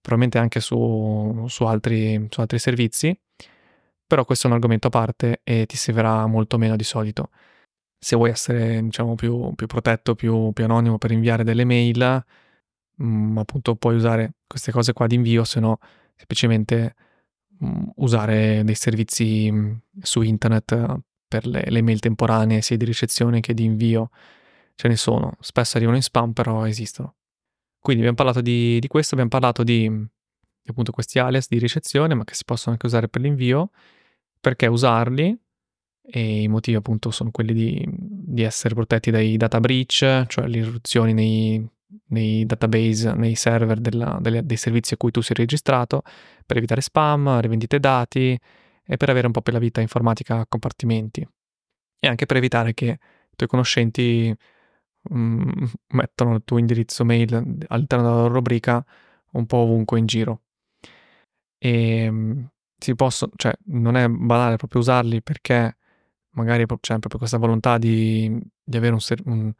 probabilmente 0.00 0.38
anche 0.38 0.60
su, 0.60 1.44
su, 1.48 1.64
altri, 1.64 2.26
su 2.30 2.40
altri 2.40 2.58
servizi, 2.58 3.18
però 4.06 4.24
questo 4.24 4.46
è 4.46 4.50
un 4.50 4.56
argomento 4.56 4.88
a 4.88 4.90
parte 4.90 5.40
e 5.44 5.66
ti 5.66 5.76
servirà 5.76 6.26
molto 6.26 6.58
meno 6.58 6.76
di 6.76 6.84
solito 6.84 7.30
se 8.02 8.16
vuoi 8.16 8.30
essere 8.30 8.80
diciamo 8.82 9.14
più, 9.14 9.52
più 9.54 9.66
protetto, 9.66 10.14
più, 10.14 10.52
più, 10.52 10.64
anonimo 10.64 10.96
per 10.98 11.10
inviare 11.12 11.44
delle 11.44 11.64
mail, 11.64 12.24
mh, 12.96 13.04
mm, 13.04 13.38
appunto 13.38 13.76
puoi 13.76 13.94
usare 13.96 14.34
queste 14.46 14.72
cose 14.72 14.94
qua 14.94 15.06
di 15.06 15.16
invio, 15.16 15.44
se 15.44 15.60
no 15.60 15.78
semplicemente 16.16 16.94
mh, 17.58 17.66
mm, 17.68 17.82
usare 17.96 18.62
dei 18.64 18.74
servizi 18.74 19.50
mh, 19.50 19.56
mm, 19.58 20.00
su 20.02 20.22
internet 20.22 21.00
per 21.28 21.46
le, 21.46 21.64
le, 21.68 21.82
mail 21.82 22.00
temporanee 22.00 22.62
sia 22.62 22.76
di 22.76 22.84
ricezione 22.84 23.40
che 23.40 23.54
di 23.54 23.64
invio. 23.64 24.10
Ce 24.74 24.88
ne 24.88 24.96
sono, 24.96 25.36
spesso 25.40 25.76
arrivano 25.76 25.98
in 25.98 26.02
spam, 26.02 26.32
però 26.32 26.66
esistono. 26.66 27.16
Quindi 27.80 28.02
abbiamo 28.02 28.16
parlato 28.16 28.40
di, 28.40 28.78
di 28.78 28.88
questo, 28.88 29.14
abbiamo 29.14 29.30
parlato 29.30 29.62
di, 29.62 29.88
di 29.88 30.70
appunto 30.70 30.92
questi 30.92 31.18
alias 31.18 31.48
di 31.48 31.58
ricezione, 31.58 32.14
ma 32.14 32.24
che 32.24 32.34
si 32.34 32.44
possono 32.44 32.72
anche 32.72 32.86
usare 32.86 33.08
per 33.08 33.22
l'invio. 33.22 33.70
Perché 34.40 34.66
usarli? 34.66 35.38
e 36.12 36.42
i 36.42 36.48
motivi 36.48 36.76
appunto 36.76 37.10
sono 37.10 37.30
quelli 37.30 37.52
di, 37.52 37.84
di 37.88 38.42
essere 38.42 38.74
protetti 38.74 39.10
dai 39.10 39.36
data 39.36 39.60
breach, 39.60 40.26
cioè 40.26 40.46
le 40.48 40.58
irruzioni 40.58 41.12
nei, 41.12 41.68
nei 42.06 42.44
database, 42.44 43.12
nei 43.14 43.36
server 43.36 43.78
della, 43.80 44.18
delle, 44.20 44.44
dei 44.44 44.56
servizi 44.56 44.94
a 44.94 44.96
cui 44.96 45.12
tu 45.12 45.20
sei 45.20 45.36
registrato, 45.36 46.02
per 46.44 46.56
evitare 46.56 46.80
spam, 46.80 47.40
rivendite 47.40 47.78
dati 47.78 48.38
e 48.84 48.96
per 48.96 49.08
avere 49.08 49.26
un 49.26 49.32
po' 49.32 49.40
più 49.40 49.52
la 49.52 49.60
vita 49.60 49.80
informatica 49.80 50.40
a 50.40 50.46
compartimenti. 50.48 51.26
E 52.00 52.08
anche 52.08 52.26
per 52.26 52.36
evitare 52.38 52.74
che 52.74 52.86
i 52.86 53.36
tuoi 53.36 53.48
conoscenti 53.48 54.34
um, 55.10 55.70
mettano 55.88 56.34
il 56.34 56.42
tuo 56.44 56.58
indirizzo 56.58 57.04
mail 57.04 57.34
all'interno 57.68 58.04
della 58.04 58.20
loro 58.20 58.34
rubrica 58.34 58.84
un 59.32 59.46
po' 59.46 59.58
ovunque 59.58 59.98
in 59.98 60.06
giro. 60.06 60.42
E 61.58 62.04
ehm, 62.04 62.48
si 62.78 62.94
possono, 62.94 63.32
cioè 63.36 63.52
non 63.66 63.96
è 63.96 64.08
banale 64.08 64.56
proprio 64.56 64.80
usarli 64.80 65.22
perché 65.22 65.76
magari 66.30 66.64
c'è 66.64 66.98
proprio 66.98 67.18
questa 67.18 67.38
volontà 67.38 67.78
di, 67.78 68.40
di 68.62 68.76
avere 68.76 68.94
un, 68.94 69.00
un, 69.26 69.52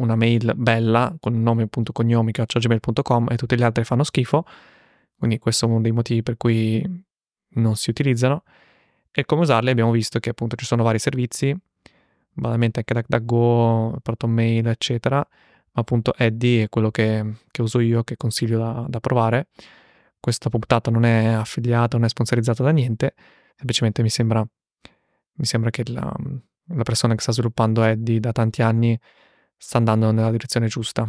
una 0.00 0.16
mail 0.16 0.54
bella 0.56 1.14
con 1.20 1.40
nome, 1.42 1.66
punto, 1.68 1.92
cognomi, 1.92 2.32
gmail.com 2.32 3.28
e 3.30 3.36
tutti 3.36 3.56
gli 3.56 3.62
altri 3.62 3.84
fanno 3.84 4.04
schifo, 4.04 4.44
quindi 5.16 5.38
questo 5.38 5.66
è 5.66 5.68
uno 5.68 5.80
dei 5.80 5.92
motivi 5.92 6.22
per 6.22 6.36
cui 6.36 6.82
non 7.56 7.76
si 7.76 7.90
utilizzano. 7.90 8.42
E 9.16 9.24
come 9.24 9.42
usarli 9.42 9.70
abbiamo 9.70 9.92
visto 9.92 10.18
che 10.18 10.30
appunto 10.30 10.56
ci 10.56 10.64
sono 10.64 10.82
vari 10.82 10.98
servizi, 10.98 11.56
banalmente 12.34 12.80
anche 12.80 12.94
DuckDuckGo, 12.94 13.98
ProtonMail, 14.02 14.66
eccetera, 14.66 15.16
ma 15.16 15.80
appunto 15.80 16.14
Eddie 16.16 16.64
è 16.64 16.68
quello 16.68 16.90
che, 16.90 17.36
che 17.50 17.62
uso 17.62 17.80
io, 17.80 18.04
che 18.04 18.16
consiglio 18.16 18.58
da, 18.58 18.86
da 18.88 19.00
provare. 19.00 19.48
Questa 20.20 20.48
puntata 20.48 20.90
non 20.90 21.04
è 21.04 21.26
affiliata, 21.26 21.96
non 21.96 22.06
è 22.06 22.08
sponsorizzata 22.08 22.62
da 22.62 22.70
niente, 22.70 23.14
semplicemente 23.56 24.02
mi 24.02 24.08
sembra, 24.10 24.40
mi 24.40 25.44
sembra 25.44 25.70
che 25.70 25.82
la, 25.86 26.14
la 26.68 26.82
persona 26.82 27.14
che 27.14 27.20
sta 27.20 27.32
sviluppando 27.32 27.82
Eddie 27.82 28.20
da 28.20 28.32
tanti 28.32 28.62
anni 28.62 28.98
sta 29.56 29.78
andando 29.78 30.10
nella 30.10 30.30
direzione 30.30 30.66
giusta. 30.66 31.08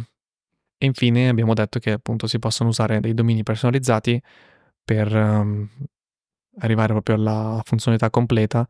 E 0.78 0.84
infine 0.84 1.28
abbiamo 1.28 1.54
detto 1.54 1.78
che 1.78 1.92
appunto 1.92 2.26
si 2.26 2.38
possono 2.38 2.68
usare 2.68 3.00
dei 3.00 3.14
domini 3.14 3.42
personalizzati 3.42 4.20
per 4.84 5.14
um, 5.14 5.68
arrivare 6.58 6.92
proprio 6.92 7.16
alla 7.16 7.60
funzionalità 7.64 8.10
completa 8.10 8.66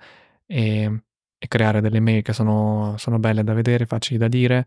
e, 0.47 1.03
e 1.39 1.49
creare 1.49 1.81
delle 1.81 2.01
mail 2.01 2.23
che 2.23 2.33
sono, 2.33 2.95
sono, 2.99 3.19
belle 3.19 3.45
da 3.45 3.53
vedere, 3.53 3.87
facili 3.87 4.19
da 4.19 4.29
dire 4.29 4.67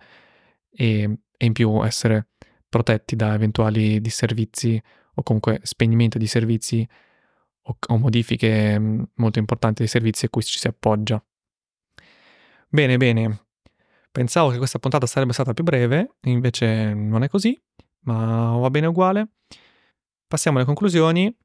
e, 0.69 1.19
e, 1.37 1.45
in 1.45 1.53
più 1.53 1.83
essere 1.83 2.29
protetti 2.67 3.15
da 3.15 3.33
eventuali 3.33 3.99
disservizi 4.01 4.81
o 5.15 5.23
comunque 5.23 5.59
spegnimento 5.63 6.17
di 6.17 6.27
servizi 6.27 6.87
o, 7.63 7.77
o 7.87 7.97
modifiche 7.97 8.79
mm, 8.79 9.03
molto 9.15 9.39
importanti 9.39 9.79
dei 9.79 9.87
servizi 9.87 10.25
a 10.25 10.29
cui 10.29 10.43
ci 10.43 10.59
si 10.59 10.67
appoggia. 10.67 11.23
Bene, 12.67 12.97
bene. 12.97 13.45
Pensavo 14.11 14.49
che 14.49 14.57
questa 14.57 14.79
puntata 14.79 15.05
sarebbe 15.05 15.33
stata 15.33 15.53
più 15.53 15.63
breve, 15.63 16.15
invece 16.21 16.93
non 16.93 17.23
è 17.23 17.29
così, 17.29 17.59
ma 18.01 18.55
va 18.57 18.69
bene 18.69 18.87
uguale. 18.87 19.29
Passiamo 20.27 20.57
alle 20.57 20.65
conclusioni. 20.65 21.35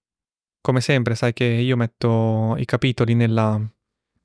Come 0.60 0.80
sempre, 0.80 1.14
sai 1.14 1.32
che 1.34 1.44
io 1.44 1.76
metto 1.76 2.56
i 2.56 2.64
capitoli 2.64 3.14
nella, 3.14 3.60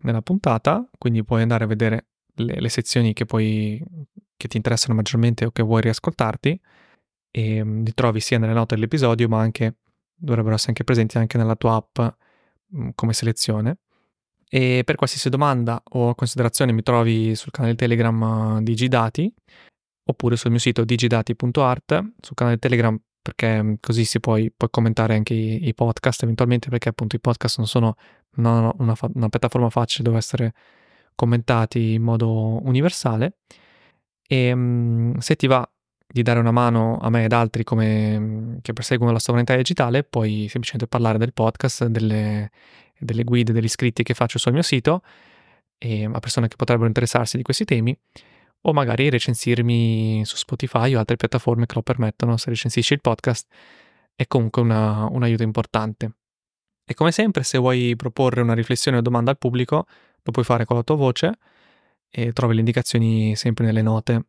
nella 0.02 0.22
puntata, 0.22 0.88
quindi 0.98 1.24
puoi 1.24 1.42
andare 1.42 1.64
a 1.64 1.68
vedere 1.68 2.08
le, 2.36 2.60
le 2.60 2.70
sezioni 2.70 3.14
che, 3.14 3.26
poi, 3.26 3.82
che 4.38 4.48
ti 4.48 4.58
interessano 4.58 4.96
maggiormente 4.96 5.46
o 5.46 5.52
che 5.52 5.64
vuoi 5.64 5.82
riascoltarti 5.82 6.60
e 7.32 7.64
mm, 7.64 7.84
li 7.84 7.94
trovi 7.94 8.20
sia 8.20 8.38
nelle 8.38 8.54
note 8.54 8.76
dell'episodio, 8.76 9.28
ma 9.28 9.40
anche 9.40 9.78
dovrebbero 10.16 10.56
essere 10.56 10.70
anche 10.70 10.84
presenti 10.84 11.18
anche 11.18 11.38
nella 11.38 11.56
tua 11.56 11.76
app 11.76 12.00
mm, 12.76 12.90
come 12.96 13.14
selezione. 13.14 13.80
E 14.50 14.82
per 14.84 14.96
qualsiasi 14.96 15.30
domanda 15.30 15.82
o 15.90 16.16
considerazione 16.16 16.72
mi 16.72 16.82
trovi 16.82 17.36
sul 17.36 17.52
canale 17.52 17.76
Telegram 17.76 18.58
eh, 18.58 18.64
Digidati 18.64 19.32
oppure 20.06 20.36
sul 20.38 20.50
mio 20.50 20.60
sito 20.60 20.84
digidati.art, 20.84 22.14
sul 22.20 22.36
canale 22.36 22.58
Telegram 22.58 23.00
perché 23.30 23.62
mm, 23.62 23.74
così 23.80 24.06
si 24.06 24.20
puoi, 24.20 24.52
puoi 24.56 24.70
commentare 24.70 25.16
anche 25.16 25.34
i, 25.34 25.68
i, 25.68 25.74
podcast 25.74 26.24
eventualmente 26.24 26.70
perché 26.70 26.90
appunto 26.90 27.16
i 27.16 27.20
podcast 27.20 27.58
non 27.58 27.68
sono 27.68 27.96
una, 28.38 28.74
una, 28.78 28.96
una, 29.14 29.30
piattaforma 29.30 29.70
facile 29.70 30.04
dove 30.04 30.18
essere 30.18 30.54
commentati 31.16 31.94
in 31.94 32.04
modo 32.04 32.60
universale. 32.66 33.38
E 34.28 34.52
um, 34.52 35.18
se 35.18 35.36
ti 35.36 35.48
va 35.48 35.68
di 36.12 36.22
dare 36.24 36.40
una 36.40 36.52
mano 36.52 36.98
a 37.00 37.10
me 37.10 37.26
ed 37.26 37.34
altri 37.34 37.64
come, 37.64 38.60
che 38.62 38.74
perseguono 38.74 39.12
la 39.14 39.20
sovranità 39.20 39.56
digitale 39.56 40.04
puoi 40.04 40.48
semplicemente 40.50 40.88
parlare 40.88 41.18
del 41.18 41.34
podcast, 41.34 41.86
delle 41.86 42.50
delle 43.00 43.24
guide, 43.24 43.54
degli 43.54 43.66
iscritti 43.66 44.04
che 44.04 44.14
faccio 44.14 44.38
sul 44.38 44.54
mio 44.54 44.62
sito 44.62 45.02
e 45.78 46.04
a 46.04 46.20
persone 46.20 46.48
che 46.48 46.56
potrebbero 46.58 46.88
interessarsi 46.88 47.38
di 47.38 47.44
questi 47.44 47.66
temi 47.66 47.98
o 48.62 48.74
magari 48.74 49.10
recensirmi 49.10 50.24
su 50.26 50.36
Spotify 50.36 50.94
o 50.96 51.00
altre 51.00 51.16
piattaforme 51.16 51.66
che 51.66 51.76
lo 51.76 51.82
permettono 51.82 52.38
se 52.38 52.50
recensisci 52.50 52.94
il 52.94 53.02
podcast 53.02 53.48
è 54.16 54.28
comunque 54.28 54.62
una, 54.62 55.06
un 55.10 55.24
aiuto 55.24 55.44
importante. 55.44 56.12
E 56.86 56.94
come 56.94 57.12
sempre, 57.12 57.44
se 57.44 57.58
vuoi 57.58 57.96
proporre 57.96 58.42
una 58.42 58.54
riflessione 58.54 58.98
o 58.98 59.02
domanda 59.02 59.32
al 59.32 59.38
pubblico, 59.38 59.86
lo 60.22 60.32
puoi 60.32 60.44
fare 60.44 60.66
con 60.66 60.76
la 60.76 60.84
tua 60.84 60.96
voce 60.96 61.38
e 62.10 62.34
trovi 62.34 62.54
le 62.54 62.60
indicazioni 62.60 63.36
sempre 63.36 63.66
nelle 63.66 63.82
note 63.82 64.26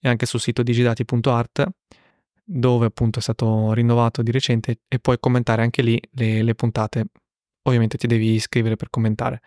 e 0.00 0.08
anche 0.08 0.26
sul 0.26 0.40
sito 0.40 0.62
digidati.art 0.62 1.68
dove 2.44 2.86
appunto 2.86 3.18
è 3.18 3.22
stato 3.22 3.72
rinnovato 3.72 4.22
di 4.22 4.30
recente 4.30 4.80
e 4.88 4.98
puoi 4.98 5.18
commentare 5.20 5.62
anche 5.62 5.82
lì 5.82 6.00
le, 6.12 6.42
le 6.42 6.54
puntate 6.54 7.06
ovviamente 7.62 7.96
ti 7.98 8.06
devi 8.06 8.32
iscrivere 8.32 8.76
per 8.76 8.90
commentare. 8.90 9.40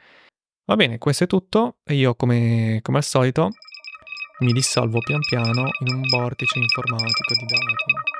Va 0.66 0.76
bene, 0.76 0.98
questo 0.98 1.26
è 1.26 1.28
tutto 1.28 1.78
e 1.84 1.96
io 1.96 2.16
come, 2.16 2.80
come 2.82 2.98
al 2.98 3.04
solito 3.04 3.52
mi 4.40 4.52
dissolvo 4.52 5.00
pian 5.00 5.22
piano 5.22 5.70
in 5.80 5.94
un 5.94 6.02
vortice 6.10 6.60
informatico 6.60 7.34
di 7.36 7.46
dati. 7.46 8.15